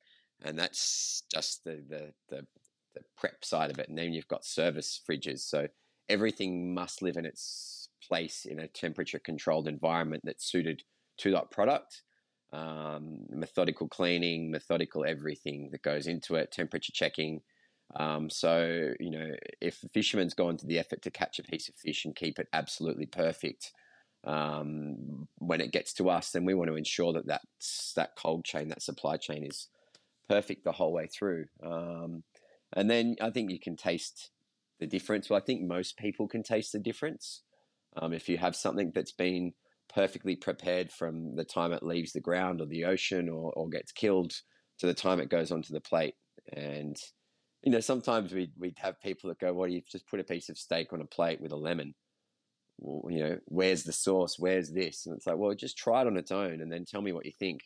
and 0.44 0.58
that's 0.58 1.22
just 1.32 1.64
the, 1.64 1.82
the, 1.88 2.12
the 2.28 2.46
the 2.96 3.04
prep 3.16 3.44
side 3.44 3.70
of 3.70 3.78
it, 3.78 3.88
and 3.88 3.96
then 3.96 4.12
you've 4.12 4.28
got 4.28 4.44
service 4.44 5.00
fridges. 5.08 5.40
So 5.40 5.68
everything 6.08 6.74
must 6.74 7.02
live 7.02 7.16
in 7.16 7.26
its 7.26 7.88
place 8.06 8.44
in 8.44 8.58
a 8.60 8.68
temperature 8.68 9.18
controlled 9.18 9.68
environment 9.68 10.22
that's 10.24 10.50
suited 10.50 10.82
to 11.18 11.30
that 11.32 11.50
product. 11.50 12.02
Um, 12.52 13.26
methodical 13.28 13.88
cleaning, 13.88 14.50
methodical 14.50 15.04
everything 15.04 15.70
that 15.72 15.82
goes 15.82 16.06
into 16.06 16.36
it, 16.36 16.52
temperature 16.52 16.92
checking. 16.92 17.40
Um, 17.94 18.30
so, 18.30 18.92
you 18.98 19.10
know, 19.10 19.30
if 19.60 19.82
a 19.82 19.88
fisherman's 19.88 20.34
gone 20.34 20.56
to 20.58 20.66
the 20.66 20.78
effort 20.78 21.02
to 21.02 21.10
catch 21.10 21.38
a 21.38 21.42
piece 21.42 21.68
of 21.68 21.74
fish 21.74 22.04
and 22.04 22.14
keep 22.14 22.38
it 22.38 22.48
absolutely 22.52 23.06
perfect, 23.06 23.72
um, 24.24 25.28
when 25.38 25.60
it 25.60 25.72
gets 25.72 25.92
to 25.94 26.10
us, 26.10 26.30
then 26.30 26.44
we 26.44 26.54
want 26.54 26.68
to 26.68 26.76
ensure 26.76 27.12
that 27.12 27.26
that's, 27.26 27.92
that 27.94 28.16
cold 28.16 28.44
chain, 28.44 28.68
that 28.68 28.82
supply 28.82 29.16
chain 29.16 29.44
is 29.44 29.68
perfect 30.28 30.64
the 30.64 30.72
whole 30.72 30.92
way 30.92 31.06
through. 31.06 31.46
Um, 31.62 32.24
and 32.74 32.90
then 32.90 33.16
I 33.20 33.30
think 33.30 33.50
you 33.50 33.60
can 33.60 33.76
taste 33.76 34.30
the 34.80 34.86
difference. 34.86 35.30
Well, 35.30 35.40
I 35.40 35.44
think 35.44 35.62
most 35.62 35.96
people 35.96 36.28
can 36.28 36.42
taste 36.42 36.72
the 36.72 36.78
difference. 36.78 37.42
Um, 37.96 38.12
if 38.12 38.28
you 38.28 38.36
have 38.38 38.56
something 38.56 38.92
that's 38.94 39.12
been 39.12 39.52
perfectly 39.94 40.36
prepared 40.36 40.90
from 40.90 41.34
the 41.36 41.44
time 41.44 41.72
it 41.72 41.82
leaves 41.82 42.12
the 42.12 42.20
ground 42.20 42.60
or 42.60 42.66
the 42.66 42.84
ocean 42.84 43.28
or, 43.28 43.52
or 43.52 43.68
gets 43.68 43.92
killed 43.92 44.32
to 44.78 44.86
the 44.86 44.94
time 44.94 45.20
it 45.20 45.30
goes 45.30 45.50
onto 45.50 45.72
the 45.72 45.80
plate. 45.80 46.14
And, 46.52 46.96
you 47.62 47.72
know, 47.72 47.80
sometimes 47.80 48.32
we'd, 48.32 48.52
we'd 48.58 48.78
have 48.78 49.00
people 49.00 49.28
that 49.28 49.38
go, 49.38 49.52
well, 49.52 49.68
you 49.68 49.80
just 49.90 50.08
put 50.08 50.20
a 50.20 50.24
piece 50.24 50.48
of 50.48 50.58
steak 50.58 50.92
on 50.92 51.00
a 51.00 51.06
plate 51.06 51.40
with 51.40 51.52
a 51.52 51.56
lemon. 51.56 51.94
Well, 52.78 53.10
you 53.10 53.22
know, 53.22 53.38
where's 53.46 53.84
the 53.84 53.92
sauce? 53.92 54.38
Where's 54.38 54.70
this? 54.70 55.06
And 55.06 55.16
it's 55.16 55.26
like, 55.26 55.38
well, 55.38 55.54
just 55.54 55.78
try 55.78 56.02
it 56.02 56.06
on 56.06 56.18
its 56.18 56.32
own 56.32 56.60
and 56.60 56.70
then 56.70 56.84
tell 56.84 57.00
me 57.00 57.12
what 57.12 57.24
you 57.24 57.32
think 57.38 57.60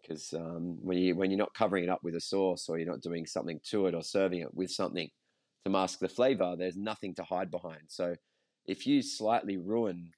because 0.00 0.32
um, 0.34 0.78
when 0.82 0.98
you 0.98 1.14
when 1.14 1.30
you're 1.30 1.38
not 1.38 1.54
covering 1.54 1.84
it 1.84 1.90
up 1.90 2.02
with 2.02 2.14
a 2.14 2.20
sauce 2.20 2.68
or 2.68 2.78
you're 2.78 2.90
not 2.90 3.00
doing 3.00 3.26
something 3.26 3.60
to 3.70 3.86
it 3.86 3.94
or 3.94 4.02
serving 4.02 4.40
it 4.40 4.54
with 4.54 4.70
something 4.70 5.08
to 5.64 5.70
mask 5.70 5.98
the 5.98 6.08
flavor, 6.08 6.56
there's 6.58 6.76
nothing 6.76 7.14
to 7.14 7.22
hide 7.22 7.50
behind. 7.50 7.82
So 7.88 8.14
if 8.66 8.86
you 8.86 9.02
slightly 9.02 9.56
ruin 9.56 10.12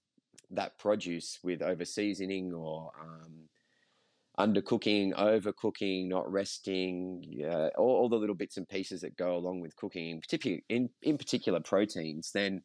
that 0.51 0.79
produce 0.79 1.39
with 1.43 1.63
over 1.63 1.85
seasoning 1.85 2.53
or 2.53 2.91
um, 3.01 3.49
undercooking, 4.39 5.13
overcooking, 5.15 6.09
not 6.09 6.31
resting, 6.31 7.25
uh, 7.45 7.69
all, 7.79 8.03
all, 8.03 8.09
the 8.09 8.17
little 8.17 8.35
bits 8.35 8.57
and 8.57 8.69
pieces 8.69 9.01
that 9.03 9.17
go 9.17 9.37
along 9.37 9.61
with 9.61 9.77
cooking, 9.77 10.21
particularly 10.21 10.65
in, 10.69 10.89
in 11.03 11.19
particular 11.19 11.61
proteins, 11.61 12.31
then 12.33 12.63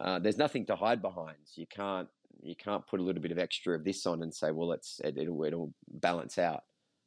uh, 0.00 0.18
there's 0.18 0.38
nothing 0.38 0.66
to 0.66 0.76
hide 0.76 1.00
behind. 1.00 1.38
You 1.54 1.66
can't 1.66 2.08
you 2.42 2.56
can't 2.56 2.86
put 2.86 3.00
a 3.00 3.02
little 3.02 3.22
bit 3.22 3.32
of 3.32 3.38
extra 3.38 3.74
of 3.74 3.84
this 3.84 4.06
on 4.06 4.22
and 4.22 4.32
say, 4.32 4.50
well, 4.50 4.72
it's 4.72 5.00
it, 5.04 5.14
will 5.30 5.44
it'll 5.44 5.74
balance 5.88 6.38
out. 6.38 6.62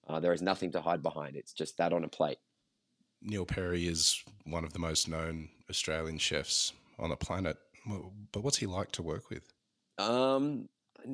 Uh, 0.07 0.19
there 0.19 0.33
is 0.33 0.41
nothing 0.41 0.71
to 0.71 0.81
hide 0.81 1.03
behind. 1.03 1.35
It's 1.35 1.53
just 1.53 1.77
that 1.77 1.93
on 1.93 2.03
a 2.03 2.07
plate. 2.07 2.39
Neil 3.21 3.45
Perry 3.45 3.87
is 3.87 4.23
one 4.45 4.63
of 4.63 4.73
the 4.73 4.79
most 4.79 5.07
known 5.07 5.49
Australian 5.69 6.17
chefs 6.17 6.73
on 6.97 7.09
the 7.09 7.15
planet. 7.15 7.57
But 8.31 8.43
what's 8.43 8.57
he 8.57 8.65
like 8.65 8.91
to 8.93 9.03
work 9.03 9.29
with? 9.29 9.43
Um, 9.97 10.69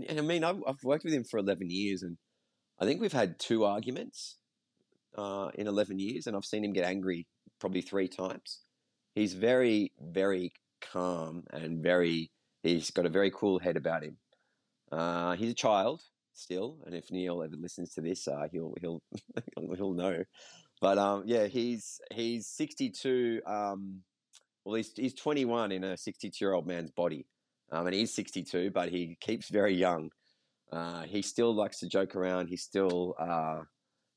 I 0.10 0.22
mean, 0.22 0.44
I've, 0.44 0.62
I've 0.68 0.84
worked 0.84 1.04
with 1.04 1.14
him 1.14 1.24
for 1.24 1.38
eleven 1.38 1.70
years, 1.70 2.04
and 2.04 2.18
I 2.80 2.86
think 2.86 3.02
we've 3.02 3.14
had 3.14 3.40
two 3.40 3.64
arguments 3.66 4.38
uh, 5.18 5.50
in 5.56 5.68
11 5.68 6.00
years, 6.00 6.28
and 6.28 6.36
I've 6.36 6.46
seen 6.46 6.64
him 6.64 6.74
get 6.74 6.86
angry 6.86 7.28
probably 7.60 7.82
three 7.82 8.08
times. 8.08 8.62
He's 9.14 9.34
very, 9.34 9.94
very 10.00 10.52
calm 10.82 11.44
and 11.52 11.82
very, 11.82 12.32
he's 12.66 12.92
got 12.92 13.06
a 13.06 13.10
very 13.10 13.32
cool 13.32 13.60
head 13.60 13.78
about 13.78 14.04
him. 14.04 14.18
Uh, 14.92 15.36
he's 15.36 15.52
a 15.52 15.56
child 15.56 16.02
still, 16.34 16.78
and 16.86 16.96
if 16.96 17.12
Neil 17.12 17.44
ever 17.44 17.56
listens 17.56 17.94
to 17.94 18.02
this, 18.02 18.28
uh, 18.28 18.48
he'll 18.52 18.74
he'll 18.82 19.02
he'll 19.76 19.94
know. 19.94 20.24
But 20.82 20.98
um, 20.98 21.24
yeah, 21.26 21.48
he's 21.48 22.00
he's 22.12 22.48
62. 22.48 23.42
Um, 23.46 24.02
well, 24.64 24.76
he's 24.76 24.92
he's 24.96 25.14
21 25.14 25.72
in 25.72 25.84
a 25.84 25.98
62 25.98 26.44
year 26.44 26.54
old 26.54 26.68
man's 26.68 26.92
body, 26.92 27.26
um, 27.72 27.86
and 27.88 27.96
he's 27.96 28.14
62, 28.14 28.72
but 28.72 28.90
he 28.90 29.18
keeps 29.22 29.50
very 29.50 29.76
young. 29.76 30.10
Uh, 30.72 31.04
he 31.04 31.22
still 31.22 31.54
likes 31.54 31.80
to 31.80 31.88
joke 31.88 32.16
around. 32.16 32.48
He's 32.48 32.64
still, 32.64 33.16
uh, 33.20 33.62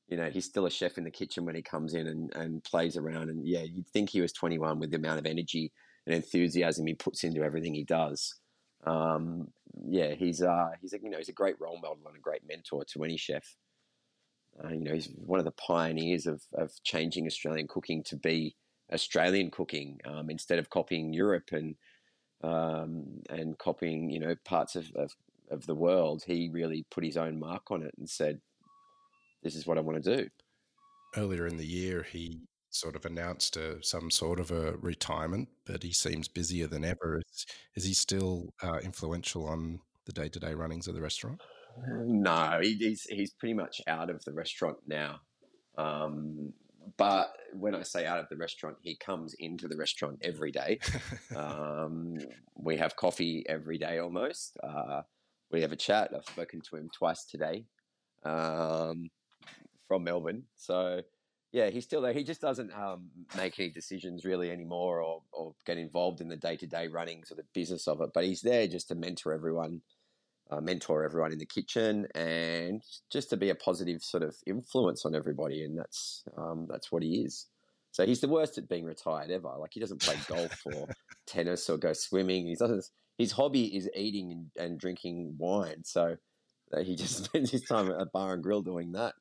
you 0.07 0.17
know, 0.17 0.29
he's 0.29 0.45
still 0.45 0.65
a 0.65 0.71
chef 0.71 0.97
in 0.97 1.03
the 1.03 1.11
kitchen 1.11 1.45
when 1.45 1.55
he 1.55 1.61
comes 1.61 1.93
in 1.93 2.07
and, 2.07 2.35
and 2.35 2.63
plays 2.63 2.97
around. 2.97 3.29
And 3.29 3.47
yeah, 3.47 3.61
you'd 3.61 3.87
think 3.87 4.09
he 4.09 4.19
was 4.19 4.33
21 4.33 4.79
with 4.79 4.89
the 4.89 4.97
amount 4.97 5.19
of 5.19 5.27
energy 5.27 5.71
and 6.09 6.15
enthusiasm 6.15 6.87
he 6.87 6.95
puts 6.95 7.23
into 7.23 7.43
everything 7.43 7.73
he 7.73 7.83
does. 7.83 8.35
Um, 8.85 9.49
yeah, 9.87 10.15
he's 10.15 10.41
uh, 10.41 10.71
he's 10.81 10.93
a, 10.93 10.99
you 11.01 11.09
know 11.09 11.17
he's 11.17 11.29
a 11.29 11.33
great 11.33 11.55
role 11.59 11.79
model 11.79 11.99
and 12.07 12.15
a 12.15 12.19
great 12.19 12.41
mentor 12.47 12.83
to 12.85 13.03
any 13.03 13.17
chef. 13.17 13.55
Uh, 14.63 14.69
you 14.69 14.83
know, 14.83 14.93
he's 14.93 15.09
one 15.15 15.39
of 15.39 15.45
the 15.45 15.51
pioneers 15.51 16.25
of 16.25 16.41
of 16.53 16.71
changing 16.83 17.27
Australian 17.27 17.67
cooking 17.67 18.03
to 18.03 18.15
be 18.15 18.55
Australian 18.91 19.51
cooking 19.51 19.99
um, 20.05 20.29
instead 20.29 20.57
of 20.59 20.69
copying 20.69 21.13
Europe 21.13 21.51
and 21.51 21.75
um, 22.43 23.21
and 23.29 23.57
copying 23.57 24.09
you 24.09 24.19
know 24.19 24.35
parts 24.45 24.75
of, 24.75 24.91
of 24.95 25.11
of 25.51 25.65
the 25.67 25.75
world. 25.75 26.23
He 26.25 26.49
really 26.51 26.85
put 26.89 27.03
his 27.03 27.17
own 27.17 27.39
mark 27.39 27.69
on 27.69 27.83
it 27.83 27.93
and 27.99 28.09
said, 28.09 28.41
"This 29.43 29.55
is 29.55 29.67
what 29.67 29.77
I 29.77 29.81
want 29.81 30.03
to 30.03 30.17
do." 30.17 30.29
Earlier 31.15 31.45
in 31.45 31.57
the 31.57 31.65
year, 31.65 32.03
he 32.03 32.41
sort 32.79 32.95
of 32.95 33.05
announced 33.05 33.57
a, 33.57 33.83
some 33.83 34.09
sort 34.09 34.39
of 34.39 34.51
a 34.51 34.73
retirement, 34.77 35.49
but 35.65 35.83
he 35.83 35.91
seems 35.91 36.27
busier 36.27 36.67
than 36.67 36.85
ever. 36.85 37.19
Is, 37.19 37.45
is 37.75 37.83
he 37.85 37.93
still 37.93 38.53
uh, 38.63 38.79
influential 38.83 39.45
on 39.47 39.79
the 40.05 40.13
day 40.13 40.29
to 40.29 40.39
day 40.39 40.53
runnings 40.53 40.87
of 40.87 40.95
the 40.95 41.01
restaurant? 41.01 41.41
No, 41.87 42.59
he, 42.61 42.73
he's 42.75 43.03
he's 43.03 43.31
pretty 43.31 43.53
much 43.53 43.81
out 43.87 44.09
of 44.09 44.23
the 44.25 44.33
restaurant 44.33 44.77
now. 44.87 45.19
Um, 45.77 46.53
but 46.97 47.31
when 47.53 47.75
I 47.75 47.83
say 47.83 48.05
out 48.05 48.19
of 48.19 48.29
the 48.29 48.37
restaurant, 48.37 48.77
he 48.81 48.95
comes 48.95 49.35
into 49.39 49.67
the 49.67 49.77
restaurant 49.77 50.19
every 50.23 50.51
day. 50.51 50.79
um, 51.35 52.17
we 52.55 52.77
have 52.77 52.95
coffee 52.95 53.45
every 53.47 53.77
day 53.77 53.99
almost. 53.99 54.57
Uh, 54.63 55.01
we 55.51 55.61
have 55.61 55.71
a 55.71 55.77
chat. 55.77 56.11
I've 56.15 56.25
spoken 56.25 56.61
to 56.69 56.77
him 56.77 56.89
twice 56.97 57.25
today 57.25 57.65
um, 58.23 59.09
from 59.87 60.03
Melbourne. 60.03 60.43
So 60.55 61.01
yeah, 61.51 61.69
he's 61.69 61.83
still 61.83 62.01
there. 62.01 62.13
He 62.13 62.23
just 62.23 62.41
doesn't 62.41 62.71
um, 62.73 63.09
make 63.35 63.59
any 63.59 63.69
decisions 63.69 64.23
really 64.23 64.51
anymore 64.51 65.01
or, 65.01 65.23
or 65.31 65.55
get 65.65 65.77
involved 65.77 66.21
in 66.21 66.29
the 66.29 66.37
day 66.37 66.55
to 66.57 66.67
day 66.67 66.87
runnings 66.87 67.31
or 67.31 67.35
the 67.35 67.45
business 67.53 67.87
of 67.87 68.01
it. 68.01 68.11
But 68.13 68.25
he's 68.25 68.41
there 68.41 68.67
just 68.67 68.89
to 68.89 68.95
mentor 68.95 69.33
everyone, 69.33 69.81
uh, 70.51 70.61
mentor 70.61 71.03
everyone 71.03 71.31
in 71.31 71.39
the 71.39 71.45
kitchen, 71.45 72.07
and 72.13 72.83
just 73.11 73.31
to 73.31 73.37
be 73.37 73.49
a 73.49 73.55
positive 73.55 74.03
sort 74.03 74.21
of 74.21 74.35
influence 74.45 75.05
on 75.05 75.15
everybody. 75.15 75.63
And 75.63 75.77
that's 75.77 76.23
um, 76.37 76.67
that's 76.69 76.91
what 76.91 77.01
he 77.01 77.21
is. 77.21 77.47
So 77.91 78.05
he's 78.05 78.21
the 78.21 78.27
worst 78.27 78.59
at 78.59 78.69
being 78.69 78.85
retired 78.85 79.31
ever. 79.31 79.51
Like 79.57 79.71
he 79.73 79.79
doesn't 79.79 80.01
play 80.01 80.17
golf 80.27 80.61
or 80.65 80.87
tennis 81.25 81.67
or 81.67 81.77
go 81.77 81.93
swimming. 81.93 82.45
He 82.45 82.55
doesn't. 82.55 82.85
His 83.17 83.31
hobby 83.31 83.75
is 83.75 83.89
eating 83.95 84.31
and, 84.31 84.65
and 84.65 84.79
drinking 84.79 85.33
wine. 85.37 85.83
So 85.83 86.15
uh, 86.71 86.81
he 86.81 86.95
just 86.95 87.23
spends 87.25 87.49
his 87.49 87.63
time 87.63 87.89
at 87.89 87.99
a 87.99 88.05
bar 88.05 88.33
and 88.33 88.43
grill 88.43 88.61
doing 88.61 88.91
that. 88.91 89.15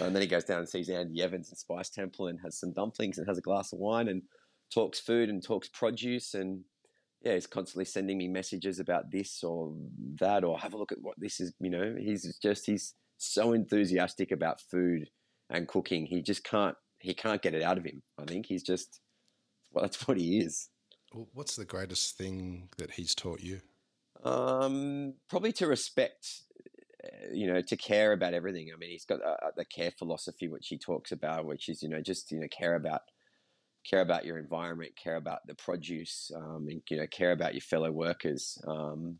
And 0.00 0.14
then 0.14 0.22
he 0.22 0.28
goes 0.28 0.44
down 0.44 0.58
and 0.58 0.68
sees 0.68 0.88
Andy 0.88 1.22
Evans 1.22 1.50
in 1.50 1.56
Spice 1.56 1.90
Temple 1.90 2.28
and 2.28 2.40
has 2.40 2.58
some 2.58 2.72
dumplings 2.72 3.18
and 3.18 3.26
has 3.26 3.38
a 3.38 3.42
glass 3.42 3.72
of 3.72 3.78
wine 3.78 4.08
and 4.08 4.22
talks 4.72 4.98
food 5.00 5.28
and 5.28 5.42
talks 5.42 5.68
produce 5.68 6.34
and 6.34 6.64
yeah, 7.24 7.34
he's 7.34 7.46
constantly 7.46 7.84
sending 7.84 8.18
me 8.18 8.26
messages 8.26 8.80
about 8.80 9.10
this 9.12 9.44
or 9.44 9.72
that 10.18 10.42
or 10.42 10.58
have 10.58 10.74
a 10.74 10.76
look 10.76 10.90
at 10.92 11.00
what 11.00 11.14
this 11.18 11.40
is. 11.40 11.52
You 11.60 11.70
know, 11.70 11.94
he's 11.98 12.36
just 12.42 12.66
he's 12.66 12.94
so 13.16 13.52
enthusiastic 13.52 14.32
about 14.32 14.60
food 14.60 15.08
and 15.48 15.68
cooking. 15.68 16.06
He 16.06 16.22
just 16.22 16.42
can't 16.42 16.76
he 16.98 17.14
can't 17.14 17.42
get 17.42 17.54
it 17.54 17.62
out 17.62 17.78
of 17.78 17.84
him. 17.84 18.02
I 18.18 18.24
think 18.24 18.46
he's 18.46 18.62
just 18.62 19.00
well, 19.72 19.84
that's 19.84 20.06
what 20.06 20.18
he 20.18 20.38
is. 20.38 20.68
What's 21.12 21.56
the 21.56 21.64
greatest 21.64 22.16
thing 22.16 22.70
that 22.78 22.92
he's 22.92 23.14
taught 23.14 23.40
you? 23.40 23.60
Um, 24.24 25.14
probably 25.28 25.52
to 25.52 25.66
respect 25.66 26.26
uh, 26.51 26.51
you 27.32 27.52
know, 27.52 27.60
to 27.60 27.76
care 27.76 28.12
about 28.12 28.34
everything. 28.34 28.70
I 28.72 28.76
mean, 28.76 28.90
he's 28.90 29.04
got 29.04 29.20
uh, 29.24 29.50
the 29.56 29.64
care 29.64 29.90
philosophy, 29.98 30.48
which 30.48 30.68
he 30.68 30.78
talks 30.78 31.12
about, 31.12 31.46
which 31.46 31.68
is, 31.68 31.82
you 31.82 31.88
know, 31.88 32.00
just, 32.00 32.30
you 32.30 32.40
know, 32.40 32.48
care 32.48 32.74
about, 32.76 33.02
care 33.88 34.00
about 34.00 34.24
your 34.24 34.38
environment, 34.38 34.92
care 35.02 35.16
about 35.16 35.46
the 35.46 35.54
produce, 35.54 36.30
um, 36.36 36.66
and, 36.68 36.82
you 36.88 36.96
know, 36.96 37.06
care 37.08 37.32
about 37.32 37.54
your 37.54 37.60
fellow 37.62 37.90
workers, 37.90 38.58
um, 38.66 39.18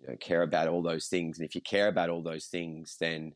you 0.00 0.08
know, 0.08 0.16
care 0.16 0.42
about 0.42 0.68
all 0.68 0.82
those 0.82 1.06
things. 1.06 1.38
And 1.38 1.46
if 1.46 1.54
you 1.54 1.60
care 1.60 1.88
about 1.88 2.10
all 2.10 2.22
those 2.22 2.46
things, 2.46 2.96
then 2.98 3.32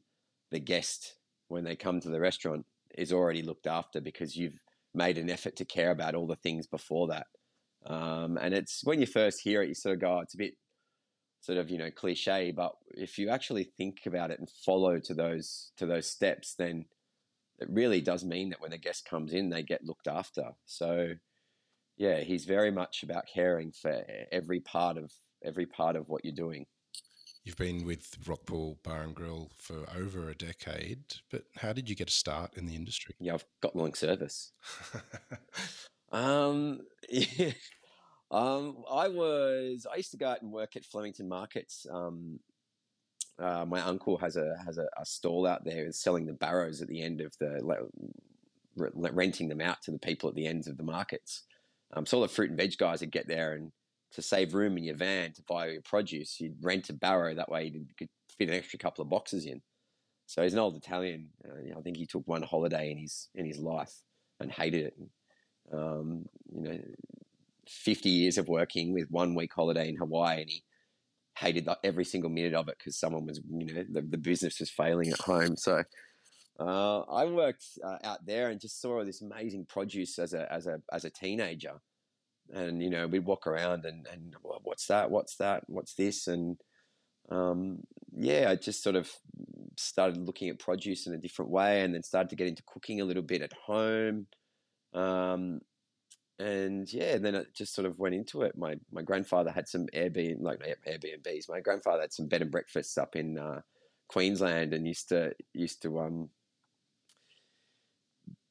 the 0.50 0.60
guest, 0.60 1.14
when 1.48 1.64
they 1.64 1.76
come 1.76 2.00
to 2.00 2.08
the 2.08 2.20
restaurant, 2.20 2.66
is 2.96 3.12
already 3.12 3.42
looked 3.42 3.66
after 3.66 4.00
because 4.00 4.36
you've 4.36 4.58
made 4.94 5.18
an 5.18 5.30
effort 5.30 5.54
to 5.56 5.64
care 5.64 5.90
about 5.90 6.14
all 6.14 6.26
the 6.26 6.36
things 6.36 6.66
before 6.66 7.08
that. 7.08 7.26
Um, 7.86 8.38
and 8.40 8.52
it's 8.52 8.80
when 8.84 9.00
you 9.00 9.06
first 9.06 9.40
hear 9.40 9.62
it, 9.62 9.68
you 9.68 9.74
sort 9.74 9.94
of 9.94 10.00
go, 10.00 10.16
oh, 10.16 10.20
it's 10.20 10.34
a 10.34 10.38
bit 10.38 10.54
sort 11.40 11.58
of 11.58 11.70
you 11.70 11.78
know 11.78 11.90
cliche 11.90 12.50
but 12.50 12.72
if 12.90 13.18
you 13.18 13.28
actually 13.28 13.64
think 13.64 14.00
about 14.06 14.30
it 14.30 14.38
and 14.38 14.50
follow 14.50 14.98
to 14.98 15.14
those 15.14 15.72
to 15.76 15.86
those 15.86 16.06
steps 16.06 16.54
then 16.54 16.84
it 17.58 17.68
really 17.70 18.00
does 18.00 18.24
mean 18.24 18.50
that 18.50 18.60
when 18.60 18.72
a 18.72 18.78
guest 18.78 19.08
comes 19.08 19.32
in 19.32 19.50
they 19.50 19.62
get 19.62 19.84
looked 19.84 20.08
after 20.08 20.50
so 20.66 21.12
yeah 21.96 22.20
he's 22.20 22.44
very 22.44 22.70
much 22.70 23.02
about 23.02 23.24
caring 23.32 23.72
for 23.72 24.04
every 24.32 24.60
part 24.60 24.96
of 24.96 25.12
every 25.44 25.66
part 25.66 25.96
of 25.96 26.08
what 26.08 26.24
you're 26.24 26.34
doing 26.34 26.66
You've 27.48 27.56
been 27.56 27.86
with 27.86 28.22
Rockpool 28.24 28.82
Bar 28.82 29.04
and 29.04 29.14
Grill 29.14 29.50
for 29.56 29.86
over 29.96 30.28
a 30.28 30.34
decade, 30.34 30.98
but 31.30 31.44
how 31.56 31.72
did 31.72 31.88
you 31.88 31.96
get 31.96 32.10
a 32.10 32.12
start 32.12 32.54
in 32.58 32.66
the 32.66 32.76
industry? 32.76 33.14
Yeah, 33.18 33.32
I've 33.32 33.44
got 33.62 33.74
long 33.74 33.94
service. 33.94 34.52
um, 36.12 36.80
yeah, 37.08 37.52
um, 38.30 38.84
I 38.90 39.08
was 39.08 39.86
I 39.90 39.96
used 39.96 40.10
to 40.12 40.16
go 40.16 40.28
out 40.28 40.42
and 40.42 40.52
work 40.52 40.76
at 40.76 40.84
Flemington 40.84 41.28
markets. 41.28 41.86
Um, 41.90 42.40
uh, 43.38 43.64
my 43.64 43.80
uncle 43.80 44.18
has 44.18 44.36
a 44.36 44.56
has 44.64 44.78
a, 44.78 44.88
a, 45.00 45.06
stall 45.06 45.46
out 45.46 45.64
there 45.64 45.92
selling 45.92 46.26
the 46.26 46.32
barrows 46.32 46.82
at 46.82 46.88
the 46.88 47.00
end 47.00 47.20
of 47.20 47.32
the 47.38 47.60
renting 48.76 49.48
them 49.48 49.60
out 49.60 49.80
to 49.82 49.92
the 49.92 49.98
people 49.98 50.28
at 50.28 50.34
the 50.34 50.46
ends 50.46 50.66
of 50.66 50.76
the 50.76 50.82
markets. 50.82 51.44
Um, 51.94 52.04
so 52.04 52.18
all 52.18 52.22
the 52.22 52.28
fruit 52.28 52.50
and 52.50 52.58
veg 52.58 52.76
guys 52.76 53.00
would 53.00 53.12
get 53.12 53.28
there 53.28 53.54
and 53.54 53.72
to 54.12 54.22
save 54.22 54.54
room 54.54 54.76
in 54.76 54.84
your 54.84 54.96
van 54.96 55.32
to 55.32 55.42
buy 55.48 55.68
your 55.68 55.82
produce, 55.82 56.40
you'd 56.40 56.62
rent 56.62 56.88
a 56.90 56.92
barrow. 56.92 57.34
That 57.34 57.50
way 57.50 57.66
you 57.66 57.84
could 57.96 58.08
fit 58.38 58.48
an 58.48 58.54
extra 58.54 58.78
couple 58.78 59.02
of 59.02 59.10
boxes 59.10 59.46
in. 59.46 59.60
So 60.26 60.42
he's 60.42 60.52
an 60.52 60.58
old 60.58 60.76
Italian. 60.76 61.28
Uh, 61.44 61.78
I 61.78 61.82
think 61.82 61.96
he 61.96 62.06
took 62.06 62.26
one 62.26 62.42
holiday 62.42 62.90
in 62.90 62.98
his 62.98 63.28
in 63.34 63.46
his 63.46 63.58
life 63.58 63.94
and 64.40 64.50
hated 64.50 64.86
it. 64.86 64.94
Um, 65.72 66.26
you 66.52 66.62
know, 66.62 66.78
50 67.68 68.08
years 68.08 68.38
of 68.38 68.48
working 68.48 68.92
with 68.92 69.08
one 69.10 69.34
week 69.34 69.52
holiday 69.54 69.88
in 69.88 69.96
Hawaii 69.96 70.40
and 70.40 70.50
he 70.50 70.64
hated 71.38 71.68
every 71.84 72.04
single 72.04 72.30
minute 72.30 72.54
of 72.54 72.68
it 72.68 72.76
because 72.78 72.98
someone 72.98 73.26
was, 73.26 73.40
you 73.50 73.66
know, 73.66 73.84
the, 73.90 74.02
the, 74.02 74.18
business 74.18 74.58
was 74.58 74.70
failing 74.70 75.10
at 75.10 75.20
home. 75.20 75.56
So 75.56 75.82
uh, 76.58 77.00
I 77.00 77.24
worked 77.26 77.64
uh, 77.84 77.98
out 78.02 78.26
there 78.26 78.48
and 78.48 78.60
just 78.60 78.80
saw 78.80 79.04
this 79.04 79.22
amazing 79.22 79.66
produce 79.68 80.18
as 80.18 80.34
a, 80.34 80.52
as 80.52 80.66
a, 80.66 80.80
as 80.92 81.04
a 81.04 81.10
teenager. 81.10 81.74
And, 82.52 82.82
you 82.82 82.90
know, 82.90 83.06
we'd 83.06 83.24
walk 83.24 83.46
around 83.46 83.84
and, 83.84 84.06
and 84.10 84.34
well, 84.42 84.60
what's 84.64 84.86
that? 84.86 85.10
What's 85.10 85.36
that? 85.36 85.64
What's 85.66 85.94
this? 85.94 86.26
And, 86.26 86.56
um, 87.30 87.80
yeah, 88.16 88.48
I 88.50 88.56
just 88.56 88.82
sort 88.82 88.96
of 88.96 89.10
started 89.76 90.18
looking 90.18 90.48
at 90.48 90.58
produce 90.58 91.06
in 91.06 91.14
a 91.14 91.18
different 91.18 91.50
way 91.50 91.82
and 91.82 91.94
then 91.94 92.02
started 92.02 92.30
to 92.30 92.36
get 92.36 92.48
into 92.48 92.62
cooking 92.66 93.00
a 93.00 93.04
little 93.04 93.22
bit 93.22 93.42
at 93.42 93.52
home. 93.52 94.26
Um, 94.94 95.60
and 96.38 96.92
yeah, 96.92 97.14
and 97.14 97.24
then 97.24 97.34
it 97.34 97.54
just 97.54 97.74
sort 97.74 97.86
of 97.86 97.98
went 97.98 98.14
into 98.14 98.42
it. 98.42 98.56
My 98.56 98.76
my 98.92 99.02
grandfather 99.02 99.50
had 99.50 99.68
some 99.68 99.86
Airbnb, 99.94 100.40
like 100.40 100.60
Airbnbs. 100.86 101.48
My 101.48 101.60
grandfather 101.60 102.02
had 102.02 102.12
some 102.12 102.26
bed 102.26 102.42
and 102.42 102.50
breakfasts 102.50 102.96
up 102.96 103.16
in 103.16 103.38
uh, 103.38 103.60
Queensland, 104.08 104.72
and 104.72 104.86
used 104.86 105.08
to 105.08 105.32
used 105.52 105.82
to 105.82 105.98
um, 106.00 106.30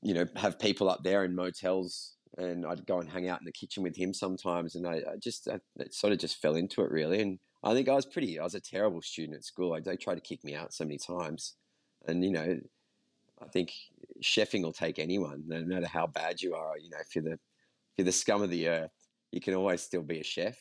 you 0.02 0.14
know, 0.14 0.26
have 0.36 0.60
people 0.60 0.90
up 0.90 1.04
there 1.04 1.24
in 1.24 1.36
motels, 1.36 2.14
and 2.38 2.66
I'd 2.66 2.86
go 2.86 3.00
and 3.00 3.10
hang 3.10 3.28
out 3.28 3.42
in 3.42 3.46
the 3.46 3.52
kitchen 3.52 3.84
with 3.84 3.96
him 3.96 4.14
sometimes. 4.14 4.76
And 4.76 4.88
I, 4.88 4.96
I 4.96 5.18
just 5.22 5.48
I, 5.50 5.60
it 5.78 5.94
sort 5.94 6.14
of 6.14 6.20
just 6.20 6.42
fell 6.42 6.56
into 6.56 6.82
it 6.82 6.92
really. 6.92 7.22
And 7.22 7.40
I 7.64 7.74
think 7.74 7.90
I 7.90 7.94
was 7.94 8.06
pretty. 8.06 8.40
I 8.40 8.44
was 8.44 8.56
a 8.56 8.62
terrible 8.62 9.02
student 9.02 9.38
at 9.38 9.44
school. 9.44 9.74
I, 9.74 9.80
they 9.80 9.98
tried 9.98 10.16
to 10.16 10.22
kick 10.22 10.44
me 10.44 10.56
out 10.56 10.74
so 10.74 10.86
many 10.86 10.98
times, 10.98 11.56
and 12.08 12.24
you 12.24 12.32
know, 12.32 12.60
I 13.42 13.48
think 13.48 13.74
chefing 14.24 14.64
will 14.64 14.74
take 14.74 15.00
anyone, 15.00 15.44
no 15.48 15.62
matter 15.66 15.88
how 15.88 16.08
bad 16.08 16.42
you 16.42 16.56
are. 16.56 16.78
You 16.78 16.90
know, 16.90 16.98
if 17.02 17.16
you're 17.16 17.24
the 17.24 17.40
you're 17.98 18.06
the 18.06 18.12
scum 18.12 18.42
of 18.42 18.50
the 18.50 18.68
earth, 18.70 18.92
you 19.32 19.42
can 19.42 19.54
always 19.56 19.82
still 19.82 20.04
be 20.04 20.20
a 20.20 20.24
chef. 20.24 20.58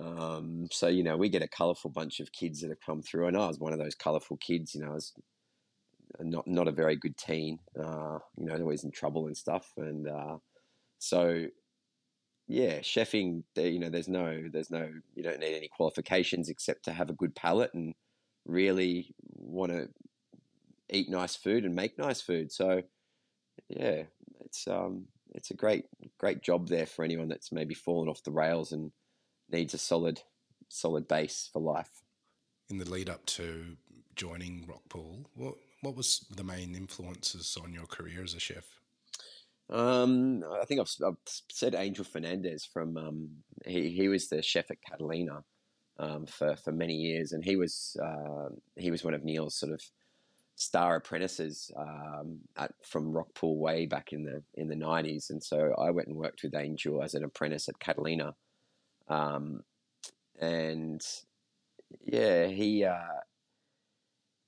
Um, 0.00 0.68
so 0.70 0.88
you 0.88 1.02
know, 1.02 1.16
we 1.16 1.28
get 1.28 1.42
a 1.42 1.48
colourful 1.48 1.90
bunch 1.90 2.20
of 2.20 2.32
kids 2.32 2.60
that 2.60 2.70
have 2.70 2.80
come 2.84 3.02
through, 3.02 3.26
and 3.26 3.36
I 3.36 3.46
was 3.46 3.58
one 3.58 3.72
of 3.72 3.78
those 3.78 3.94
colourful 3.94 4.36
kids. 4.38 4.74
You 4.74 4.82
know, 4.82 4.90
I 4.90 4.94
was 4.94 5.12
not 6.20 6.46
not 6.46 6.68
a 6.68 6.72
very 6.72 6.96
good 6.96 7.16
teen. 7.16 7.58
Uh, 7.78 8.18
you 8.36 8.46
know, 8.46 8.56
always 8.56 8.84
in 8.84 8.90
trouble 8.90 9.26
and 9.26 9.36
stuff, 9.36 9.72
and 9.76 10.08
uh, 10.08 10.36
so 10.98 11.46
yeah, 12.46 12.78
chefing. 12.80 13.42
You 13.56 13.78
know, 13.78 13.90
there's 13.90 14.08
no 14.08 14.44
there's 14.50 14.70
no 14.70 14.88
you 15.14 15.22
don't 15.22 15.40
need 15.40 15.56
any 15.56 15.68
qualifications 15.68 16.48
except 16.48 16.84
to 16.84 16.92
have 16.92 17.10
a 17.10 17.14
good 17.14 17.34
palate 17.34 17.74
and 17.74 17.94
really 18.46 19.14
want 19.34 19.72
to 19.72 19.88
eat 20.90 21.10
nice 21.10 21.36
food 21.36 21.64
and 21.64 21.74
make 21.74 21.98
nice 21.98 22.22
food. 22.22 22.50
So 22.50 22.82
yeah, 23.68 24.04
it's 24.44 24.66
um 24.68 25.06
it's 25.34 25.50
a 25.50 25.54
great 25.54 25.84
great 26.18 26.42
job 26.42 26.68
there 26.68 26.86
for 26.86 27.04
anyone 27.04 27.28
that's 27.28 27.52
maybe 27.52 27.74
fallen 27.74 28.08
off 28.08 28.22
the 28.22 28.30
rails 28.30 28.72
and 28.72 28.92
needs 29.50 29.74
a 29.74 29.78
solid 29.78 30.20
solid 30.68 31.08
base 31.08 31.48
for 31.52 31.60
life. 31.60 32.02
In 32.70 32.78
the 32.78 32.88
lead 32.88 33.08
up 33.08 33.24
to 33.26 33.76
joining 34.14 34.66
Rockpool, 34.66 35.24
what 35.34 35.54
what 35.80 35.96
was 35.96 36.26
the 36.34 36.44
main 36.44 36.74
influences 36.74 37.56
on 37.62 37.72
your 37.72 37.86
career 37.86 38.22
as 38.22 38.34
a 38.34 38.40
chef? 38.40 38.64
Um, 39.70 40.42
I 40.60 40.64
think 40.64 40.80
I've, 40.80 40.90
I've, 41.06 41.16
said 41.50 41.74
Angel 41.74 42.04
Fernandez 42.04 42.64
from 42.64 42.96
um, 42.96 43.28
he 43.66 43.90
he 43.90 44.08
was 44.08 44.28
the 44.28 44.42
chef 44.42 44.70
at 44.70 44.78
Catalina 44.82 45.44
um, 45.98 46.26
for 46.26 46.56
for 46.56 46.72
many 46.72 46.94
years, 46.94 47.32
and 47.32 47.44
he 47.44 47.56
was 47.56 47.96
uh, 48.02 48.48
he 48.76 48.90
was 48.90 49.04
one 49.04 49.14
of 49.14 49.24
Neil's 49.24 49.56
sort 49.56 49.72
of 49.72 49.82
star 50.58 50.96
apprentices 50.96 51.70
um, 51.76 52.40
at, 52.56 52.74
from 52.84 53.12
Rockpool 53.12 53.56
way 53.56 53.86
back 53.86 54.12
in 54.12 54.24
the 54.24 54.42
in 54.54 54.68
the 54.68 54.76
nineties, 54.76 55.30
and 55.30 55.42
so 55.42 55.74
I 55.78 55.90
went 55.90 56.08
and 56.08 56.16
worked 56.16 56.42
with 56.42 56.54
Angel 56.54 57.02
as 57.02 57.14
an 57.14 57.24
apprentice 57.24 57.68
at 57.68 57.78
Catalina, 57.78 58.34
um, 59.08 59.62
and 60.40 61.00
yeah, 62.00 62.46
he 62.46 62.84
uh, 62.84 63.20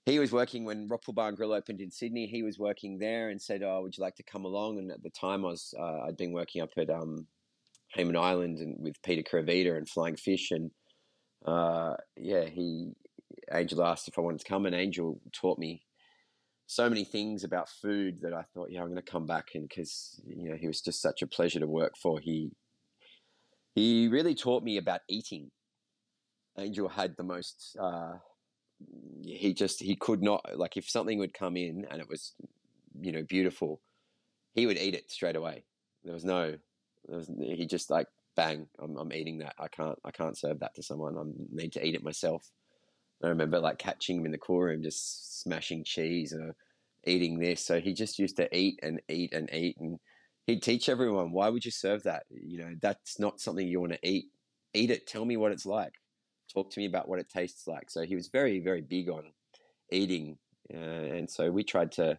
he 0.05 0.19
was 0.19 0.33
working 0.33 0.65
when 0.65 0.89
Rockpool 0.89 1.15
Bar 1.15 1.29
and 1.29 1.37
Grill 1.37 1.53
opened 1.53 1.81
in 1.81 1.93
Sydney. 1.93 2.27
He 2.27 2.43
was 2.43 2.59
working 2.59 2.99
there 2.99 3.31
and 3.31 3.41
said, 3.41 3.63
"Oh, 3.63 3.83
would 3.83 3.97
you 3.97 4.03
like 4.03 4.17
to 4.17 4.25
come 4.25 4.45
along?" 4.45 4.79
And 4.79 4.91
at 4.91 5.05
the 5.05 5.11
time, 5.11 5.45
I 5.45 5.51
was 5.51 5.73
uh, 5.79 6.01
I'd 6.01 6.17
been 6.17 6.33
working 6.33 6.61
up 6.61 6.71
at 6.77 6.91
um, 6.91 7.29
Hayman 7.95 8.17
Island 8.17 8.59
and 8.59 8.77
with 8.81 9.01
Peter 9.03 9.23
Kuruvita 9.23 9.77
and 9.77 9.89
Flying 9.89 10.17
Fish, 10.17 10.51
and 10.51 10.73
uh, 11.47 11.95
yeah, 12.17 12.47
he 12.47 12.95
Angel 13.53 13.85
asked 13.85 14.09
if 14.09 14.19
I 14.19 14.23
wanted 14.23 14.41
to 14.41 14.49
come, 14.49 14.67
and 14.67 14.75
Angel 14.75 15.21
taught 15.33 15.59
me 15.59 15.85
so 16.71 16.89
many 16.89 17.03
things 17.03 17.43
about 17.43 17.69
food 17.69 18.21
that 18.23 18.33
I 18.33 18.45
thought, 18.55 18.71
yeah, 18.71 18.81
I'm 18.81 18.87
going 18.87 18.95
to 18.95 19.03
come 19.03 19.27
back 19.27 19.49
and 19.57 19.69
because 19.69 20.21
you 20.25 20.49
know 20.49 20.57
he 20.57 20.69
was 20.69 20.81
just 20.81 21.03
such 21.03 21.21
a 21.21 21.27
pleasure 21.27 21.59
to 21.59 21.67
work 21.67 21.97
for. 22.01 22.21
He 22.21 22.53
he 23.75 24.07
really 24.07 24.37
taught 24.37 24.63
me 24.63 24.77
about 24.77 25.01
eating. 25.09 25.51
Angel 26.57 26.89
had 26.89 27.17
the 27.17 27.25
most. 27.25 27.77
Uh, 27.81 28.13
he 29.25 29.53
just 29.53 29.83
he 29.83 29.97
could 29.97 30.23
not 30.23 30.47
like 30.57 30.77
if 30.77 30.89
something 30.89 31.19
would 31.19 31.35
come 31.35 31.57
in 31.57 31.87
and 31.91 32.01
it 32.01 32.09
was 32.09 32.35
you 33.01 33.11
know 33.11 33.25
beautiful, 33.25 33.81
he 34.55 34.67
would 34.67 34.79
eat 34.79 34.95
it 34.95 35.11
straight 35.11 35.35
away. 35.35 35.65
There 36.05 36.15
was 36.15 36.25
no, 36.25 36.57
there 37.09 37.19
was, 37.19 37.29
he 37.41 37.67
just 37.67 37.91
like 37.91 38.07
bang, 38.37 38.69
I'm 38.79 38.97
I'm 38.97 39.13
eating 39.13 39.39
that. 39.39 39.57
I 39.59 39.67
can't 39.67 39.99
I 40.05 40.13
can't 40.13 40.39
serve 40.39 40.61
that 40.61 40.77
to 40.77 40.85
someone. 40.85 41.19
I 41.19 41.25
need 41.51 41.73
to 41.73 41.85
eat 41.85 41.97
it 41.97 42.05
myself. 42.05 42.49
I 43.23 43.29
remember 43.29 43.59
like 43.59 43.79
catching 43.79 44.19
him 44.19 44.27
in 44.27 44.33
the 44.33 44.39
cool 44.39 44.61
room, 44.61 44.83
just 44.83 45.43
smashing 45.43 45.85
cheese 45.85 46.33
or 46.33 46.55
eating 47.05 47.39
this. 47.39 47.65
So 47.65 47.81
he 47.81 47.93
just 47.93 48.19
used 48.19 48.37
to 48.37 48.55
eat 48.57 48.81
and 48.83 49.01
eat 49.09 49.33
and 49.33 49.53
eat, 49.53 49.77
and 49.79 49.99
he'd 50.47 50.63
teach 50.63 50.89
everyone, 50.89 51.33
"Why 51.33 51.49
would 51.49 51.65
you 51.65 51.71
serve 51.71 52.03
that? 52.05 52.25
You 52.31 52.59
know, 52.59 52.75
that's 52.81 53.19
not 53.19 53.41
something 53.41 53.67
you 53.67 53.81
want 53.81 53.93
to 53.93 54.09
eat. 54.09 54.27
Eat 54.75 54.91
it. 54.91 55.07
Tell 55.07 55.25
me 55.25 55.37
what 55.37 55.53
it's 55.53 55.67
like. 55.67 55.95
Talk 56.53 56.71
to 56.73 56.81
me 56.81 56.87
about 56.87 57.09
what 57.09 57.21
it 57.21 57.29
tastes 57.29 57.67
like." 57.67 57.91
So 57.91 58.03
he 58.03 58.17
was 58.17 58.29
very, 58.29 58.61
very 58.61 58.83
big 58.83 59.09
on 59.11 59.33
eating, 59.93 60.39
uh, 60.73 60.77
and 60.77 61.31
so 61.31 61.51
we 61.51 61.65
tried 61.65 61.93
to. 61.93 62.19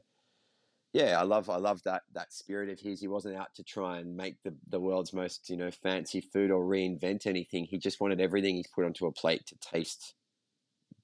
Yeah, 0.93 1.19
I 1.19 1.23
love 1.23 1.49
I 1.49 1.57
love 1.57 1.81
that 1.83 2.03
that 2.13 2.33
spirit 2.33 2.69
of 2.69 2.79
his. 2.79 2.99
He 3.01 3.07
wasn't 3.07 3.37
out 3.37 3.55
to 3.55 3.63
try 3.63 3.99
and 3.99 4.15
make 4.15 4.35
the, 4.43 4.55
the 4.69 4.79
world's 4.79 5.13
most 5.13 5.49
you 5.49 5.57
know 5.57 5.71
fancy 5.71 6.21
food 6.21 6.51
or 6.51 6.65
reinvent 6.65 7.27
anything. 7.27 7.65
He 7.65 7.77
just 7.79 8.01
wanted 8.01 8.21
everything 8.21 8.55
he's 8.55 8.67
put 8.67 8.85
onto 8.85 9.07
a 9.07 9.11
plate 9.11 9.47
to 9.47 9.55
taste 9.59 10.15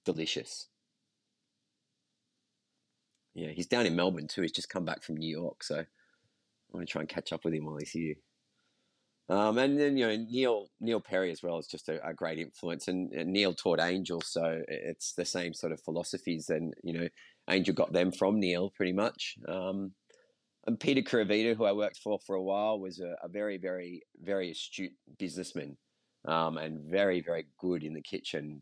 delicious. 0.08 0.70
Yeah, 3.36 3.50
he's 3.50 3.68
down 3.68 3.86
in 3.86 3.96
Melbourne 3.96 4.28
too. 4.28 4.42
He's 4.42 4.54
just 4.54 4.70
come 4.70 4.86
back 4.86 5.04
from 5.04 5.18
New 5.18 5.30
York, 5.30 5.64
so 5.64 5.80
I 5.80 5.86
want 6.72 6.88
to 6.88 6.92
try 6.92 7.02
and 7.02 7.10
catch 7.10 7.34
up 7.34 7.44
with 7.44 7.54
him 7.54 7.66
while 7.66 7.78
he's 7.78 7.92
here. 7.92 8.16
Um, 9.30 9.58
and 9.58 9.78
then 9.78 9.98
you 9.98 10.08
know 10.08 10.16
Neil 10.16 10.68
Neil 10.80 11.02
Perry 11.02 11.32
as 11.32 11.44
well 11.44 11.60
is 11.60 11.68
just 11.68 11.90
a, 11.90 12.06
a 12.08 12.14
great 12.14 12.40
influence, 12.40 12.88
and, 12.88 13.12
and, 13.12 13.34
Neil 13.34 13.54
taught 13.54 13.82
Angel, 13.82 14.22
so 14.22 14.64
it's 14.70 15.14
the 15.14 15.26
same 15.26 15.54
sort 15.54 15.74
of 15.74 15.82
philosophies, 15.84 16.50
and 16.50 16.74
you 16.84 16.94
know 16.94 17.10
Angel 17.50 17.76
got 17.76 17.92
them 17.92 18.12
from 18.12 18.40
Neil 18.40 18.70
pretty 18.70 18.94
much. 18.94 19.36
Um, 19.48 19.92
and 20.66 20.80
Peter 20.80 21.02
Kuruvita, 21.02 21.56
who 21.56 21.66
I 21.66 21.74
worked 21.74 21.98
for 21.98 22.20
for 22.26 22.36
a 22.36 22.42
while, 22.42 22.80
was 22.80 23.02
a, 23.02 23.16
a 23.22 23.28
very 23.28 23.58
very 23.58 24.02
very 24.24 24.52
astute 24.52 24.94
businessman, 25.20 25.76
um, 26.26 26.58
and 26.58 26.90
very 26.90 27.22
very 27.22 27.48
good 27.60 27.84
in 27.84 27.94
the 27.94 28.02
kitchen. 28.02 28.62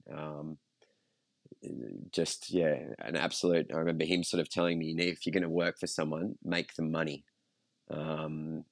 Just 2.12 2.52
yeah, 2.52 2.78
an 3.00 3.16
absolute. 3.16 3.72
I 3.74 3.78
remember 3.78 4.06
him 4.06 4.24
sort 4.24 4.42
of 4.42 4.50
telling 4.50 4.80
me, 4.80 4.96
if 4.98 5.26
you're 5.26 5.34
going 5.34 5.44
to 5.44 5.50
work 5.50 5.80
for 5.80 5.88
someone, 5.88 6.36
make 6.44 6.74
them 6.76 6.92
money. 6.92 7.24
Um, 7.90 8.64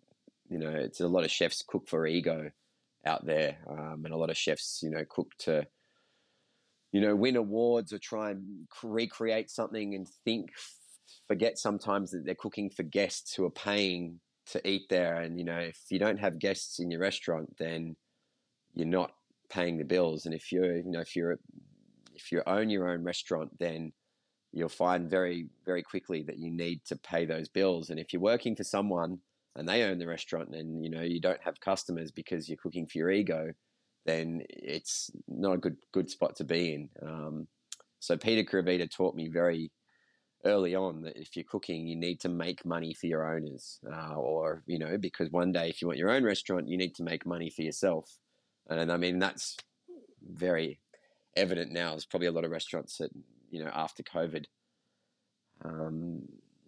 you 0.49 0.59
know, 0.59 0.69
it's 0.69 1.01
a 1.01 1.07
lot 1.07 1.23
of 1.23 1.31
chefs 1.31 1.63
cook 1.67 1.87
for 1.87 2.05
ego 2.05 2.51
out 3.05 3.25
there, 3.25 3.57
um, 3.69 4.01
and 4.05 4.13
a 4.13 4.17
lot 4.17 4.29
of 4.29 4.37
chefs, 4.37 4.81
you 4.83 4.89
know, 4.89 5.03
cook 5.09 5.31
to, 5.39 5.67
you 6.91 7.01
know, 7.01 7.15
win 7.15 7.35
awards 7.35 7.91
or 7.91 7.99
try 7.99 8.31
and 8.31 8.67
recreate 8.81 9.49
something 9.49 9.95
and 9.95 10.07
think, 10.25 10.51
forget 11.27 11.57
sometimes 11.57 12.11
that 12.11 12.25
they're 12.25 12.35
cooking 12.35 12.69
for 12.69 12.83
guests 12.83 13.33
who 13.33 13.45
are 13.45 13.51
paying 13.51 14.19
to 14.45 14.67
eat 14.67 14.83
there. 14.89 15.15
And 15.21 15.37
you 15.37 15.45
know, 15.45 15.59
if 15.59 15.79
you 15.89 15.99
don't 15.99 16.19
have 16.19 16.39
guests 16.39 16.79
in 16.79 16.91
your 16.91 17.01
restaurant, 17.01 17.55
then 17.57 17.95
you're 18.73 18.87
not 18.87 19.11
paying 19.49 19.77
the 19.77 19.85
bills. 19.85 20.25
And 20.25 20.33
if 20.33 20.51
you're, 20.51 20.77
you 20.77 20.91
know, 20.91 21.01
if 21.01 21.15
you're 21.15 21.37
if 22.23 22.31
you 22.31 22.41
own 22.47 22.69
your 22.69 22.89
own 22.89 23.03
restaurant, 23.03 23.51
then 23.59 23.91
you'll 24.53 24.69
find 24.69 25.09
very, 25.09 25.47
very 25.65 25.83
quickly 25.83 26.23
that 26.23 26.37
you 26.37 26.51
need 26.51 26.85
to 26.85 26.95
pay 26.95 27.25
those 27.25 27.49
bills. 27.49 27.89
And 27.89 27.99
if 27.99 28.13
you're 28.13 28.21
working 28.21 28.55
for 28.55 28.63
someone 28.63 29.19
and 29.55 29.67
they 29.67 29.83
own 29.83 29.99
the 29.99 30.07
restaurant 30.07 30.49
and 30.55 30.83
you 30.83 30.89
know 30.89 31.01
you 31.01 31.19
don't 31.19 31.41
have 31.43 31.59
customers 31.59 32.11
because 32.11 32.47
you're 32.47 32.57
cooking 32.57 32.87
for 32.87 32.97
your 32.97 33.11
ego, 33.11 33.51
then 34.05 34.43
it's 34.49 35.11
not 35.27 35.53
a 35.53 35.57
good 35.57 35.77
good 35.91 36.09
spot 36.09 36.35
to 36.37 36.43
be 36.43 36.73
in. 36.73 36.89
Um, 37.01 37.47
so 37.99 38.17
Peter 38.17 38.43
Kuruvita 38.43 38.89
taught 38.89 39.15
me 39.15 39.27
very 39.27 39.71
early 40.45 40.75
on 40.75 41.01
that 41.03 41.17
if 41.17 41.35
you're 41.35 41.45
cooking, 41.45 41.87
you 41.87 41.95
need 41.95 42.19
to 42.19 42.29
make 42.29 42.65
money 42.65 42.93
for 42.93 43.07
your 43.07 43.35
owners, 43.35 43.79
uh, 43.91 44.15
or 44.15 44.63
you 44.67 44.79
know, 44.79 44.97
because 44.97 45.29
one 45.31 45.51
day 45.51 45.69
if 45.69 45.81
you 45.81 45.87
want 45.87 45.99
your 45.99 46.11
own 46.11 46.23
restaurant, 46.23 46.67
you 46.67 46.77
need 46.77 46.95
to 46.95 47.03
make 47.03 47.25
money 47.25 47.49
for 47.49 47.63
yourself. 47.63 48.17
And 48.69 48.91
I 48.91 48.97
mean 48.97 49.19
that's 49.19 49.57
very 50.21 50.79
evident 51.35 51.71
now. 51.71 51.91
There's 51.91 52.05
probably 52.05 52.27
a 52.27 52.31
lot 52.31 52.45
of 52.45 52.51
restaurants 52.51 52.97
that 52.97 53.09
you 53.49 53.63
know 53.63 53.71
after 53.73 54.03
COVID, 54.03 54.45
um, 55.63 56.23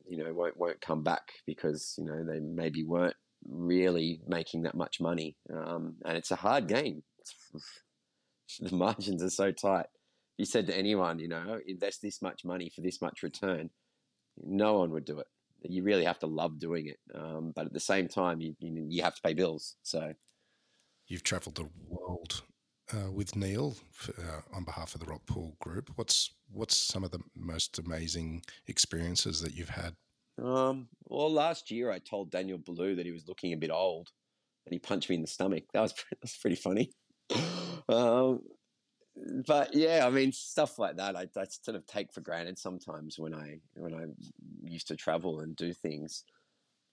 you 0.08 0.18
know, 0.18 0.34
won't 0.34 0.58
won't 0.58 0.82
come 0.82 1.04
back 1.04 1.32
because 1.46 1.96
you 1.98 2.06
know 2.06 2.24
they 2.24 2.40
maybe 2.40 2.84
weren't 2.84 3.16
really 3.48 4.22
making 4.28 4.64
that 4.64 4.76
much 4.76 5.00
money, 5.00 5.36
um, 5.54 5.96
and 6.06 6.18
it's 6.18 6.32
a 6.32 6.36
hard 6.36 6.68
game. 6.68 7.04
the 8.60 8.76
margins 8.76 9.24
are 9.24 9.30
so 9.30 9.52
tight. 9.52 9.88
If 10.38 10.40
you 10.40 10.46
said 10.46 10.68
to 10.68 10.78
anyone, 10.78 11.20
you 11.20 11.28
know, 11.28 11.60
invest 11.66 12.02
this 12.02 12.22
much 12.22 12.44
money 12.44 12.72
for 12.74 12.82
this 12.82 13.02
much 13.02 13.24
return, 13.24 13.70
no 14.44 14.80
one 14.80 14.92
would 14.92 15.06
do 15.06 15.20
it. 15.20 15.28
You 15.68 15.84
really 15.84 16.06
have 16.06 16.20
to 16.20 16.28
love 16.28 16.60
doing 16.60 16.88
it, 16.88 17.00
um, 17.16 17.54
but 17.56 17.66
at 17.66 17.74
the 17.74 17.80
same 17.80 18.08
time, 18.08 18.42
you, 18.42 18.56
you 18.60 18.86
you 18.90 19.04
have 19.04 19.16
to 19.16 19.22
pay 19.22 19.34
bills. 19.34 19.76
So 19.84 20.14
you've 21.08 21.24
travelled 21.24 21.56
the 21.56 21.70
world 21.88 22.44
uh, 22.94 23.12
with 23.12 23.36
Neil 23.36 23.76
for, 23.92 24.14
uh, 24.22 24.56
on 24.56 24.64
behalf 24.64 24.94
of 24.94 25.02
the 25.02 25.08
Rockpool 25.08 25.58
Group. 25.60 25.92
What's 25.96 26.32
what's 26.52 26.78
some 26.78 27.04
of 27.04 27.12
the 27.12 27.22
most 27.36 27.80
amazing 27.80 28.44
experiences 28.68 29.42
that 29.42 29.56
you've 29.56 29.70
had? 29.70 29.96
Um, 30.42 30.88
well, 31.06 31.32
last 31.32 31.72
year 31.72 31.92
I 31.92 32.00
told 32.00 32.32
Daniel 32.32 32.60
Boulud 32.60 32.98
that 32.98 33.06
he 33.06 33.12
was 33.12 33.28
looking 33.28 33.54
a 33.54 33.58
bit 33.58 33.72
old, 33.72 34.10
and 34.66 34.74
he 34.74 34.80
punched 34.80 35.10
me 35.10 35.16
in 35.16 35.22
the 35.22 35.28
stomach. 35.28 35.64
That 35.74 35.82
was 35.82 35.94
that 36.12 36.22
was 36.22 36.38
pretty 36.38 36.58
funny. 36.58 36.92
um, 37.90 38.42
but 39.48 39.74
yeah, 39.74 40.04
I 40.06 40.10
mean 40.10 40.32
stuff 40.32 40.78
like 40.78 40.98
that. 40.98 41.16
I, 41.16 41.28
I 41.38 41.46
sort 41.46 41.78
of 41.78 41.86
take 41.86 42.14
for 42.14 42.22
granted 42.22 42.60
sometimes 42.60 43.18
when 43.18 43.34
I 43.34 43.60
when 43.76 43.94
I 43.94 44.06
used 44.64 44.88
to 44.90 44.96
travel 44.96 45.40
and 45.40 45.56
do 45.56 45.74
things. 45.74 46.24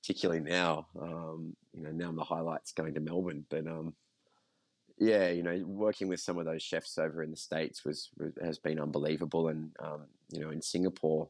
Particularly 0.02 0.40
now, 0.40 0.88
um, 1.00 1.54
you 1.72 1.84
know, 1.84 1.92
now 1.92 2.10
the 2.10 2.24
highlights 2.24 2.72
going 2.72 2.92
to 2.94 3.00
Melbourne, 3.00 3.46
but 3.48 3.68
um, 3.68 3.94
yeah, 4.98 5.28
you 5.30 5.42
know, 5.42 5.62
working 5.66 6.08
with 6.08 6.20
some 6.20 6.38
of 6.38 6.44
those 6.44 6.62
chefs 6.62 6.98
over 6.98 7.22
in 7.22 7.30
the 7.30 7.36
states 7.36 7.84
was, 7.84 8.10
was 8.18 8.32
has 8.42 8.58
been 8.58 8.80
unbelievable, 8.80 9.48
and 9.48 9.70
um, 9.80 10.06
you 10.30 10.40
know, 10.40 10.50
in 10.50 10.62
Singapore 10.62 11.28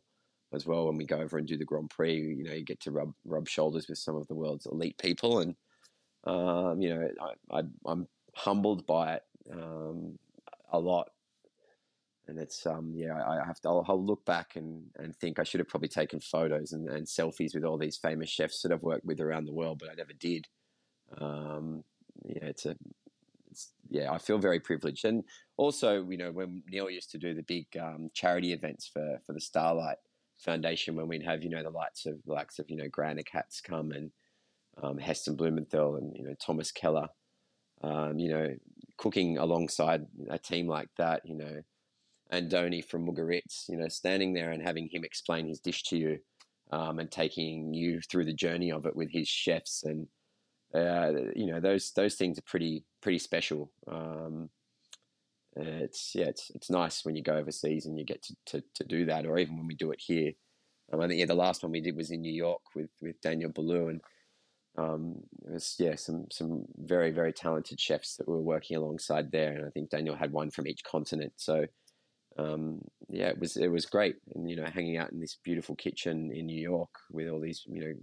as 0.52 0.66
well, 0.66 0.86
when 0.86 0.96
we 0.96 1.06
go 1.06 1.18
over 1.18 1.38
and 1.38 1.46
do 1.46 1.56
the 1.56 1.64
Grand 1.64 1.90
Prix, 1.90 2.14
you 2.14 2.44
know, 2.44 2.52
you 2.52 2.64
get 2.64 2.80
to 2.80 2.90
rub 2.90 3.12
rub 3.24 3.48
shoulders 3.48 3.88
with 3.88 3.98
some 3.98 4.16
of 4.16 4.26
the 4.28 4.34
world's 4.34 4.66
elite 4.66 4.98
people, 4.98 5.40
and 5.40 5.54
um, 6.24 6.80
you 6.80 6.94
know, 6.94 7.08
I, 7.50 7.62
am 7.86 8.06
humbled 8.34 8.86
by 8.86 9.14
it 9.14 9.22
um, 9.52 10.18
a 10.70 10.78
lot. 10.78 11.10
and 12.28 12.38
it's 12.38 12.64
um 12.66 12.92
yeah 12.94 13.14
I, 13.26 13.44
have 13.44 13.60
to 13.60 13.68
I'll, 13.68 13.84
I'll, 13.88 14.04
look 14.04 14.24
back 14.24 14.56
and 14.56 14.84
and 14.96 15.14
think 15.16 15.38
I 15.38 15.44
should 15.44 15.60
have 15.60 15.68
probably 15.68 15.88
taken 15.88 16.20
photos 16.20 16.72
and, 16.72 16.88
and 16.88 17.06
selfies 17.06 17.54
with 17.54 17.64
all 17.64 17.78
these 17.78 17.96
famous 17.96 18.30
chefs 18.30 18.62
that 18.62 18.72
I've 18.72 18.82
worked 18.82 19.04
with 19.04 19.20
around 19.20 19.46
the 19.46 19.52
world, 19.52 19.78
but 19.78 19.90
I 19.90 19.94
never 19.94 20.12
did. 20.12 20.46
Um, 21.18 21.84
yeah, 22.24 22.44
it's 22.44 22.66
a 22.66 22.76
yeah, 23.88 24.12
I 24.12 24.18
feel 24.18 24.38
very 24.38 24.60
privileged, 24.60 25.04
and 25.04 25.24
also 25.56 26.04
you 26.08 26.16
know 26.16 26.32
when 26.32 26.62
Neil 26.70 26.90
used 26.90 27.10
to 27.12 27.18
do 27.18 27.34
the 27.34 27.42
big 27.42 27.66
um, 27.80 28.10
charity 28.14 28.52
events 28.52 28.90
for 28.92 29.18
for 29.26 29.32
the 29.32 29.40
Starlight 29.40 29.98
Foundation, 30.38 30.96
when 30.96 31.08
we'd 31.08 31.24
have 31.24 31.42
you 31.42 31.50
know 31.50 31.62
the 31.62 31.70
lights 31.70 32.06
of 32.06 32.22
the 32.24 32.32
likes 32.32 32.58
of 32.58 32.70
you 32.70 32.76
know 32.76 32.88
Grant 32.88 33.20
Achatz 33.20 33.62
come 33.62 33.92
and 33.92 34.10
um, 34.82 34.98
Heston 34.98 35.36
Blumenthal 35.36 35.96
and 35.96 36.16
you 36.16 36.24
know 36.24 36.34
Thomas 36.40 36.72
Keller, 36.72 37.08
um, 37.82 38.18
you 38.18 38.30
know 38.30 38.54
cooking 38.98 39.38
alongside 39.38 40.06
a 40.30 40.38
team 40.38 40.68
like 40.68 40.88
that, 40.96 41.22
you 41.24 41.36
know 41.36 41.62
Andoni 42.32 42.84
from 42.84 43.06
Mugaritz, 43.06 43.68
you 43.68 43.76
know, 43.76 43.88
standing 43.88 44.32
there 44.32 44.52
and 44.52 44.62
having 44.62 44.88
him 44.88 45.04
explain 45.04 45.46
his 45.46 45.60
dish 45.60 45.82
to 45.84 45.96
you 45.96 46.18
um, 46.72 46.98
and 46.98 47.10
taking 47.10 47.74
you 47.74 48.00
through 48.00 48.24
the 48.24 48.32
journey 48.32 48.72
of 48.72 48.86
it 48.86 48.96
with 48.96 49.10
his 49.10 49.28
chefs 49.28 49.84
and 49.84 50.06
uh, 50.74 51.12
you 51.34 51.46
know 51.46 51.60
those 51.60 51.92
those 51.92 52.14
things 52.14 52.38
are 52.38 52.42
pretty 52.42 52.84
pretty 53.02 53.18
special. 53.18 53.70
Um, 53.90 54.50
it's 55.56 56.14
yeah, 56.14 56.26
it's 56.26 56.50
it's 56.54 56.70
nice 56.70 57.04
when 57.04 57.14
you 57.14 57.22
go 57.22 57.36
overseas 57.36 57.86
and 57.86 57.98
you 57.98 58.04
get 58.04 58.22
to, 58.22 58.36
to, 58.46 58.62
to 58.74 58.84
do 58.84 59.04
that, 59.06 59.26
or 59.26 59.38
even 59.38 59.56
when 59.56 59.66
we 59.66 59.74
do 59.74 59.92
it 59.92 60.00
here. 60.00 60.32
Um, 60.92 61.00
I 61.00 61.08
think 61.08 61.20
yeah, 61.20 61.26
the 61.26 61.34
last 61.34 61.62
one 61.62 61.72
we 61.72 61.80
did 61.80 61.96
was 61.96 62.10
in 62.10 62.22
New 62.22 62.32
York 62.32 62.62
with 62.74 62.90
with 63.00 63.20
Daniel 63.20 63.50
Boulud, 63.50 63.90
and 63.90 64.00
um, 64.78 65.16
it 65.46 65.52
was 65.52 65.76
yeah 65.78 65.94
some 65.96 66.26
some 66.30 66.64
very 66.78 67.10
very 67.10 67.32
talented 67.32 67.78
chefs 67.78 68.16
that 68.16 68.28
were 68.28 68.40
working 68.40 68.76
alongside 68.76 69.30
there, 69.30 69.52
and 69.52 69.66
I 69.66 69.70
think 69.70 69.90
Daniel 69.90 70.16
had 70.16 70.32
one 70.32 70.50
from 70.50 70.66
each 70.66 70.84
continent. 70.84 71.34
So 71.36 71.66
um, 72.38 72.80
yeah, 73.08 73.28
it 73.28 73.38
was 73.38 73.56
it 73.56 73.68
was 73.68 73.84
great, 73.86 74.16
and 74.34 74.48
you 74.48 74.56
know, 74.56 74.64
hanging 74.64 74.96
out 74.96 75.12
in 75.12 75.20
this 75.20 75.38
beautiful 75.44 75.76
kitchen 75.76 76.30
in 76.32 76.46
New 76.46 76.60
York 76.60 76.90
with 77.10 77.28
all 77.28 77.40
these 77.40 77.62
you 77.66 77.80
know 77.80 77.94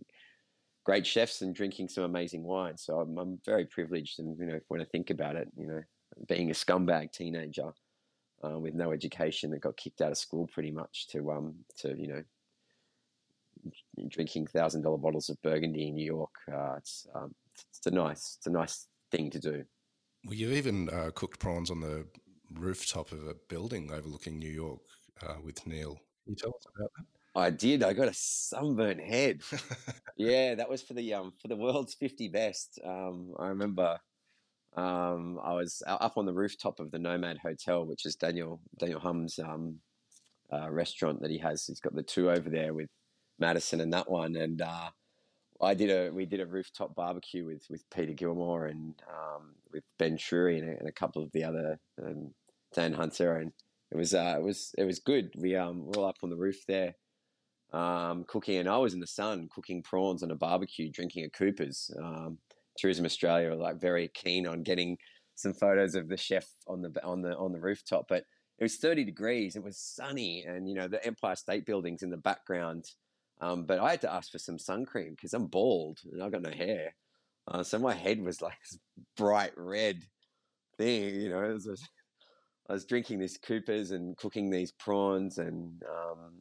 great 0.89 1.06
chefs 1.06 1.43
and 1.43 1.54
drinking 1.54 1.88
some 1.88 2.04
amazing 2.04 2.41
wine. 2.41 2.75
So 2.75 2.99
I'm, 2.99 3.15
I'm 3.19 3.39
very 3.45 3.65
privileged, 3.65 4.17
and 4.17 4.36
you 4.39 4.47
know, 4.47 4.60
when 4.69 4.82
I 4.82 4.86
think 4.86 5.12
about 5.12 5.36
it, 5.36 5.47
you 5.56 5.67
know, 5.67 5.84
being 6.28 6.49
a 6.49 6.54
scumbag 6.54 7.12
teenager 7.12 7.71
uh, 8.43 8.58
with 8.58 8.73
no 8.73 8.91
education 8.91 9.52
that 9.52 9.60
got 9.60 9.78
kicked 9.78 10.02
out 10.02 10.10
of 10.10 10.17
school 10.17 10.47
pretty 10.47 10.71
much 10.71 11.08
to 11.10 11.32
um 11.32 11.54
to 11.78 11.95
you 11.95 12.08
know 12.08 12.23
drinking 14.08 14.47
thousand 14.47 14.82
dollar 14.82 14.97
bottles 14.97 15.30
of 15.30 15.39
Burgundy 15.43 15.89
in 15.89 15.93
New 15.93 16.06
York. 16.06 16.34
Uh, 16.52 16.78
it's 16.78 17.06
um, 17.13 17.36
it's 17.69 17.86
a 17.86 17.91
nice 17.91 18.38
it's 18.38 18.47
a 18.47 18.52
nice 18.52 18.88
thing 19.12 19.30
to 19.30 19.39
do. 19.39 19.63
Well, 20.25 20.34
you 20.34 20.49
even 20.54 20.89
uh, 20.89 21.12
cooked 21.13 21.39
prawns 21.39 21.69
on 21.69 21.82
the 21.82 22.08
rooftop 22.52 23.12
of 23.12 23.28
a 23.28 23.36
building 23.47 23.91
overlooking 23.91 24.39
New 24.39 24.49
York 24.49 24.82
uh, 25.21 25.36
with 25.43 25.67
Neil. 25.67 26.02
Can 26.23 26.34
you 26.34 26.36
tell 26.36 26.49
us 26.49 26.65
about 26.75 26.89
that? 26.97 27.18
I 27.36 27.50
did. 27.52 27.84
I 27.84 27.94
got 27.94 28.08
a 28.08 28.13
sunburnt 28.13 29.02
head. 29.02 29.42
yeah, 30.18 30.56
that 30.56 30.70
was 30.70 30.82
for 30.82 30.94
the 30.94 31.13
um 31.13 31.34
for 31.42 31.48
the 31.48 31.56
world's 31.56 31.94
fifty 31.94 32.28
best. 32.28 32.80
Um, 32.84 33.34
I 33.38 33.48
remember 33.48 34.00
um, 34.76 35.39
I 35.44 35.54
was 35.54 35.82
up 35.88 36.18
on 36.18 36.26
the 36.26 36.34
rooftop 36.34 36.80
of 36.80 36.92
the 36.92 37.00
Nomad 37.00 37.38
Hotel, 37.39 37.86
which 37.86 38.06
is 38.06 38.15
Daniel 38.15 38.62
Daniel 38.78 39.00
Humm's 39.00 39.39
um, 39.39 39.80
uh, 40.52 40.70
restaurant 40.70 41.22
that 41.22 41.32
he 41.32 41.38
has. 41.39 41.65
He's 41.65 41.80
got 41.80 41.96
the 41.96 42.04
two 42.04 42.30
over 42.30 42.50
there 42.50 42.74
with 42.74 42.89
Madison 43.39 43.82
and 43.82 43.94
that 43.94 44.10
one, 44.10 44.36
and 44.36 44.62
uh, 44.62 44.89
I 45.62 45.74
did 45.74 45.89
a 45.89 46.12
we 46.12 46.26
did 46.26 46.39
a 46.39 46.46
rooftop 46.46 46.96
barbecue 46.96 47.46
with 47.46 47.63
with 47.70 47.84
Peter 47.89 48.13
Gilmore 48.13 48.68
and 48.68 48.96
um, 49.10 49.56
with 49.72 49.84
Ben 49.98 50.18
Shewry 50.18 50.60
and 50.60 50.70
a, 50.70 50.80
and 50.80 50.88
a, 50.88 50.94
couple 50.94 51.24
of 51.24 51.32
the 51.32 51.44
other 51.44 51.80
um, 52.04 52.34
Dan 52.74 52.94
Hunter, 52.94 53.38
and 53.38 53.52
it 53.92 53.98
was 53.98 54.13
uh, 54.13 54.36
it 54.38 54.44
was 54.44 54.74
it 54.78 54.86
was 54.86 55.00
good. 55.00 55.32
We 55.36 55.56
um 55.56 55.86
were 55.86 55.98
all 55.98 56.06
up 56.06 56.18
on 56.24 56.30
the 56.30 56.38
roof 56.38 56.65
there, 56.68 56.96
um, 57.73 58.25
cooking, 58.27 58.58
and 58.58 58.69
I 58.69 58.77
was 58.77 58.93
in 58.93 58.99
the 58.99 59.08
sun 59.08 59.49
cooking 59.53 59.84
prawns 59.84 60.23
on 60.23 60.32
a 60.32 60.36
barbecue, 60.36 60.89
drinking 60.89 61.25
a 61.25 61.29
Cooper's. 61.29 61.91
Um, 62.01 62.38
Tourism 62.77 63.05
Australia 63.05 63.51
are 63.51 63.55
like 63.55 63.82
very 63.82 64.10
keen 64.13 64.47
on 64.47 64.63
getting 64.63 64.97
some 65.36 65.53
photos 65.53 65.95
of 65.95 66.08
the 66.08 66.17
chef 66.17 66.47
on 66.67 66.82
the 66.82 66.91
on 67.03 67.21
the 67.21 67.36
on 67.38 67.51
the 67.51 67.60
rooftop, 67.60 68.05
but 68.08 68.23
it 68.58 68.63
was 68.63 68.77
30 68.77 69.03
degrees. 69.05 69.55
It 69.55 69.63
was 69.63 69.77
sunny, 69.77 70.45
and 70.47 70.67
you 70.67 70.75
know 70.75 70.88
the 70.88 71.05
Empire 71.05 71.36
State 71.36 71.65
Building's 71.65 72.03
in 72.03 72.10
the 72.10 72.17
background 72.17 72.86
um, 73.41 73.65
but 73.65 73.79
I 73.79 73.91
had 73.91 74.01
to 74.01 74.13
ask 74.13 74.32
for 74.32 74.39
some 74.39 74.60
sun 74.60 74.86
cream 74.86 75.12
because 75.12 75.34
I'm 75.34 75.47
bald 75.47 75.99
and 76.12 76.21
I've 76.21 76.32
got 76.32 76.41
no 76.41 76.51
hair. 76.51 76.93
Uh, 77.47 77.63
so 77.63 77.79
my 77.79 77.93
head 77.93 78.21
was 78.21 78.41
like 78.41 78.58
this 78.60 78.79
bright 79.15 79.53
red 79.55 80.03
thing, 80.77 81.15
you 81.15 81.29
know. 81.29 81.41
Was, 81.41 81.82
I 82.69 82.73
was 82.73 82.86
drinking 82.86 83.19
this 83.19 83.38
Coopers 83.38 83.91
and 83.91 84.15
cooking 84.17 84.49
these 84.49 84.71
prawns, 84.71 85.39
and 85.39 85.82
um, 85.89 86.34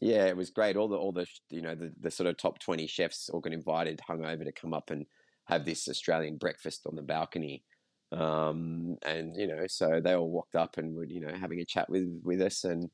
yeah, 0.00 0.26
it 0.26 0.36
was 0.36 0.50
great. 0.50 0.76
All 0.76 0.88
the 0.88 0.96
all 0.96 1.12
the 1.12 1.26
you 1.50 1.62
know 1.62 1.74
the, 1.74 1.92
the 2.00 2.10
sort 2.10 2.28
of 2.28 2.36
top 2.36 2.58
twenty 2.58 2.86
chefs 2.86 3.28
all 3.28 3.40
got 3.40 3.52
invited, 3.52 4.00
hung 4.06 4.24
over 4.24 4.44
to 4.44 4.52
come 4.52 4.74
up 4.74 4.90
and 4.90 5.06
have 5.46 5.64
this 5.64 5.88
Australian 5.88 6.36
breakfast 6.36 6.82
on 6.86 6.96
the 6.96 7.02
balcony. 7.02 7.64
Um, 8.12 8.96
and 9.04 9.36
you 9.36 9.46
know, 9.46 9.66
so 9.66 10.00
they 10.02 10.14
all 10.14 10.30
walked 10.30 10.54
up 10.54 10.78
and 10.78 10.94
were 10.94 11.04
you 11.04 11.20
know 11.20 11.34
having 11.34 11.60
a 11.60 11.64
chat 11.64 11.88
with 11.88 12.20
with 12.24 12.40
us 12.40 12.64
and 12.64 12.90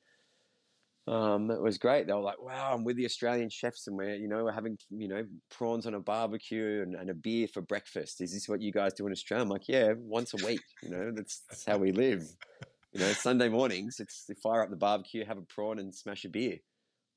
um, 1.06 1.50
it 1.50 1.60
was 1.60 1.76
great. 1.76 2.06
They 2.06 2.14
were 2.14 2.20
like, 2.20 2.40
"Wow, 2.40 2.72
I'm 2.72 2.82
with 2.82 2.96
the 2.96 3.04
Australian 3.04 3.50
chefs, 3.50 3.86
and 3.86 3.96
we're 3.96 4.14
you 4.14 4.26
know 4.26 4.44
we're 4.44 4.52
having 4.52 4.78
you 4.88 5.08
know 5.08 5.24
prawns 5.50 5.86
on 5.86 5.94
a 5.94 6.00
barbecue 6.00 6.82
and, 6.82 6.94
and 6.94 7.10
a 7.10 7.14
beer 7.14 7.46
for 7.46 7.60
breakfast. 7.60 8.22
Is 8.22 8.32
this 8.32 8.48
what 8.48 8.62
you 8.62 8.72
guys 8.72 8.94
do 8.94 9.06
in 9.06 9.12
Australia?" 9.12 9.42
I'm 9.42 9.50
like, 9.50 9.68
"Yeah, 9.68 9.92
once 9.98 10.32
a 10.32 10.44
week. 10.46 10.62
You 10.82 10.88
know, 10.90 11.12
that's, 11.14 11.42
that's 11.48 11.64
how 11.66 11.76
we 11.76 11.92
live. 11.92 12.24
You 12.92 13.00
know, 13.00 13.12
Sunday 13.12 13.50
mornings, 13.50 14.00
it's 14.00 14.30
fire 14.42 14.62
up 14.62 14.70
the 14.70 14.76
barbecue, 14.76 15.26
have 15.26 15.36
a 15.36 15.42
prawn, 15.42 15.78
and 15.78 15.94
smash 15.94 16.24
a 16.24 16.30
beer." 16.30 16.56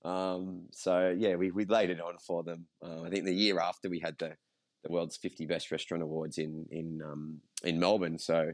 Um, 0.07 0.67
so 0.71 1.13
yeah, 1.17 1.35
we 1.35 1.51
we 1.51 1.65
laid 1.65 1.89
it 1.89 1.99
on 1.99 2.17
for 2.25 2.43
them. 2.43 2.65
Uh, 2.83 3.03
I 3.03 3.09
think 3.09 3.25
the 3.25 3.33
year 3.33 3.59
after 3.59 3.89
we 3.89 3.99
had 3.99 4.17
the 4.17 4.35
the 4.83 4.91
world's 4.93 5.17
50 5.17 5.45
best 5.45 5.71
restaurant 5.71 6.03
awards 6.03 6.37
in 6.37 6.65
in 6.71 7.01
um, 7.03 7.41
in 7.63 7.79
Melbourne. 7.79 8.17
So 8.17 8.51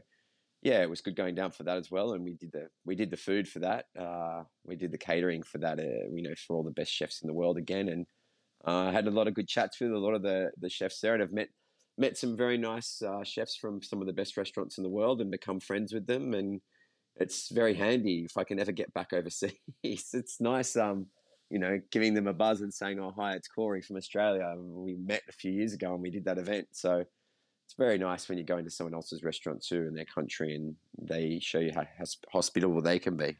yeah, 0.62 0.80
it 0.82 0.90
was 0.90 1.00
good 1.00 1.14
going 1.14 1.34
down 1.34 1.52
for 1.52 1.62
that 1.64 1.76
as 1.76 1.90
well. 1.90 2.14
And 2.14 2.24
we 2.24 2.34
did 2.34 2.50
the 2.52 2.68
we 2.84 2.96
did 2.96 3.10
the 3.10 3.16
food 3.16 3.46
for 3.46 3.60
that. 3.60 3.84
Uh, 3.98 4.42
we 4.64 4.74
did 4.74 4.90
the 4.90 4.98
catering 4.98 5.42
for 5.42 5.58
that. 5.58 5.78
Uh, 5.78 6.08
you 6.12 6.22
know, 6.22 6.34
for 6.46 6.56
all 6.56 6.64
the 6.64 6.70
best 6.72 6.90
chefs 6.90 7.22
in 7.22 7.28
the 7.28 7.34
world 7.34 7.56
again. 7.56 7.88
And 7.88 8.06
I 8.64 8.88
uh, 8.88 8.92
had 8.92 9.06
a 9.06 9.12
lot 9.12 9.28
of 9.28 9.34
good 9.34 9.46
chats 9.46 9.78
with 9.80 9.92
a 9.92 9.98
lot 9.98 10.14
of 10.14 10.22
the 10.22 10.50
the 10.58 10.70
chefs 10.70 11.00
there, 11.00 11.14
and 11.14 11.22
I've 11.22 11.32
met 11.32 11.50
met 11.96 12.16
some 12.16 12.36
very 12.36 12.58
nice 12.58 13.00
uh, 13.00 13.22
chefs 13.22 13.56
from 13.56 13.80
some 13.80 14.00
of 14.00 14.08
the 14.08 14.12
best 14.12 14.36
restaurants 14.36 14.78
in 14.78 14.82
the 14.82 14.90
world, 14.90 15.20
and 15.20 15.30
become 15.30 15.60
friends 15.60 15.92
with 15.92 16.06
them. 16.06 16.34
And 16.34 16.60
it's 17.16 17.50
very 17.50 17.74
handy 17.74 18.24
if 18.24 18.36
I 18.36 18.42
can 18.42 18.58
ever 18.58 18.72
get 18.72 18.92
back 18.92 19.12
overseas. 19.12 19.52
it's 19.84 20.40
nice. 20.40 20.76
Um, 20.76 21.06
you 21.54 21.60
know, 21.60 21.80
giving 21.92 22.14
them 22.14 22.26
a 22.26 22.32
buzz 22.32 22.62
and 22.62 22.74
saying, 22.74 22.98
"Oh, 22.98 23.12
hi, 23.16 23.36
it's 23.36 23.46
Corey 23.46 23.80
from 23.80 23.94
Australia." 23.96 24.56
We 24.58 24.96
met 24.96 25.22
a 25.28 25.32
few 25.32 25.52
years 25.52 25.72
ago 25.72 25.94
and 25.94 26.02
we 26.02 26.10
did 26.10 26.24
that 26.24 26.36
event, 26.36 26.66
so 26.72 27.04
it's 27.64 27.74
very 27.78 27.96
nice 27.96 28.28
when 28.28 28.38
you 28.38 28.44
go 28.44 28.58
into 28.58 28.72
someone 28.72 28.92
else's 28.92 29.22
restaurant 29.22 29.62
too 29.62 29.86
in 29.86 29.94
their 29.94 30.04
country 30.04 30.56
and 30.56 30.74
they 31.00 31.38
show 31.40 31.60
you 31.60 31.70
how 31.72 31.86
hospitable 32.28 32.82
they 32.82 32.98
can 32.98 33.16
be. 33.16 33.36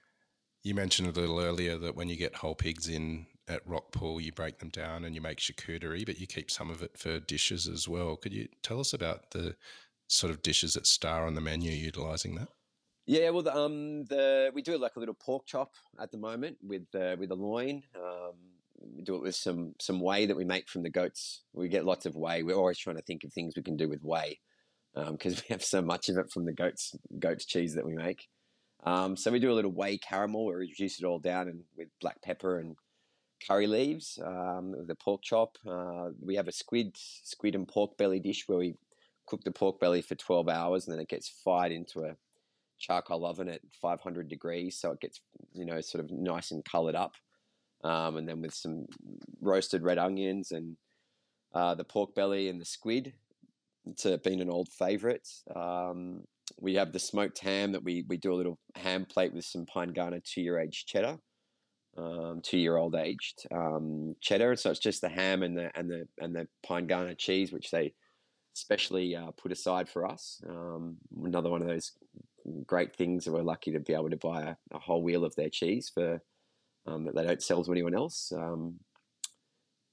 You 0.62 0.76
mentioned 0.76 1.08
a 1.08 1.20
little 1.20 1.40
earlier 1.40 1.76
that 1.76 1.96
when 1.96 2.08
you 2.08 2.16
get 2.16 2.36
whole 2.36 2.54
pigs 2.54 2.88
in 2.88 3.26
at 3.48 3.66
Rockpool, 3.66 4.22
you 4.22 4.30
break 4.30 4.60
them 4.60 4.70
down 4.70 5.04
and 5.04 5.12
you 5.16 5.20
make 5.20 5.38
charcuterie, 5.38 6.06
but 6.06 6.20
you 6.20 6.28
keep 6.28 6.52
some 6.52 6.70
of 6.70 6.82
it 6.84 6.96
for 6.96 7.18
dishes 7.18 7.66
as 7.66 7.88
well. 7.88 8.14
Could 8.14 8.32
you 8.32 8.46
tell 8.62 8.78
us 8.78 8.92
about 8.92 9.32
the 9.32 9.56
sort 10.06 10.30
of 10.30 10.40
dishes 10.40 10.74
that 10.74 10.86
star 10.86 11.26
on 11.26 11.34
the 11.34 11.40
menu 11.40 11.72
utilizing 11.72 12.36
that? 12.36 12.48
Yeah, 13.06 13.30
well, 13.30 13.42
the, 13.42 13.54
um, 13.54 14.04
the 14.04 14.50
we 14.54 14.62
do 14.62 14.78
like 14.78 14.96
a 14.96 14.98
little 14.98 15.14
pork 15.14 15.46
chop 15.46 15.74
at 16.00 16.10
the 16.10 16.18
moment 16.18 16.56
with 16.62 16.86
uh, 16.94 17.16
with 17.18 17.30
a 17.30 17.34
loin. 17.34 17.82
Um, 17.94 18.32
we 18.96 19.02
do 19.02 19.16
it 19.16 19.22
with 19.22 19.34
some 19.34 19.74
some 19.78 20.00
whey 20.00 20.26
that 20.26 20.36
we 20.36 20.44
make 20.44 20.68
from 20.68 20.82
the 20.82 20.90
goats. 20.90 21.42
We 21.52 21.68
get 21.68 21.84
lots 21.84 22.06
of 22.06 22.16
whey. 22.16 22.42
We're 22.42 22.56
always 22.56 22.78
trying 22.78 22.96
to 22.96 23.02
think 23.02 23.24
of 23.24 23.32
things 23.32 23.54
we 23.56 23.62
can 23.62 23.76
do 23.76 23.88
with 23.88 24.02
whey 24.02 24.40
because 24.94 25.38
um, 25.38 25.42
we 25.48 25.52
have 25.52 25.62
so 25.62 25.82
much 25.82 26.08
of 26.08 26.16
it 26.16 26.30
from 26.30 26.46
the 26.46 26.52
goats 26.52 26.96
goat's 27.18 27.44
cheese 27.44 27.74
that 27.74 27.86
we 27.86 27.94
make. 27.94 28.28
Um, 28.84 29.16
so 29.16 29.30
we 29.30 29.38
do 29.38 29.52
a 29.52 29.54
little 29.54 29.72
whey 29.72 29.98
caramel 29.98 30.44
where 30.46 30.58
we 30.58 30.68
reduce 30.68 30.98
it 30.98 31.04
all 31.04 31.18
down 31.18 31.48
and 31.48 31.60
with 31.76 31.88
black 32.00 32.20
pepper 32.22 32.58
and 32.58 32.76
curry 33.46 33.66
leaves. 33.66 34.18
Um, 34.24 34.74
the 34.86 34.94
pork 34.94 35.22
chop. 35.22 35.58
Uh, 35.66 36.10
we 36.20 36.36
have 36.36 36.48
a 36.48 36.52
squid 36.52 36.96
squid 36.96 37.54
and 37.54 37.68
pork 37.68 37.98
belly 37.98 38.20
dish 38.20 38.44
where 38.46 38.58
we 38.58 38.76
cook 39.26 39.42
the 39.44 39.50
pork 39.50 39.80
belly 39.80 40.02
for 40.02 40.14
12 40.14 40.48
hours 40.48 40.86
and 40.86 40.94
then 40.94 41.00
it 41.00 41.08
gets 41.08 41.28
fired 41.28 41.72
into 41.72 42.04
a 42.04 42.16
charcoal 42.84 43.24
oven 43.24 43.48
at 43.48 43.60
500 43.80 44.28
degrees 44.28 44.78
so 44.78 44.90
it 44.90 45.00
gets 45.00 45.20
you 45.54 45.64
know 45.64 45.80
sort 45.80 46.04
of 46.04 46.10
nice 46.10 46.50
and 46.50 46.64
colored 46.64 46.94
up 46.94 47.14
um, 47.84 48.16
and 48.16 48.28
then 48.28 48.40
with 48.40 48.54
some 48.54 48.86
roasted 49.40 49.82
red 49.82 49.98
onions 49.98 50.52
and 50.52 50.76
uh, 51.54 51.74
the 51.74 51.84
pork 51.84 52.14
belly 52.14 52.48
and 52.48 52.60
the 52.60 52.64
squid. 52.64 53.12
It's 53.86 54.06
uh, 54.06 54.16
been 54.24 54.40
an 54.40 54.50
old 54.50 54.68
favourite. 54.70 55.28
Um, 55.54 56.24
we 56.60 56.74
have 56.74 56.92
the 56.92 56.98
smoked 56.98 57.38
ham 57.38 57.72
that 57.72 57.84
we, 57.84 58.04
we 58.08 58.16
do 58.16 58.32
a 58.32 58.34
little 58.34 58.58
ham 58.74 59.06
plate 59.06 59.32
with 59.32 59.44
some 59.44 59.66
Pyengana 59.66 60.22
two 60.24 60.40
year 60.40 60.58
aged 60.58 60.88
cheddar, 60.88 61.18
um, 61.96 62.40
two 62.42 62.58
year 62.58 62.76
old 62.76 62.94
aged 62.94 63.46
um, 63.54 64.16
cheddar. 64.20 64.56
So 64.56 64.70
it's 64.70 64.80
just 64.80 65.00
the 65.00 65.08
ham 65.08 65.42
and 65.42 65.56
the 65.56 65.70
and 65.78 65.88
the 65.90 66.08
and 66.18 66.34
the 66.34 66.48
Pyengana 66.66 67.16
cheese, 67.16 67.52
which 67.52 67.70
they 67.70 67.94
specially 68.54 69.14
uh, 69.14 69.30
put 69.36 69.52
aside 69.52 69.88
for 69.88 70.06
us. 70.06 70.40
Um, 70.48 70.96
another 71.24 71.50
one 71.50 71.60
of 71.60 71.68
those 71.68 71.92
great 72.66 72.94
things. 72.96 73.24
That 73.24 73.32
we're 73.32 73.42
lucky 73.42 73.72
to 73.72 73.80
be 73.80 73.94
able 73.94 74.10
to 74.10 74.16
buy 74.16 74.42
a, 74.42 74.56
a 74.72 74.78
whole 74.78 75.02
wheel 75.02 75.24
of 75.24 75.34
their 75.36 75.50
cheese 75.50 75.90
for 75.92 76.20
um, 76.86 77.04
that 77.04 77.14
they 77.14 77.24
don't 77.24 77.42
sell 77.42 77.64
to 77.64 77.72
anyone 77.72 77.94
else. 77.94 78.32
Um, 78.36 78.80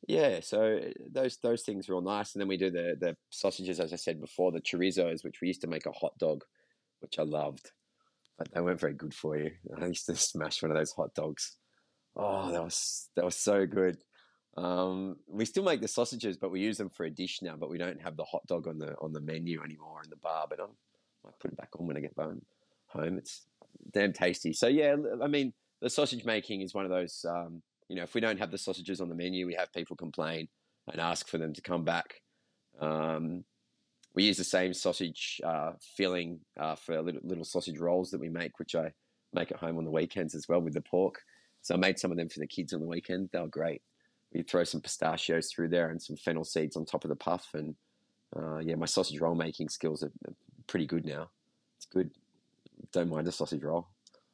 yeah, 0.08 0.40
so 0.42 0.80
those 1.12 1.38
those 1.38 1.64
things 1.64 1.88
are 1.88 1.94
all 1.94 2.02
nice, 2.02 2.34
and 2.34 2.42
then 2.42 2.48
we 2.48 2.58
do 2.58 2.72
the 2.72 2.96
the 3.00 3.16
sausages, 3.30 3.80
as 3.80 3.94
I 3.94 3.98
said 3.98 4.20
before, 4.20 4.52
the 4.52 4.62
chorizos, 4.62 5.24
which 5.24 5.42
we 5.42 5.48
used 5.48 5.62
to 5.62 5.68
make 5.68 5.86
a 5.86 5.92
hot 5.92 6.18
dog, 6.18 6.44
which 7.00 7.20
I 7.20 7.24
loved, 7.24 7.72
but 8.38 8.52
they 8.52 8.62
weren't 8.62 8.80
very 8.80 8.94
good 8.94 9.14
for 9.14 9.38
you. 9.38 9.52
I 9.82 9.88
used 9.88 10.08
to 10.08 10.16
smash 10.16 10.62
one 10.62 10.72
of 10.72 10.78
those 10.78 10.92
hot 10.92 11.14
dogs. 11.14 11.58
Oh, 12.16 12.52
that 12.52 12.64
was 12.64 13.10
that 13.16 13.26
was 13.26 13.38
so 13.38 13.66
good. 13.66 13.98
Um, 14.58 15.16
we 15.28 15.46
still 15.46 15.64
make 15.64 15.82
the 15.82 15.88
sausages, 15.88 16.36
but 16.36 16.52
we 16.52 16.60
use 16.60 16.78
them 16.78 16.90
for 16.90 17.06
a 17.06 17.10
dish 17.10 17.40
now. 17.42 17.56
But 17.56 17.70
we 17.70 17.78
don't 17.78 18.02
have 18.02 18.18
the 18.18 18.26
hot 18.26 18.46
dog 18.48 18.68
on 18.68 18.80
the 18.80 18.96
on 19.00 19.14
the 19.14 19.22
menu 19.22 19.62
anymore 19.64 20.02
in 20.04 20.10
the 20.10 20.18
bar. 20.18 20.48
But 20.50 20.60
I 21.32 21.36
put 21.40 21.52
it 21.52 21.58
back 21.58 21.70
on 21.80 21.88
when 21.88 21.98
I 21.98 22.02
get 22.02 22.14
home. 22.18 22.42
Home, 22.88 23.18
it's 23.18 23.44
damn 23.92 24.14
tasty. 24.14 24.54
So 24.54 24.68
yeah, 24.68 24.96
I 25.24 25.28
mean, 25.28 25.54
the 25.82 25.90
sausage 25.90 26.26
making 26.26 26.62
is 26.62 26.74
one 26.74 26.86
of 26.86 26.92
those. 26.92 27.26
Um, 27.28 27.62
you 27.88 27.96
know, 27.96 28.04
if 28.04 28.14
we 28.14 28.22
don't 28.22 28.40
have 28.40 28.52
the 28.52 28.58
sausages 28.58 29.02
on 29.02 29.10
the 29.10 29.16
menu, 29.16 29.46
we 29.46 29.56
have 29.56 29.74
people 29.74 29.96
complain 29.96 30.48
and 30.92 31.02
ask 31.02 31.28
for 31.28 31.38
them 31.38 31.54
to 31.54 31.62
come 31.62 31.84
back. 31.84 32.22
Um, 32.80 33.44
we 34.14 34.24
use 34.24 34.38
the 34.38 34.44
same 34.44 34.74
sausage 34.74 35.40
uh, 35.44 35.72
filling 35.96 36.40
uh, 36.60 36.76
for 36.76 37.02
little, 37.02 37.22
little 37.24 37.46
sausage 37.46 37.80
rolls 37.80 38.12
that 38.12 38.20
we 38.20 38.30
make, 38.30 38.60
which 38.60 38.76
I 38.76 38.92
make 39.34 39.52
at 39.52 39.58
home 39.58 39.78
on 39.78 39.86
the 39.86 39.92
weekends 39.92 40.36
as 40.36 40.48
well 40.50 40.62
with 40.62 40.74
the 40.74 40.82
pork. 40.82 41.22
So 41.62 41.76
I 41.76 41.78
made 41.78 42.00
some 42.00 42.12
of 42.12 42.18
them 42.18 42.30
for 42.30 42.40
the 42.40 42.48
kids 42.48 42.74
on 42.74 42.82
the 42.82 42.88
weekend. 42.88 43.30
They 43.32 43.40
were 43.40 43.48
great 43.48 43.82
we 44.34 44.44
throw 44.44 44.64
some 44.64 44.82
pistachios 44.82 45.52
through 45.52 45.70
there 45.70 45.90
and 45.90 46.02
some 46.02 46.16
fennel 46.16 46.46
seeds 46.46 46.76
on 46.76 46.86
top 46.86 47.04
of 47.04 47.10
the 47.10 47.16
puff. 47.16 47.50
And 47.54 47.76
uh, 48.36 48.60
yeah, 48.60 48.76
my 48.76 48.86
sausage 48.86 49.20
roll 49.20 49.36
making 49.36 49.70
skills 49.70 50.04
are 50.04 50.12
pretty 50.72 50.86
good 50.86 51.06
now. 51.06 51.30
It's 51.78 51.86
good. 51.86 52.12
Don't 52.92 53.10
mind 53.10 53.28
a 53.28 53.32
sausage 53.32 53.64
roll. 53.64 53.88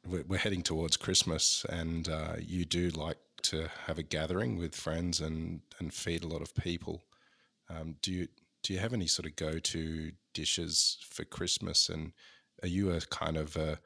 We're 0.05 0.37
heading 0.37 0.63
towards 0.63 0.95
Christmas, 0.95 1.65
and 1.67 2.07
uh, 2.07 2.35
you 2.39 2.63
do 2.63 2.89
like 2.91 3.17
to 3.43 3.67
have 3.87 3.97
a 3.97 4.03
gathering 4.03 4.57
with 4.57 4.73
friends 4.73 5.19
and, 5.19 5.61
and 5.79 5.93
feed 5.93 6.23
a 6.23 6.27
lot 6.27 6.41
of 6.41 6.55
people. 6.55 7.03
Um, 7.69 7.95
do 8.01 8.13
you 8.13 8.27
do 8.63 8.73
you 8.73 8.79
have 8.79 8.93
any 8.93 9.07
sort 9.07 9.25
of 9.25 9.35
go 9.35 9.59
to 9.59 10.11
dishes 10.33 10.97
for 11.09 11.25
Christmas? 11.25 11.89
And 11.89 12.13
are 12.63 12.69
you 12.69 12.91
a 12.91 13.01
kind 13.01 13.35
of 13.35 13.57
a 13.57 13.79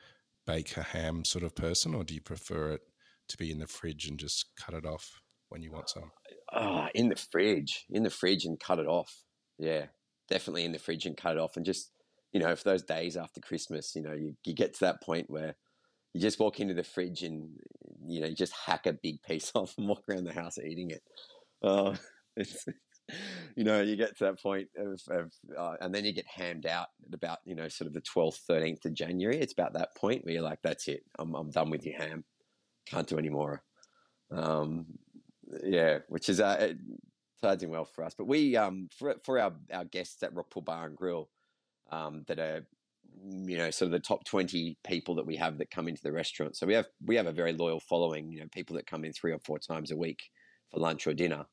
bake 0.45 0.77
a 0.77 0.83
ham 0.83 1.25
sort 1.25 1.43
of 1.43 1.55
person, 1.55 1.95
or 1.95 2.03
do 2.03 2.13
you 2.13 2.21
prefer 2.21 2.73
it 2.73 2.81
to 3.29 3.37
be 3.37 3.51
in 3.51 3.57
the 3.57 3.67
fridge 3.67 4.07
and 4.07 4.19
just 4.19 4.55
cut 4.55 4.75
it 4.75 4.85
off? 4.85 5.21
when 5.51 5.61
you 5.61 5.71
want 5.71 5.89
some? 5.89 6.11
Oh, 6.53 6.87
in 6.95 7.09
the 7.09 7.15
fridge, 7.15 7.85
in 7.89 8.03
the 8.03 8.09
fridge 8.09 8.45
and 8.45 8.59
cut 8.59 8.79
it 8.79 8.87
off. 8.87 9.13
Yeah, 9.59 9.87
definitely 10.29 10.63
in 10.63 10.71
the 10.71 10.79
fridge 10.79 11.05
and 11.05 11.15
cut 11.15 11.35
it 11.35 11.39
off. 11.39 11.57
And 11.57 11.65
just, 11.65 11.91
you 12.32 12.39
know, 12.39 12.55
for 12.55 12.63
those 12.63 12.84
days 12.84 13.17
after 13.17 13.41
Christmas, 13.41 13.95
you 13.95 14.01
know, 14.01 14.13
you, 14.13 14.36
you 14.45 14.53
get 14.53 14.73
to 14.75 14.79
that 14.82 15.01
point 15.01 15.29
where 15.29 15.55
you 16.13 16.21
just 16.21 16.39
walk 16.39 16.59
into 16.59 16.73
the 16.73 16.84
fridge 16.84 17.23
and, 17.23 17.49
you 18.05 18.21
know, 18.21 18.27
you 18.27 18.36
just 18.36 18.53
hack 18.53 18.86
a 18.86 18.93
big 18.93 19.21
piece 19.23 19.51
off 19.55 19.73
and 19.77 19.88
walk 19.88 20.03
around 20.09 20.23
the 20.23 20.34
house 20.34 20.57
eating 20.57 20.91
it. 20.91 21.03
Uh, 21.61 21.95
it's, 22.38 22.65
you 23.55 23.63
know, 23.63 23.82
you 23.82 23.95
get 23.95 24.17
to 24.17 24.25
that 24.25 24.41
point 24.41 24.69
of, 24.77 25.01
of 25.09 25.32
uh, 25.57 25.75
and 25.82 25.93
then 25.93 26.05
you 26.05 26.13
get 26.13 26.27
hammed 26.27 26.65
out 26.65 26.88
at 27.07 27.13
about, 27.13 27.39
you 27.45 27.55
know, 27.55 27.67
sort 27.67 27.88
of 27.88 27.93
the 27.93 28.01
12th, 28.01 28.39
13th 28.49 28.86
of 28.86 28.93
January. 28.93 29.38
It's 29.38 29.53
about 29.53 29.73
that 29.73 29.95
point 29.97 30.23
where 30.23 30.34
you're 30.34 30.43
like, 30.43 30.61
that's 30.63 30.88
it. 30.88 31.03
I'm, 31.19 31.36
I'm 31.36 31.51
done 31.51 31.69
with 31.69 31.86
your 31.86 31.97
ham. 31.97 32.23
Can't 32.88 33.07
do 33.07 33.17
any 33.17 33.29
more. 33.29 33.63
Um, 34.32 34.86
yeah, 35.63 35.99
which 36.07 36.29
is 36.29 36.39
uh, 36.39 36.73
charging 37.41 37.69
well 37.69 37.86
for 37.86 38.03
us. 38.03 38.13
But 38.17 38.27
we 38.27 38.55
um 38.55 38.88
for 38.97 39.15
for 39.23 39.39
our 39.39 39.53
our 39.73 39.86
guests 39.86 40.23
at 40.23 40.34
Rockpool 40.34 40.65
Bar 40.65 40.88
and 40.88 40.95
Grill, 40.95 41.29
um, 41.91 42.23
that 42.27 42.39
are 42.39 42.65
you 43.23 43.57
know 43.57 43.69
sort 43.69 43.87
of 43.87 43.91
the 43.91 43.99
top 43.99 44.23
20 44.25 44.77
people 44.85 45.15
that 45.15 45.25
we 45.25 45.35
have 45.35 45.57
that 45.57 45.69
come 45.69 45.87
into 45.87 46.01
the 46.01 46.11
restaurant 46.11 46.55
so 46.55 46.65
we 46.65 46.73
have 46.73 46.87
we 47.05 47.15
have 47.15 47.27
a 47.27 47.31
very 47.31 47.53
loyal 47.53 47.79
following 47.79 48.31
you 48.31 48.39
know 48.39 48.47
people 48.51 48.75
that 48.75 48.87
come 48.87 49.03
in 49.03 49.11
three 49.11 49.33
or 49.33 49.39
four 49.39 49.59
times 49.59 49.91
a 49.91 49.97
week 49.97 50.19
for 50.71 50.79
lunch 50.79 51.05
or 51.05 51.13
dinner 51.13 51.45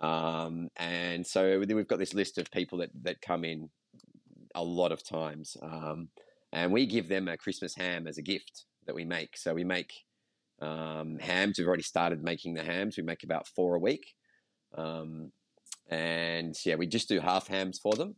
um, 0.00 0.68
and 0.76 1.26
so 1.26 1.58
we've 1.58 1.86
got 1.86 1.98
this 1.98 2.14
list 2.14 2.38
of 2.38 2.50
people 2.50 2.78
that 2.78 2.90
that 3.02 3.20
come 3.20 3.44
in 3.44 3.68
a 4.54 4.64
lot 4.64 4.92
of 4.92 5.06
times 5.06 5.56
um, 5.62 6.08
and 6.52 6.72
we 6.72 6.86
give 6.86 7.08
them 7.08 7.28
a 7.28 7.36
christmas 7.36 7.76
ham 7.76 8.06
as 8.06 8.18
a 8.18 8.22
gift 8.22 8.64
that 8.86 8.94
we 8.94 9.04
make 9.04 9.36
so 9.36 9.54
we 9.54 9.64
make 9.64 9.92
um, 10.62 11.18
hams, 11.18 11.58
we've 11.58 11.66
already 11.66 11.82
started 11.82 12.22
making 12.22 12.54
the 12.54 12.62
hams. 12.62 12.96
We 12.96 13.02
make 13.02 13.24
about 13.24 13.48
four 13.48 13.74
a 13.74 13.80
week. 13.80 14.14
Um, 14.76 15.32
and 15.90 16.54
yeah, 16.64 16.76
we 16.76 16.86
just 16.86 17.08
do 17.08 17.20
half 17.20 17.48
hams 17.48 17.78
for 17.80 17.94
them. 17.94 18.14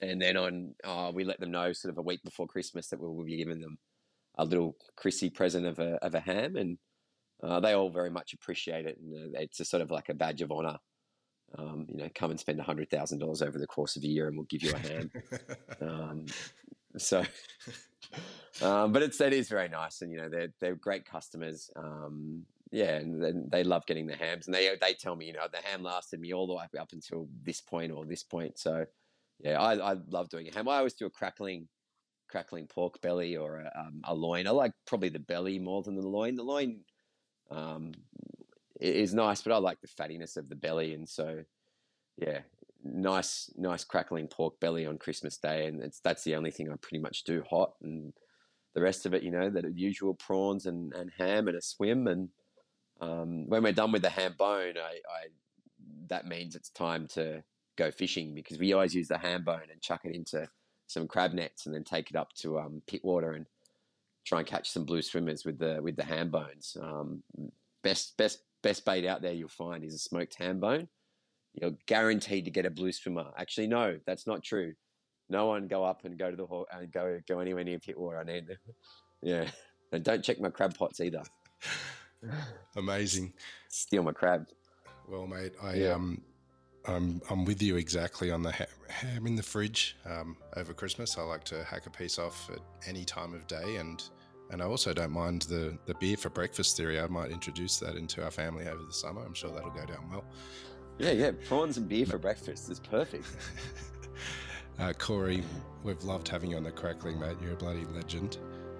And 0.00 0.20
then 0.20 0.36
on, 0.36 0.74
uh, 0.84 1.10
we 1.14 1.24
let 1.24 1.40
them 1.40 1.50
know 1.50 1.72
sort 1.72 1.92
of 1.92 1.98
a 1.98 2.02
week 2.02 2.22
before 2.22 2.46
Christmas 2.46 2.88
that 2.88 3.00
we'll 3.00 3.24
be 3.24 3.36
giving 3.36 3.60
them 3.60 3.78
a 4.36 4.44
little 4.44 4.76
Chrissy 4.96 5.30
present 5.30 5.66
of 5.66 5.78
a, 5.78 5.94
of 6.04 6.14
a 6.14 6.20
ham. 6.20 6.56
And 6.56 6.78
uh, 7.42 7.60
they 7.60 7.72
all 7.72 7.90
very 7.90 8.10
much 8.10 8.34
appreciate 8.34 8.86
it. 8.86 8.98
And 8.98 9.34
uh, 9.34 9.40
it's 9.40 9.60
a 9.60 9.64
sort 9.64 9.82
of 9.82 9.90
like 9.90 10.08
a 10.08 10.14
badge 10.14 10.42
of 10.42 10.52
honor. 10.52 10.76
Um, 11.56 11.86
you 11.88 11.98
know, 11.98 12.08
come 12.14 12.30
and 12.32 12.40
spend 12.40 12.60
hundred 12.60 12.90
thousand 12.90 13.20
dollars 13.20 13.40
over 13.40 13.58
the 13.58 13.68
course 13.68 13.96
of 13.96 14.02
a 14.02 14.06
year, 14.06 14.26
and 14.26 14.36
we'll 14.36 14.46
give 14.46 14.62
you 14.62 14.72
a 14.74 14.78
ham. 14.78 15.10
um, 15.80 16.26
so, 16.98 17.24
um, 18.62 18.92
but 18.92 19.02
it's 19.02 19.18
that 19.18 19.32
is 19.32 19.48
very 19.48 19.68
nice, 19.68 20.02
and 20.02 20.10
you 20.10 20.18
know 20.18 20.28
they're 20.28 20.52
they're 20.60 20.74
great 20.74 21.04
customers. 21.04 21.70
Um, 21.76 22.44
yeah, 22.72 22.96
and 22.96 23.50
they 23.50 23.62
love 23.62 23.86
getting 23.86 24.06
the 24.06 24.16
hams, 24.16 24.46
and 24.46 24.54
they 24.54 24.76
they 24.80 24.94
tell 24.94 25.14
me 25.14 25.26
you 25.26 25.34
know 25.34 25.46
the 25.50 25.58
ham 25.58 25.82
lasted 25.82 26.20
me 26.20 26.34
all 26.34 26.46
the 26.46 26.54
way 26.54 26.64
up 26.78 26.92
until 26.92 27.28
this 27.44 27.60
point 27.60 27.92
or 27.92 28.04
this 28.04 28.24
point. 28.24 28.58
So, 28.58 28.84
yeah, 29.40 29.60
I, 29.60 29.92
I 29.92 29.96
love 30.10 30.28
doing 30.28 30.48
a 30.48 30.54
ham. 30.54 30.68
I 30.68 30.78
always 30.78 30.94
do 30.94 31.06
a 31.06 31.10
crackling 31.10 31.68
crackling 32.28 32.66
pork 32.66 33.00
belly 33.00 33.36
or 33.36 33.60
a, 33.60 33.72
um, 33.78 34.00
a 34.04 34.14
loin. 34.14 34.46
I 34.46 34.50
like 34.50 34.72
probably 34.86 35.10
the 35.10 35.18
belly 35.18 35.58
more 35.58 35.82
than 35.82 35.94
the 35.94 36.06
loin. 36.06 36.34
The 36.34 36.42
loin 36.42 36.80
um, 37.50 37.92
is 38.80 39.14
nice, 39.14 39.42
but 39.42 39.52
I 39.52 39.58
like 39.58 39.80
the 39.80 39.88
fattiness 39.88 40.36
of 40.36 40.48
the 40.48 40.56
belly, 40.56 40.94
and 40.94 41.08
so 41.08 41.44
yeah, 42.16 42.40
nice, 42.82 43.50
nice 43.56 43.84
crackling 43.84 44.28
pork 44.28 44.58
belly 44.60 44.86
on 44.86 44.98
Christmas 44.98 45.36
Day, 45.36 45.66
and 45.66 45.92
that's 46.02 46.24
the 46.24 46.34
only 46.34 46.50
thing 46.50 46.70
I 46.70 46.76
pretty 46.76 47.02
much 47.02 47.24
do 47.24 47.42
hot, 47.48 47.74
and 47.82 48.12
the 48.74 48.82
rest 48.82 49.06
of 49.06 49.14
it, 49.14 49.22
you 49.22 49.30
know, 49.30 49.48
the 49.48 49.70
usual 49.74 50.14
prawns 50.14 50.66
and, 50.66 50.92
and 50.94 51.10
ham 51.18 51.48
and 51.48 51.56
a 51.56 51.62
swim, 51.62 52.06
and 52.06 52.28
um, 53.00 53.48
when 53.48 53.62
we're 53.62 53.72
done 53.72 53.92
with 53.92 54.02
the 54.02 54.10
ham 54.10 54.34
bone, 54.38 54.74
I, 54.78 55.00
I 55.08 55.28
that 56.08 56.26
means 56.26 56.56
it's 56.56 56.70
time 56.70 57.06
to 57.08 57.42
go 57.76 57.90
fishing 57.90 58.34
because 58.34 58.58
we 58.58 58.72
always 58.72 58.94
use 58.94 59.08
the 59.08 59.18
ham 59.18 59.44
bone 59.44 59.68
and 59.70 59.80
chuck 59.80 60.02
it 60.04 60.14
into 60.14 60.48
some 60.86 61.06
crab 61.06 61.32
nets 61.32 61.66
and 61.66 61.74
then 61.74 61.84
take 61.84 62.10
it 62.10 62.16
up 62.16 62.32
to 62.34 62.58
um, 62.58 62.82
Pittwater 62.86 63.36
and 63.36 63.46
try 64.24 64.38
and 64.38 64.46
catch 64.46 64.70
some 64.70 64.84
blue 64.84 65.02
swimmers 65.02 65.44
with 65.44 65.58
the 65.58 65.78
with 65.82 65.96
the 65.96 66.04
ham 66.04 66.30
bones. 66.30 66.76
Um, 66.80 67.22
best 67.82 68.16
best 68.16 68.40
best 68.62 68.84
bait 68.84 69.06
out 69.06 69.22
there 69.22 69.32
you'll 69.32 69.48
find 69.48 69.84
is 69.84 69.94
a 69.94 69.98
smoked 69.98 70.34
ham 70.36 70.58
bone 70.58 70.88
you're 71.60 71.72
guaranteed 71.86 72.44
to 72.44 72.50
get 72.50 72.66
a 72.66 72.70
blue 72.70 72.92
swimmer. 72.92 73.26
Actually, 73.36 73.66
no, 73.66 73.98
that's 74.06 74.26
not 74.26 74.42
true. 74.42 74.74
No 75.28 75.46
one 75.46 75.66
go 75.66 75.84
up 75.84 76.04
and 76.04 76.18
go 76.18 76.30
to 76.30 76.36
the 76.36 76.64
and 76.70 76.92
go 76.92 77.18
go 77.26 77.40
anywhere 77.40 77.64
near 77.64 77.78
Pittwater. 77.78 78.20
I 78.20 78.24
need, 78.24 78.46
them. 78.46 78.58
yeah, 79.22 79.48
and 79.92 80.04
don't 80.04 80.22
check 80.22 80.38
my 80.40 80.50
crab 80.50 80.76
pots 80.76 81.00
either. 81.00 81.22
Amazing. 82.76 83.32
Steal 83.68 84.02
my 84.02 84.12
crab. 84.12 84.46
Well, 85.08 85.26
mate, 85.26 85.52
I 85.62 85.74
yeah. 85.74 85.94
um, 85.94 86.22
I'm 86.88 87.20
I'm 87.30 87.44
with 87.44 87.62
you 87.62 87.76
exactly 87.76 88.30
on 88.30 88.42
the 88.42 88.52
ham, 88.52 88.66
ham 88.88 89.26
in 89.26 89.36
the 89.36 89.42
fridge. 89.42 89.96
Um, 90.04 90.36
over 90.56 90.72
Christmas, 90.72 91.18
I 91.18 91.22
like 91.22 91.44
to 91.44 91.64
hack 91.64 91.86
a 91.86 91.90
piece 91.90 92.18
off 92.18 92.50
at 92.50 92.60
any 92.86 93.04
time 93.04 93.34
of 93.34 93.46
day, 93.46 93.76
and 93.76 94.02
and 94.50 94.62
I 94.62 94.66
also 94.66 94.92
don't 94.92 95.12
mind 95.12 95.42
the 95.42 95.76
the 95.86 95.94
beer 95.94 96.16
for 96.16 96.30
breakfast 96.30 96.76
theory. 96.76 97.00
I 97.00 97.06
might 97.08 97.30
introduce 97.30 97.78
that 97.78 97.96
into 97.96 98.22
our 98.24 98.30
family 98.30 98.68
over 98.68 98.82
the 98.82 98.92
summer. 98.92 99.24
I'm 99.24 99.34
sure 99.34 99.50
that'll 99.50 99.70
go 99.70 99.84
down 99.84 100.08
well. 100.10 100.24
Yeah, 100.98 101.12
yeah, 101.12 101.32
prawns 101.46 101.76
and 101.76 101.88
beer 101.88 102.06
for 102.06 102.18
breakfast 102.18 102.70
is 102.70 102.80
perfect. 102.80 103.26
uh, 104.78 104.92
Corey, 104.94 105.42
we've 105.82 106.02
loved 106.04 106.26
having 106.28 106.50
you 106.50 106.56
on 106.56 106.62
the 106.62 106.70
Crackling, 106.70 107.20
mate. 107.20 107.36
You're 107.42 107.52
a 107.52 107.56
bloody 107.56 107.84
legend. 107.94 108.38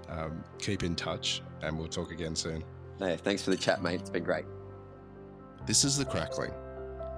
Um, 0.08 0.42
keep 0.58 0.82
in 0.82 0.94
touch, 0.94 1.42
and 1.62 1.76
we'll 1.76 1.88
talk 1.88 2.10
again 2.12 2.34
soon. 2.34 2.64
Hey, 2.98 3.16
thanks 3.16 3.42
for 3.42 3.50
the 3.50 3.56
chat, 3.56 3.82
mate. 3.82 4.00
It's 4.00 4.08
been 4.08 4.24
great. 4.24 4.46
This 5.66 5.84
is 5.84 5.98
The 5.98 6.04
Crackling, 6.04 6.52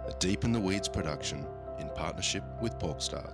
a 0.09 0.12
Deep 0.20 0.44
in 0.44 0.52
the 0.52 0.61
Weeds 0.61 0.88
production 0.88 1.46
in 1.78 1.90
partnership 1.90 2.42
with 2.62 2.78
Porkstar. 2.78 3.30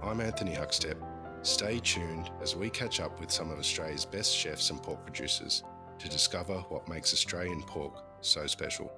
I'm 0.00 0.20
Anthony 0.20 0.52
Huckstep. 0.52 0.96
Stay 1.42 1.80
tuned 1.80 2.30
as 2.40 2.54
we 2.54 2.70
catch 2.70 3.00
up 3.00 3.18
with 3.18 3.32
some 3.32 3.50
of 3.50 3.58
Australia's 3.58 4.04
best 4.04 4.34
chefs 4.34 4.70
and 4.70 4.80
pork 4.80 5.02
producers 5.02 5.64
to 5.98 6.08
discover 6.08 6.58
what 6.68 6.88
makes 6.88 7.12
Australian 7.12 7.62
pork 7.62 8.04
so 8.20 8.46
special. 8.46 8.92